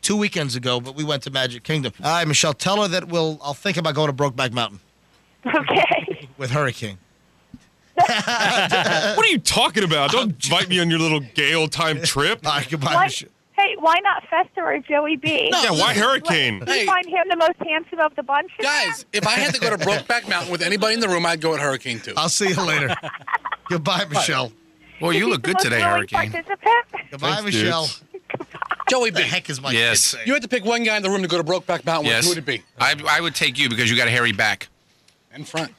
two 0.00 0.16
weekends 0.16 0.56
ago, 0.56 0.80
but 0.80 0.94
we 0.94 1.04
went 1.04 1.22
to 1.24 1.30
Magic 1.30 1.62
Kingdom. 1.62 1.92
All 2.02 2.10
right, 2.12 2.26
Michelle, 2.26 2.54
tell 2.54 2.80
her 2.80 2.88
that 2.88 3.08
we'll. 3.08 3.38
I'll 3.42 3.52
think 3.54 3.76
about 3.76 3.94
going 3.94 4.08
to 4.08 4.14
Brokeback 4.14 4.52
Mountain 4.52 4.80
Okay. 5.46 6.28
with 6.38 6.50
Hurricane. 6.50 6.96
What 7.98 9.24
are 9.24 9.28
you 9.28 9.38
talking 9.38 9.84
about? 9.84 10.10
Don't 10.10 10.32
invite 10.44 10.68
me 10.68 10.78
on 10.80 10.90
your 10.90 10.98
little 10.98 11.20
gay 11.20 11.54
old 11.54 11.72
time 11.72 12.00
trip. 12.02 12.46
All 12.46 12.52
right, 12.52 12.68
goodbye, 12.68 12.94
Why, 12.94 13.04
Michelle. 13.04 13.28
Hey, 13.76 13.80
why 13.82 13.98
not 14.02 14.22
Fester 14.28 14.62
or 14.64 14.78
Joey 14.78 15.16
B? 15.16 15.50
No. 15.50 15.62
Yeah, 15.62 15.70
why 15.72 15.94
Hurricane? 15.94 16.60
Do 16.64 16.72
you 16.72 16.80
Hey. 16.80 16.86
find 16.86 17.06
him 17.06 17.24
the 17.28 17.36
most 17.36 17.56
handsome 17.66 18.00
of 18.00 18.14
the 18.16 18.22
bunch? 18.22 18.50
in 18.58 18.62
Guys, 18.64 19.04
if 19.12 19.26
I 19.26 19.32
had 19.32 19.54
to 19.54 19.60
go 19.60 19.70
to 19.70 19.76
Brokeback 19.78 20.28
Mountain 20.28 20.50
with 20.52 20.62
anybody 20.62 20.94
in 20.94 21.00
the 21.00 21.08
room, 21.08 21.26
I'd 21.26 21.40
go 21.40 21.54
at 21.54 21.60
Hurricane 21.60 22.00
too. 22.00 22.14
I'll 22.16 22.28
see 22.28 22.48
you 22.48 22.60
later. 22.62 22.94
goodbye, 23.70 24.04
Michelle. 24.10 24.52
Well, 25.00 25.12
you 25.12 25.26
Is 25.26 25.32
look 25.32 25.46
he 25.46 25.52
good 25.52 25.58
the 25.60 25.64
today, 25.64 25.76
willing 25.78 25.90
Hurricane. 26.08 26.30
Participant? 26.32 27.10
Goodbye, 27.10 27.28
Thanks, 27.34 27.44
Michelle. 27.44 27.88
Joey 28.88 29.10
What 29.10 29.14
the 29.14 29.22
B. 29.22 29.28
heck 29.28 29.50
is 29.50 29.60
my 29.60 29.70
Yes. 29.72 29.90
kid 30.12 30.16
saying? 30.18 30.26
You 30.28 30.32
had 30.32 30.42
to 30.42 30.48
pick 30.48 30.64
one 30.64 30.84
guy 30.84 30.96
in 30.96 31.02
the 31.02 31.10
room 31.10 31.22
to 31.22 31.28
go 31.28 31.36
to 31.36 31.44
Brokeback 31.44 31.84
Mountain 31.84 32.06
with. 32.06 32.12
Yes. 32.14 32.24
Who 32.24 32.30
would 32.30 32.38
it 32.38 32.46
be? 32.46 32.62
I, 32.78 32.94
I 33.08 33.20
would 33.20 33.34
take 33.34 33.58
you 33.58 33.68
because 33.68 33.90
you 33.90 33.96
got 33.96 34.08
a 34.08 34.10
hairy 34.10 34.32
back. 34.32 34.68
In 35.34 35.44
front. 35.44 35.74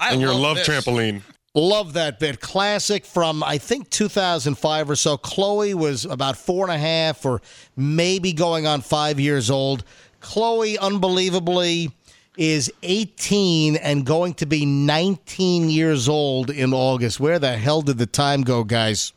and 0.00 0.20
your 0.20 0.34
love 0.34 0.56
trampoline. 0.58 1.22
Love 1.54 1.94
that 1.94 2.20
bit. 2.20 2.40
Classic 2.40 3.04
from, 3.04 3.42
I 3.42 3.58
think, 3.58 3.90
2005 3.90 4.90
or 4.90 4.96
so. 4.96 5.16
Chloe 5.16 5.74
was 5.74 6.04
about 6.04 6.36
four 6.36 6.64
and 6.64 6.72
a 6.72 6.78
half 6.78 7.24
or 7.24 7.40
maybe 7.76 8.32
going 8.32 8.66
on 8.66 8.80
five 8.80 9.18
years 9.18 9.50
old. 9.50 9.84
Chloe, 10.20 10.78
unbelievably, 10.78 11.90
is 12.36 12.72
18 12.82 13.76
and 13.76 14.04
going 14.06 14.34
to 14.34 14.46
be 14.46 14.64
19 14.64 15.70
years 15.70 16.08
old 16.08 16.50
in 16.50 16.72
August. 16.72 17.18
Where 17.18 17.38
the 17.38 17.56
hell 17.56 17.82
did 17.82 17.98
the 17.98 18.06
time 18.06 18.42
go, 18.42 18.62
guys? 18.62 19.12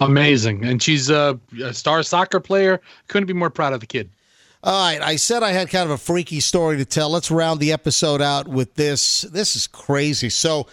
Amazing. 0.00 0.64
And 0.64 0.82
she's 0.82 1.08
a, 1.08 1.38
a 1.62 1.72
star 1.72 2.02
soccer 2.02 2.40
player. 2.40 2.80
Couldn't 3.08 3.26
be 3.26 3.32
more 3.32 3.50
proud 3.50 3.72
of 3.72 3.80
the 3.80 3.86
kid. 3.86 4.10
All 4.62 4.72
right, 4.72 5.00
I 5.00 5.16
said 5.16 5.42
I 5.42 5.52
had 5.52 5.70
kind 5.70 5.84
of 5.84 5.90
a 5.92 5.98
freaky 5.98 6.40
story 6.40 6.76
to 6.78 6.84
tell. 6.84 7.08
Let's 7.08 7.30
round 7.30 7.60
the 7.60 7.72
episode 7.72 8.20
out 8.20 8.48
with 8.48 8.74
this. 8.74 9.20
This 9.22 9.54
is 9.54 9.66
crazy. 9.66 10.28
So, 10.28 10.66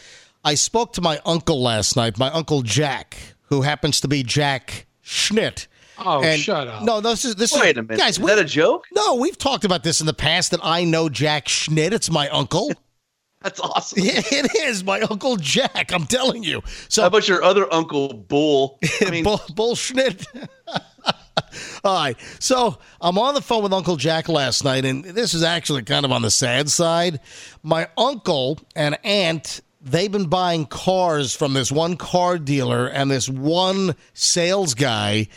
I 0.43 0.55
spoke 0.55 0.93
to 0.93 1.01
my 1.01 1.19
uncle 1.25 1.61
last 1.61 1.95
night, 1.95 2.17
my 2.17 2.29
uncle 2.31 2.61
Jack, 2.63 3.17
who 3.43 3.61
happens 3.61 4.01
to 4.01 4.07
be 4.07 4.23
Jack 4.23 4.87
Schnitt. 5.03 5.67
Oh, 5.97 6.21
and 6.23 6.39
shut 6.41 6.67
up. 6.67 6.83
No, 6.83 6.99
this 7.01 7.23
is 7.23 7.35
this 7.35 7.53
Wait 7.53 7.71
is 7.71 7.77
a 7.77 7.83
minute. 7.83 7.97
guys. 7.99 8.17
Is 8.19 8.25
that 8.25 8.39
a 8.39 8.43
joke? 8.43 8.85
No, 8.93 9.15
we've 9.15 9.37
talked 9.37 9.63
about 9.63 9.83
this 9.83 10.01
in 10.01 10.07
the 10.07 10.13
past. 10.13 10.51
That 10.51 10.59
I 10.63 10.83
know 10.83 11.07
Jack 11.07 11.45
Schnitt. 11.47 11.91
It's 11.93 12.09
my 12.09 12.27
uncle. 12.29 12.71
That's 13.41 13.59
awesome. 13.59 14.03
Yeah, 14.03 14.21
it 14.25 14.55
is 14.63 14.83
my 14.83 15.01
uncle 15.01 15.35
Jack. 15.35 15.91
I'm 15.93 16.05
telling 16.05 16.43
you. 16.43 16.61
So 16.87 17.01
How 17.01 17.07
about 17.09 17.27
your 17.27 17.43
other 17.43 17.71
uncle, 17.73 18.13
Bull? 18.13 18.79
I 19.01 19.09
mean, 19.11 19.23
Bull, 19.23 19.37
Schnitt. 19.75 20.25
All 21.83 21.93
right. 21.95 22.17
So 22.39 22.77
I'm 23.01 23.17
on 23.17 23.33
the 23.33 23.41
phone 23.41 23.63
with 23.63 23.73
Uncle 23.73 23.97
Jack 23.97 24.29
last 24.29 24.63
night, 24.63 24.85
and 24.85 25.03
this 25.03 25.33
is 25.33 25.43
actually 25.43 25.83
kind 25.83 26.05
of 26.05 26.11
on 26.11 26.21
the 26.21 26.31
sad 26.31 26.69
side. 26.69 27.19
My 27.63 27.89
uncle 27.97 28.59
and 28.75 28.97
aunt, 29.03 29.59
they've 29.83 30.11
been 30.11 30.27
buying 30.27 30.65
cars 30.65 31.35
from 31.35 31.53
this 31.53 31.71
one 31.71 31.97
car 31.97 32.37
dealer 32.37 32.87
and 32.87 33.11
this 33.11 33.29
one 33.29 33.95
sales 34.13 34.73
guy 34.73 35.27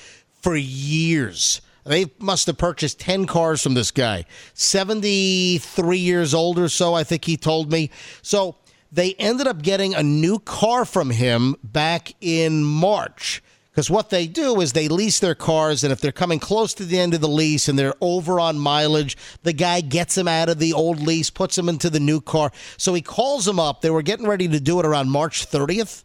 for 0.41 0.57
years. 0.57 1.61
They 1.85 2.07
must 2.19 2.47
have 2.47 2.59
purchased 2.59 2.99
10 3.01 3.27
cars 3.27 3.63
from 3.63 3.75
this 3.75 3.91
guy. 3.91 4.25
73 4.55 5.99
years 5.99 6.35
old 6.35 6.59
or 6.59 6.69
so, 6.69 6.95
I 6.95 7.05
think 7.05 7.25
he 7.25 7.37
told 7.37 7.71
me. 7.71 7.91
So 8.23 8.57
they 8.91 9.15
ended 9.15 9.47
up 9.47 9.63
getting 9.63 9.95
a 9.95 10.03
new 10.03 10.39
car 10.39 10.85
from 10.85 11.11
him 11.11 11.55
back 11.63 12.13
in 12.21 12.65
March. 12.65 13.43
Because 13.77 13.91
what 13.91 14.09
they 14.09 14.27
do 14.27 14.63
is 14.63 14.73
they 14.73 14.89
lease 14.89 15.21
their 15.21 15.35
cars, 15.35 15.85
and 15.85 15.93
if 15.93 16.01
they're 16.01 16.11
coming 16.11 16.39
close 16.39 16.73
to 16.73 16.85
the 16.87 16.99
end 16.99 17.13
of 17.13 17.21
the 17.21 17.29
lease 17.29 17.69
and 17.69 17.79
they're 17.79 17.93
over 18.01 18.41
on 18.41 18.59
mileage, 18.59 19.19
the 19.43 19.53
guy 19.53 19.83
gets 19.83 20.15
them 20.15 20.27
out 20.27 20.49
of 20.49 20.59
the 20.59 20.73
old 20.73 20.99
lease, 20.99 21.29
puts 21.29 21.57
them 21.57 21.69
into 21.69 21.91
the 21.91 22.01
new 22.01 22.23
car. 22.23 22.51
So 22.79 22.95
he 22.95 23.03
calls 23.03 23.45
them 23.45 23.61
up. 23.61 23.83
They 23.83 23.91
were 23.91 24.01
getting 24.01 24.27
ready 24.27 24.49
to 24.49 24.61
do 24.61 24.81
it 24.81 24.87
around 24.87 25.11
March 25.11 25.47
30th. 25.47 26.05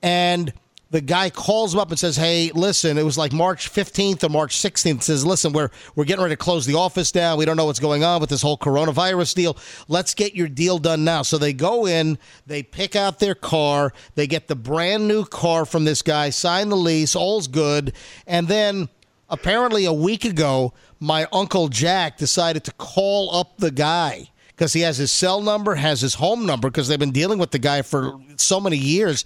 And 0.00 0.54
the 0.92 1.00
guy 1.00 1.30
calls 1.30 1.72
him 1.72 1.80
up 1.80 1.90
and 1.90 1.98
says, 1.98 2.16
"Hey, 2.16 2.52
listen, 2.54 2.98
it 2.98 3.02
was 3.02 3.16
like 3.16 3.32
March 3.32 3.72
15th 3.72 4.22
or 4.22 4.28
March 4.28 4.54
16th. 4.54 5.02
Says, 5.02 5.24
listen, 5.24 5.54
we're 5.54 5.70
we're 5.96 6.04
getting 6.04 6.22
ready 6.22 6.34
to 6.34 6.36
close 6.36 6.66
the 6.66 6.74
office 6.74 7.10
down. 7.10 7.38
We 7.38 7.46
don't 7.46 7.56
know 7.56 7.64
what's 7.64 7.80
going 7.80 8.04
on 8.04 8.20
with 8.20 8.28
this 8.28 8.42
whole 8.42 8.58
coronavirus 8.58 9.34
deal. 9.34 9.56
Let's 9.88 10.12
get 10.12 10.34
your 10.34 10.48
deal 10.48 10.78
done 10.78 11.02
now." 11.02 11.22
So 11.22 11.38
they 11.38 11.54
go 11.54 11.86
in, 11.86 12.18
they 12.46 12.62
pick 12.62 12.94
out 12.94 13.20
their 13.20 13.34
car, 13.34 13.94
they 14.16 14.26
get 14.26 14.48
the 14.48 14.54
brand 14.54 15.08
new 15.08 15.24
car 15.24 15.64
from 15.64 15.84
this 15.84 16.02
guy, 16.02 16.28
sign 16.28 16.68
the 16.68 16.76
lease, 16.76 17.16
all's 17.16 17.48
good, 17.48 17.94
and 18.26 18.46
then 18.46 18.90
apparently 19.30 19.86
a 19.86 19.92
week 19.94 20.26
ago, 20.26 20.74
my 21.00 21.26
uncle 21.32 21.68
Jack 21.68 22.18
decided 22.18 22.64
to 22.64 22.72
call 22.72 23.34
up 23.34 23.56
the 23.56 23.70
guy 23.70 24.28
because 24.48 24.74
he 24.74 24.82
has 24.82 24.98
his 24.98 25.10
cell 25.10 25.40
number, 25.40 25.74
has 25.74 26.02
his 26.02 26.14
home 26.14 26.44
number 26.44 26.68
because 26.68 26.86
they've 26.86 26.98
been 26.98 27.12
dealing 27.12 27.38
with 27.38 27.50
the 27.50 27.58
guy 27.58 27.80
for 27.80 28.20
so 28.36 28.60
many 28.60 28.76
years. 28.76 29.24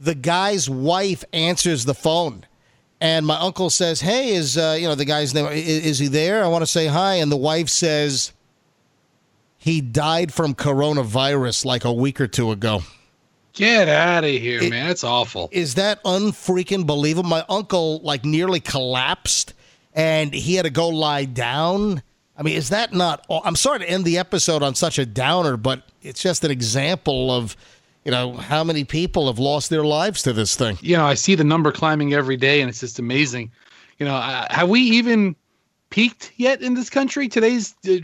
The 0.00 0.14
guy's 0.14 0.68
wife 0.70 1.24
answers 1.32 1.84
the 1.84 1.94
phone. 1.94 2.44
And 3.00 3.24
my 3.26 3.38
uncle 3.38 3.70
says, 3.70 4.00
"Hey, 4.00 4.30
is 4.34 4.58
uh, 4.58 4.76
you 4.80 4.88
know 4.88 4.94
the 4.96 5.04
guy's 5.04 5.32
name? 5.32 5.46
Is, 5.46 5.86
is 5.86 5.98
he 6.00 6.08
there? 6.08 6.44
I 6.44 6.48
want 6.48 6.62
to 6.62 6.66
say 6.66 6.86
hi." 6.88 7.14
And 7.14 7.30
the 7.30 7.36
wife 7.36 7.68
says, 7.68 8.32
"He 9.56 9.80
died 9.80 10.32
from 10.32 10.54
coronavirus 10.54 11.64
like 11.64 11.84
a 11.84 11.92
week 11.92 12.20
or 12.20 12.26
two 12.26 12.50
ago." 12.50 12.82
Get 13.52 13.88
out 13.88 14.24
of 14.24 14.30
here, 14.30 14.62
It- 14.62 14.70
man. 14.70 14.86
That's 14.88 15.04
awful. 15.04 15.48
Is 15.52 15.74
that 15.74 16.00
unfreaking 16.04 16.86
believable? 16.86 17.28
My 17.28 17.44
uncle 17.48 18.00
like 18.00 18.24
nearly 18.24 18.60
collapsed, 18.60 19.54
and 19.94 20.32
he 20.32 20.54
had 20.56 20.62
to 20.64 20.70
go 20.70 20.88
lie 20.88 21.24
down. 21.24 22.02
I 22.36 22.42
mean, 22.42 22.56
is 22.56 22.68
that 22.68 22.92
not? 22.92 23.24
I'm 23.30 23.56
sorry 23.56 23.80
to 23.80 23.88
end 23.90 24.04
the 24.04 24.18
episode 24.18 24.62
on 24.62 24.74
such 24.76 24.98
a 24.98 25.06
downer, 25.06 25.56
but 25.56 25.82
it's 26.02 26.22
just 26.22 26.44
an 26.44 26.52
example 26.52 27.32
of, 27.32 27.56
you 28.08 28.12
know, 28.12 28.32
how 28.32 28.64
many 28.64 28.84
people 28.84 29.26
have 29.26 29.38
lost 29.38 29.68
their 29.68 29.84
lives 29.84 30.22
to 30.22 30.32
this 30.32 30.56
thing. 30.56 30.78
you 30.80 30.96
know, 30.96 31.04
I 31.04 31.12
see 31.12 31.34
the 31.34 31.44
number 31.44 31.70
climbing 31.70 32.14
every 32.14 32.38
day, 32.38 32.62
and 32.62 32.70
it's 32.70 32.80
just 32.80 32.98
amazing. 32.98 33.52
You 33.98 34.06
know, 34.06 34.18
have 34.48 34.70
we 34.70 34.80
even 34.80 35.36
peaked 35.90 36.32
yet 36.36 36.60
in 36.62 36.74
this 36.74 36.90
country? 36.90 37.28
Today's 37.28 37.74
uh, 37.88 37.98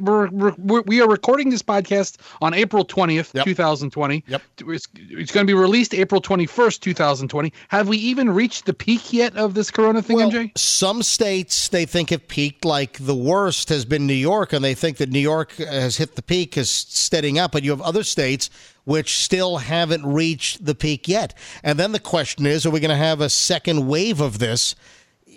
we're, 0.00 0.28
we're, 0.30 0.82
we 0.82 1.00
are 1.00 1.08
recording 1.08 1.50
this 1.50 1.62
podcast 1.62 2.16
on 2.40 2.54
April 2.54 2.84
twentieth, 2.84 3.32
two 3.44 3.54
thousand 3.54 3.90
twenty. 3.90 4.24
Yep. 4.26 4.42
It's, 4.68 4.88
it's 4.94 5.32
going 5.32 5.46
to 5.46 5.50
be 5.50 5.58
released 5.58 5.94
April 5.94 6.20
twenty 6.20 6.46
first, 6.46 6.82
two 6.82 6.94
thousand 6.94 7.28
twenty. 7.28 7.52
Have 7.68 7.88
we 7.88 7.98
even 7.98 8.30
reached 8.30 8.66
the 8.66 8.74
peak 8.74 9.12
yet 9.12 9.36
of 9.36 9.54
this 9.54 9.70
Corona 9.70 10.02
thing, 10.02 10.16
Well, 10.16 10.30
MJ? 10.30 10.56
some 10.56 11.02
states 11.02 11.68
they 11.68 11.86
think 11.86 12.10
have 12.10 12.26
peaked. 12.28 12.64
Like 12.64 12.98
the 12.98 13.14
worst 13.14 13.68
has 13.68 13.84
been 13.84 14.06
New 14.06 14.14
York, 14.14 14.52
and 14.52 14.64
they 14.64 14.74
think 14.74 14.96
that 14.98 15.10
New 15.10 15.20
York 15.20 15.52
has 15.56 15.96
hit 15.96 16.16
the 16.16 16.22
peak, 16.22 16.56
is 16.56 16.70
steadying 16.70 17.38
up. 17.38 17.52
But 17.52 17.62
you 17.62 17.70
have 17.70 17.82
other 17.82 18.02
states 18.02 18.50
which 18.84 19.16
still 19.18 19.56
haven't 19.56 20.06
reached 20.06 20.64
the 20.64 20.74
peak 20.74 21.08
yet. 21.08 21.34
And 21.64 21.76
then 21.76 21.90
the 21.90 21.98
question 21.98 22.46
is, 22.46 22.64
are 22.64 22.70
we 22.70 22.78
going 22.78 22.88
to 22.88 22.94
have 22.94 23.20
a 23.20 23.28
second 23.28 23.88
wave 23.88 24.20
of 24.20 24.38
this? 24.38 24.76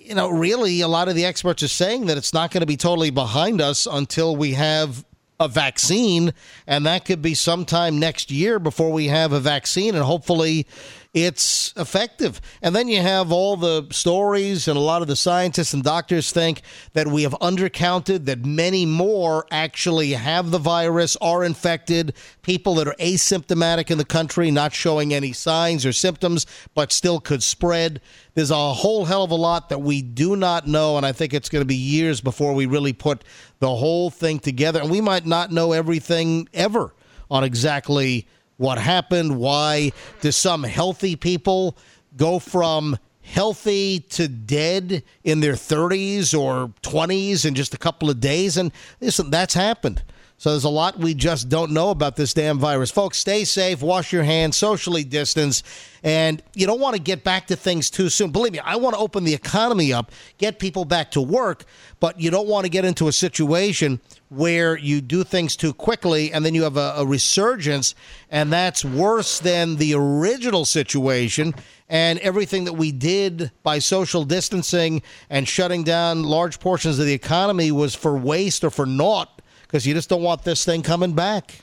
You 0.10 0.16
know, 0.16 0.28
really, 0.28 0.82
a 0.82 0.88
lot 0.88 1.08
of 1.08 1.14
the 1.14 1.26
experts 1.26 1.62
are 1.62 1.68
saying 1.68 2.08
that 2.08 2.18
it's 2.18 2.34
not 2.34 2.50
going 2.50 2.62
to 2.62 2.66
be 2.66 2.78
totally 2.78 3.12
behind 3.12 3.62
us 3.62 3.86
until 3.86 4.36
we 4.36 4.54
have 4.54 5.06
a 5.40 5.48
vaccine, 5.48 6.34
and 6.66 6.88
that 6.88 7.06
could 7.06 7.22
be 7.22 7.36
sometime 7.36 8.00
next 8.00 8.32
year 8.32 8.58
before 8.58 8.92
we 8.92 9.06
have 9.06 9.34
a 9.34 9.40
vaccine, 9.40 9.94
and 9.94 10.04
hopefully 10.04 10.66
it's 11.12 11.74
effective. 11.76 12.40
And 12.62 12.76
then 12.76 12.88
you 12.88 13.02
have 13.02 13.32
all 13.32 13.58
the 13.58 13.88
stories, 13.90 14.68
and 14.68 14.78
a 14.78 14.82
lot 14.82 15.02
of 15.02 15.08
the 15.08 15.16
scientists 15.16 15.74
and 15.74 15.84
doctors 15.84 16.32
think 16.32 16.62
that 16.94 17.08
we 17.08 17.24
have 17.24 17.34
undercounted, 17.42 18.26
that 18.26 18.46
many 18.46 18.86
more 18.86 19.48
actually 19.50 20.12
have 20.12 20.52
the 20.52 20.60
virus, 20.60 21.18
are 21.20 21.44
infected, 21.44 22.14
people 22.44 22.76
that 22.76 22.88
are 22.88 22.96
asymptomatic 23.00 23.90
in 23.90 23.98
the 23.98 24.06
country, 24.06 24.52
not 24.52 24.72
showing 24.72 25.12
any 25.12 25.34
signs 25.34 25.84
or 25.84 25.94
symptoms, 25.94 26.46
but 26.76 26.92
still 26.92 27.20
could 27.20 27.42
spread. 27.42 28.02
There's 28.36 28.52
a 28.52 28.74
whole 28.74 29.06
hell 29.06 29.24
of 29.24 29.32
a 29.32 29.36
lot 29.36 29.70
that 29.70 29.82
we 29.82 30.04
do 30.04 30.36
not 30.36 30.68
know, 30.68 30.96
and 30.96 31.06
I 31.08 31.12
think 31.12 31.34
it's 31.34 31.50
going 31.50 31.62
to 31.62 31.68
be 31.68 31.76
years 31.76 32.22
before 32.22 32.54
we 32.54 32.68
really 32.68 32.94
put 32.94 33.24
the 33.58 33.76
whole 33.76 34.12
thing 34.12 34.40
together. 34.40 34.80
And 34.80 34.92
we 34.92 35.02
might 35.02 35.26
not 35.26 35.52
know 35.52 35.72
everything 35.72 36.48
ever 36.54 36.94
on 37.32 37.44
exactly 37.44 38.28
what 38.60 38.78
happened, 38.78 39.38
why 39.38 39.94
do 40.20 40.32
some 40.34 40.64
healthy 40.64 41.16
people 41.16 41.78
go 42.18 42.40
from 42.40 42.98
healthy 43.22 44.02
to 44.02 44.28
dead 44.28 45.02
in 45.24 45.40
their 45.40 45.54
30s 45.54 46.38
or 46.38 46.68
20s 46.84 47.46
in 47.46 47.56
just 47.56 47.74
a 47.74 47.78
couple 47.78 48.10
of 48.10 48.20
days. 48.20 48.58
And 48.58 48.74
listen, 49.00 49.30
that's 49.30 49.54
happened. 49.54 50.04
So 50.40 50.52
there's 50.52 50.64
a 50.64 50.70
lot 50.70 50.98
we 50.98 51.16
just 51.16 51.50
don't 51.50 51.72
know 51.72 51.90
about 51.90 52.16
this 52.16 52.34
damn 52.34 52.60
virus. 52.60 52.90
Folks, 52.90 53.18
stay 53.18 53.44
safe, 53.44 53.82
wash 53.82 54.14
your 54.14 54.24
hands, 54.24 54.56
socially 54.56 55.04
distance, 55.04 55.64
and 56.02 56.42
you 56.54 56.66
don't 56.66 56.80
want 56.80 56.96
to 56.96 57.02
get 57.02 57.26
back 57.26 57.48
to 57.48 57.58
things 57.58 57.90
too 57.90 58.08
soon. 58.08 58.32
Believe 58.32 58.54
me, 58.54 58.60
I 58.60 58.78
want 58.78 58.96
to 58.96 59.02
open 59.02 59.26
the 59.26 59.34
economy 59.34 59.92
up, 59.92 60.14
get 60.38 60.58
people 60.58 60.86
back 60.86 61.12
to 61.12 61.22
work, 61.22 61.66
but 62.00 62.22
you 62.22 62.32
don't 62.32 62.48
want 62.48 62.64
to 62.64 62.70
get 62.70 62.86
into 62.86 63.10
a 63.10 63.12
situation 63.12 64.00
where 64.30 64.78
you 64.78 65.02
do 65.02 65.26
things 65.26 65.58
too 65.58 65.74
quickly 65.74 66.32
and 66.32 66.46
then 66.46 66.56
you 66.56 66.64
have 66.64 66.78
a, 66.78 66.94
a 66.96 67.06
resurgence, 67.06 67.94
and 68.32 68.50
that's 68.50 68.86
worse 68.86 69.40
than 69.40 69.76
the 69.76 69.94
original 69.94 70.64
situation. 70.64 71.54
And 71.90 72.18
everything 72.20 72.64
that 72.64 72.74
we 72.74 72.94
did 72.94 73.52
by 73.62 73.80
social 73.80 74.24
distancing 74.24 75.02
and 75.30 75.46
shutting 75.46 75.84
down 75.84 76.24
large 76.24 76.62
portions 76.62 76.98
of 76.98 77.06
the 77.06 77.14
economy 77.14 77.74
was 77.74 77.94
for 77.94 78.18
waste 78.18 78.64
or 78.64 78.70
for 78.70 78.86
naught 78.86 79.39
because 79.70 79.86
you 79.86 79.94
just 79.94 80.10
don't 80.10 80.24
want 80.24 80.44
this 80.44 80.66
thing 80.66 80.82
coming 80.82 81.14
back. 81.14 81.62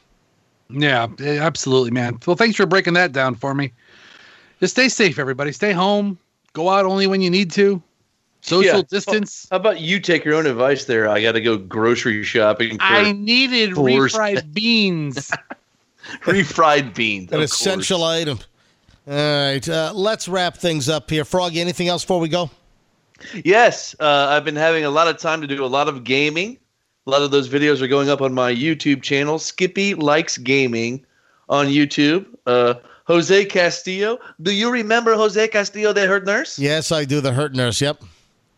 Yeah, 0.71 1.09
eh, 1.21 1.39
absolutely, 1.41 1.91
man. 1.91 2.21
Well, 2.25 2.37
thanks 2.37 2.57
for 2.57 2.65
breaking 2.67 2.95
that 2.95 3.11
down 3.13 3.35
for 3.35 3.53
me. 3.53 3.73
Just 4.61 4.75
stay 4.75 4.89
safe, 4.89 5.19
everybody. 5.19 5.51
Stay 5.53 5.73
home. 5.73 6.17
Go 6.53 6.69
out 6.69 6.87
only 6.87 7.07
when 7.09 7.21
you 7.21 7.31
need 7.31 7.51
to. 7.53 7.83
Social 8.43 8.77
Yeah. 8.77 8.83
distance. 8.89 9.49
How 9.51 9.57
about 9.57 9.81
you 9.81 9.99
take 9.99 10.25
your 10.25 10.35
own 10.37 10.47
advice 10.47 10.85
there? 10.85 11.09
I 11.09 11.21
got 11.21 11.33
to 11.33 11.41
go 11.41 11.57
grocery 11.57 12.23
shopping 12.23 12.79
for 12.79 12.85
I 12.85 13.11
needed 13.13 13.75
Force- 13.75 14.15
refried 14.17 14.53
beans. 14.55 15.33
refried 16.23 16.95
beans. 16.95 17.31
An 17.33 17.39
of 17.39 17.43
essential 17.43 18.05
item. 18.05 18.39
All 19.09 19.15
right, 19.15 19.69
uh, 19.69 19.93
let's 19.95 20.29
wrap 20.29 20.57
things 20.57 20.89
up 20.89 21.11
here. 21.11 21.25
Froggy, 21.25 21.61
anything 21.61 21.89
else 21.89 22.05
before 22.05 22.21
we 22.21 22.29
go? 22.29 22.51
Yes, 23.45 23.95
uh, 24.01 24.27
I've 24.31 24.45
been 24.45 24.57
having 24.57 24.85
a 24.85 24.91
lot 24.91 25.07
of 25.09 25.17
time 25.19 25.41
to 25.43 25.47
do 25.47 25.65
a 25.65 25.67
lot 25.67 25.89
of 25.89 26.03
gaming. 26.05 26.59
A 27.07 27.11
lot 27.11 27.23
of 27.23 27.31
those 27.31 27.49
videos 27.49 27.81
are 27.81 27.87
going 27.87 28.11
up 28.11 28.21
on 28.21 28.35
my 28.35 28.53
YouTube 28.53 29.01
channel, 29.03 29.39
Skippy 29.39 29.95
Likes 29.95 30.39
Gaming, 30.39 31.07
on 31.49 31.67
YouTube. 31.67 32.27
Uh, 32.47 32.75
Jose 33.07 33.45
Castillo. 33.45 34.19
Do 34.43 34.53
you 34.53 34.71
remember 34.71 35.15
Jose 35.15 35.47
Castillo, 35.49 35.93
the 35.93 36.07
hurt 36.07 36.27
nurse? 36.27 36.59
Yes, 36.59 36.91
I 36.91 37.05
do 37.05 37.21
the 37.21 37.33
hurt 37.33 37.55
nurse. 37.55 37.81
Yep. 37.81 38.03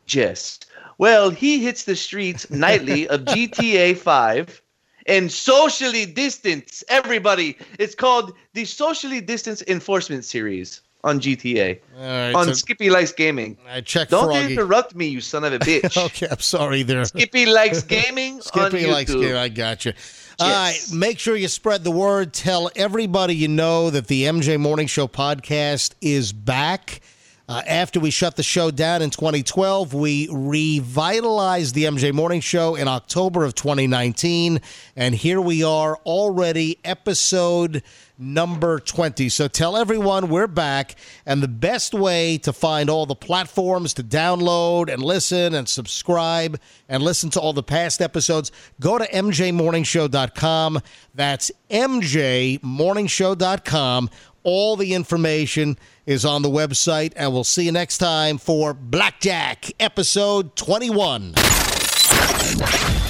Yes. 0.09 0.61
Well, 0.97 1.31
he 1.31 1.63
hits 1.63 1.85
the 1.85 1.95
streets 1.95 2.51
nightly 2.51 3.07
of 3.09 3.21
GTA 3.27 3.97
5 3.99 4.63
and 5.07 5.31
socially 5.31 6.07
distance 6.07 6.83
everybody. 6.89 7.57
It's 7.79 7.95
called 7.95 8.33
the 8.55 8.65
Socially 8.65 9.21
Distance 9.21 9.63
Enforcement 9.69 10.25
Series 10.25 10.81
on 11.05 11.21
GTA. 11.21 11.79
Right, 11.97 12.33
on 12.33 12.47
so- 12.47 12.53
Skippy 12.55 12.91
Likes 12.91 13.13
Gaming. 13.13 13.57
I 13.71 13.81
checked 13.81 14.11
Don't 14.11 14.25
Froggy. 14.33 14.55
interrupt 14.55 14.95
me, 14.95 15.07
you 15.07 15.21
son 15.21 15.45
of 15.45 15.53
a 15.53 15.59
bitch. 15.61 15.97
okay, 16.07 16.27
I'm 16.31 16.41
sorry 16.41 16.83
there. 16.83 17.05
Skippy 17.05 17.47
Likes 17.47 17.83
Gaming 17.83 18.35
on 18.37 18.43
Skippy 18.43 18.87
likes 18.87 19.15
game. 19.15 19.37
I 19.37 19.49
got 19.49 19.85
you. 19.85 19.93
All 20.41 20.49
right, 20.49 20.79
make 20.93 21.19
sure 21.19 21.35
you 21.35 21.49
spread 21.49 21.83
the 21.83 21.91
word. 21.91 22.33
Tell 22.33 22.71
everybody 22.77 23.35
you 23.35 23.49
know 23.49 23.91
that 23.91 24.07
the 24.07 24.23
MJ 24.25 24.59
Morning 24.59 24.87
Show 24.87 25.09
podcast 25.09 25.95
is 26.01 26.33
back. 26.33 27.01
Uh, 27.49 27.63
after 27.67 27.99
we 27.99 28.11
shut 28.11 28.37
the 28.37 28.43
show 28.43 28.71
down 28.71 29.01
in 29.03 29.09
2012, 29.11 29.95
we 29.95 30.29
revitalized 30.31 31.75
the 31.75 31.85
MJ 31.85 32.13
Morning 32.13 32.41
Show 32.41 32.75
in 32.75 32.87
October 32.89 33.43
of 33.45 33.55
2019. 33.55 34.61
And 34.97 35.15
here 35.15 35.41
we 35.41 35.65
are 35.65 35.97
already, 36.05 36.79
episode 36.85 37.83
number 38.19 38.81
20. 38.81 39.29
So 39.29 39.47
tell 39.49 39.77
everyone 39.77 40.29
we're 40.29 40.49
back. 40.49 40.97
And 41.25 41.43
the 41.43 41.49
best 41.49 41.95
way 41.95 42.39
to 42.39 42.53
find 42.53 42.91
all 42.91 43.07
the 43.07 43.15
platforms 43.15 43.95
to 43.95 44.03
download 44.03 44.93
and 44.93 45.01
listen 45.03 45.55
and 45.55 45.69
subscribe 45.69 46.61
and 46.89 47.01
listen 47.03 47.31
to 47.31 47.41
all 47.41 47.53
the 47.53 47.63
past 47.63 48.03
episodes, 48.03 48.51
go 48.81 48.99
to 48.99 49.07
mjmorningshow.com. 49.07 50.81
That's 51.15 51.53
mjmorningshow.com. 51.71 54.11
All 54.45 54.77
the 54.77 54.95
information 54.95 55.77
is 56.07 56.25
on 56.25 56.43
the 56.43 56.49
website, 56.49 57.13
and 57.17 57.33
we'll 57.33 57.43
see 57.45 57.65
you 57.65 57.73
next 57.73 57.99
time 57.99 58.39
for 58.39 58.73
Blackjack, 58.73 59.73
episode 59.79 60.57
21. 60.57 61.35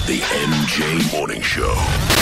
The 0.09 0.19
MJ 0.19 1.13
Morning 1.13 1.41
Show. 1.41 2.18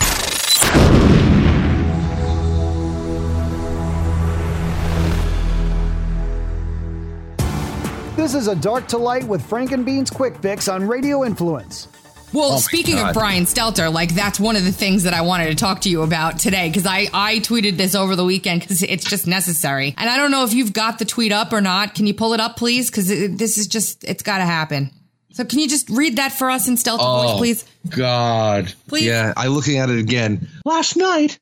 This 8.17 8.33
is 8.33 8.47
a 8.47 8.55
Dark 8.55 8.87
to 8.89 8.97
Light 8.97 9.23
with 9.25 9.45
Frank 9.45 9.71
and 9.71 9.85
Beans 9.85 10.09
Quick 10.09 10.37
Fix 10.39 10.67
on 10.67 10.85
Radio 10.87 11.23
Influence. 11.23 11.87
Well, 12.33 12.53
Oh 12.53 12.57
speaking 12.57 12.95
God. 12.95 13.09
of 13.09 13.13
Brian 13.13 13.43
Stelter, 13.45 13.93
like 13.93 14.13
that's 14.13 14.39
one 14.39 14.55
of 14.55 14.65
the 14.65 14.71
things 14.71 15.03
that 15.03 15.13
I 15.13 15.21
wanted 15.21 15.45
to 15.49 15.55
talk 15.55 15.81
to 15.81 15.89
you 15.89 16.01
about 16.01 16.39
today 16.39 16.67
because 16.67 16.85
I 16.85 17.07
I 17.13 17.37
tweeted 17.39 17.77
this 17.77 17.95
over 17.95 18.15
the 18.15 18.25
weekend 18.25 18.61
because 18.61 18.81
it's 18.83 19.05
just 19.09 19.27
necessary, 19.27 19.93
and 19.97 20.09
I 20.09 20.17
don't 20.17 20.31
know 20.31 20.43
if 20.43 20.53
you've 20.53 20.73
got 20.73 20.99
the 20.99 21.05
tweet 21.05 21.31
up 21.31 21.53
or 21.53 21.61
not. 21.61 21.95
Can 21.95 22.05
you 22.07 22.13
pull 22.13 22.33
it 22.33 22.39
up, 22.41 22.57
please? 22.57 22.89
Because 22.89 23.07
this 23.07 23.57
is 23.57 23.67
just 23.67 24.03
it's 24.03 24.23
got 24.23 24.39
to 24.39 24.45
happen. 24.45 24.89
So 25.31 25.45
can 25.45 25.59
you 25.59 25.69
just 25.69 25.89
read 25.89 26.17
that 26.17 26.33
for 26.33 26.49
us 26.49 26.67
in 26.67 26.75
Stelter 26.75 26.97
voice, 26.97 27.31
Oh, 27.33 27.37
please? 27.37 27.65
God. 27.89 28.73
Please? 28.87 29.05
Yeah, 29.05 29.33
I 29.37 29.47
looking 29.47 29.77
at 29.77 29.89
it 29.91 29.99
again. 29.99 30.49
Last 30.65 30.97
night, 30.97 31.37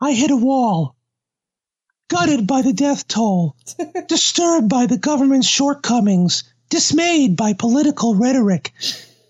I 0.00 0.12
hit 0.12 0.30
a 0.30 0.36
wall. 0.36 0.94
Gutted 2.10 2.46
by 2.46 2.62
the 2.62 2.72
death 2.72 3.08
toll, 3.08 3.56
disturbed 4.08 4.68
by 4.68 4.86
the 4.86 4.98
government's 4.98 5.46
shortcomings, 5.46 6.44
dismayed 6.68 7.36
by 7.36 7.52
political 7.52 8.16
rhetoric 8.16 8.72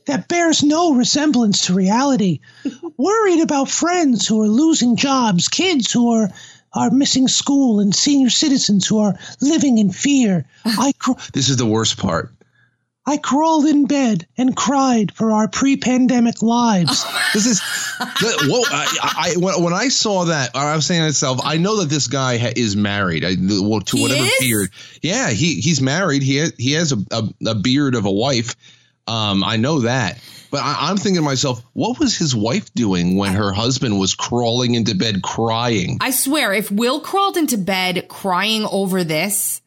that 0.06 0.28
bears 0.28 0.62
no 0.62 0.94
resemblance 0.94 1.66
to 1.66 1.74
reality, 1.74 2.40
worried 2.96 3.42
about 3.42 3.68
friends 3.68 4.26
who 4.26 4.40
are 4.40 4.48
losing 4.48 4.96
jobs, 4.96 5.48
kids 5.48 5.92
who 5.92 6.12
are 6.12 6.30
are 6.72 6.90
missing 6.90 7.28
school, 7.28 7.80
and 7.80 7.94
senior 7.94 8.30
citizens 8.30 8.86
who 8.86 8.98
are 8.98 9.18
living 9.40 9.78
in 9.78 9.90
fear. 9.90 10.46
I 10.64 10.92
cr- 10.98 11.12
This 11.32 11.48
is 11.48 11.56
the 11.56 11.66
worst 11.66 11.98
part. 11.98 12.32
I 13.06 13.16
crawled 13.16 13.64
in 13.66 13.86
bed 13.86 14.26
and 14.36 14.54
cried 14.54 15.12
for 15.12 15.32
our 15.32 15.48
pre-pandemic 15.48 16.42
lives. 16.42 17.04
This 17.32 17.46
is 17.46 17.60
the, 17.60 18.48
whoa, 18.50 18.64
I, 18.72 19.34
I, 19.34 19.38
when, 19.38 19.62
when 19.62 19.72
I 19.72 19.86
saw 19.86 20.24
that, 20.24 20.50
I 20.52 20.74
was 20.74 20.84
saying 20.84 21.02
to 21.02 21.06
myself, 21.06 21.38
I 21.44 21.58
know 21.58 21.76
that 21.76 21.88
this 21.88 22.08
guy 22.08 22.38
ha, 22.38 22.48
is 22.56 22.74
married 22.74 23.24
I, 23.24 23.36
well, 23.38 23.80
to 23.82 23.96
He 23.96 24.02
whatever 24.02 24.24
is? 24.24 24.38
beard. 24.40 24.70
Yeah, 25.00 25.30
he 25.30 25.60
he's 25.60 25.80
married. 25.80 26.24
He 26.24 26.36
has, 26.38 26.52
he 26.58 26.72
has 26.72 26.90
a, 26.90 26.96
a, 27.12 27.28
a 27.50 27.54
beard 27.54 27.94
of 27.94 28.04
a 28.04 28.10
wife. 28.10 28.56
Um, 29.06 29.44
I 29.44 29.58
know 29.58 29.82
that. 29.82 30.18
But 30.50 30.62
I, 30.64 30.88
I'm 30.90 30.96
thinking 30.96 31.16
to 31.16 31.22
myself, 31.22 31.62
what 31.72 32.00
was 32.00 32.16
his 32.16 32.34
wife 32.34 32.74
doing 32.74 33.16
when 33.16 33.32
her 33.34 33.52
husband 33.52 34.00
was 34.00 34.14
crawling 34.14 34.74
into 34.74 34.96
bed 34.96 35.22
crying? 35.22 35.98
I 36.00 36.10
swear, 36.10 36.52
if 36.52 36.68
Will 36.68 36.98
crawled 37.00 37.36
into 37.36 37.58
bed 37.58 38.08
crying 38.08 38.64
over 38.64 39.04
this, 39.04 39.62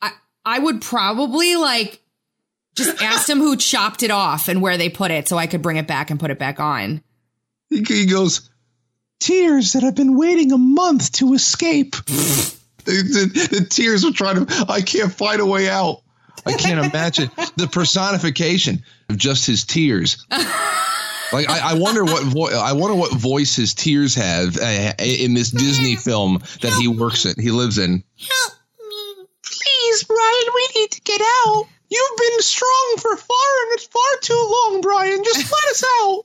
I 0.00 0.12
I 0.44 0.60
would 0.60 0.82
probably 0.82 1.56
like 1.56 2.00
just 2.76 3.02
ask 3.02 3.28
him 3.28 3.38
who 3.38 3.56
chopped 3.56 4.02
it 4.02 4.10
off 4.10 4.48
and 4.48 4.62
where 4.62 4.76
they 4.76 4.88
put 4.88 5.10
it 5.10 5.28
so 5.28 5.36
I 5.36 5.46
could 5.46 5.62
bring 5.62 5.76
it 5.76 5.86
back 5.86 6.10
and 6.10 6.20
put 6.20 6.30
it 6.30 6.38
back 6.38 6.60
on. 6.60 7.02
He, 7.70 7.82
he 7.82 8.06
goes, 8.06 8.50
Tears 9.18 9.72
that 9.72 9.82
have 9.82 9.94
been 9.94 10.16
waiting 10.16 10.52
a 10.52 10.58
month 10.58 11.12
to 11.12 11.32
escape. 11.32 11.92
the, 12.06 12.52
the, 12.84 13.58
the 13.60 13.64
tears 13.64 14.04
were 14.04 14.12
trying 14.12 14.44
to, 14.46 14.66
I 14.68 14.82
can't 14.82 15.12
find 15.12 15.40
a 15.40 15.46
way 15.46 15.68
out. 15.68 16.02
I 16.44 16.52
can't 16.52 16.84
imagine 16.84 17.30
the 17.56 17.66
personification 17.66 18.84
of 19.08 19.16
just 19.16 19.46
his 19.46 19.64
tears. 19.64 20.24
Like 21.32 21.48
I, 21.48 21.70
I 21.70 21.74
wonder 21.74 22.04
what 22.04 22.22
vo- 22.22 22.56
I 22.56 22.72
wonder 22.72 22.94
what 22.94 23.12
voice 23.12 23.56
his 23.56 23.74
tears 23.74 24.14
have 24.14 24.56
uh, 24.56 24.92
in 24.98 25.34
this 25.34 25.50
Disney 25.50 25.96
film 25.96 26.38
that 26.60 26.72
he 26.80 26.86
works 26.86 27.24
in. 27.24 27.34
He 27.36 27.50
lives 27.50 27.78
in. 27.78 28.04
Help 28.16 28.52
me, 28.78 29.26
please, 29.42 30.06
Ryan. 30.08 30.54
we 30.54 30.68
need 30.80 30.90
to 30.92 31.00
get 31.00 31.20
out. 31.20 31.66
You've 31.88 32.18
been 32.18 32.40
strong 32.42 32.94
for 32.98 33.16
far 33.16 33.62
and 33.62 33.72
it's 33.72 33.86
far 33.86 34.18
too 34.20 34.34
long, 34.64 34.80
Brian. 34.80 35.22
Just 35.24 35.52
let 35.52 35.70
us 35.70 35.84
out. 36.00 36.24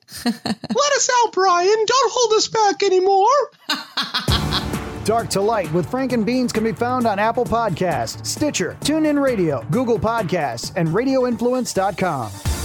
let 0.75 0.93
us 0.93 1.09
out, 1.23 1.33
Brian. 1.33 1.85
Don't 1.85 2.11
hold 2.13 2.33
us 2.33 2.47
back 2.47 2.83
anymore. 2.83 3.27
Dark 5.05 5.29
to 5.29 5.41
Light 5.41 5.71
with 5.73 5.89
Frank 5.89 6.13
and 6.13 6.25
Beans 6.25 6.51
can 6.53 6.63
be 6.63 6.73
found 6.73 7.07
on 7.07 7.17
Apple 7.19 7.45
Podcasts, 7.45 8.25
Stitcher, 8.25 8.77
TuneIn 8.81 9.21
Radio, 9.21 9.65
Google 9.71 9.99
Podcasts, 9.99 10.71
and 10.75 10.89
RadioInfluence.com. 10.89 12.60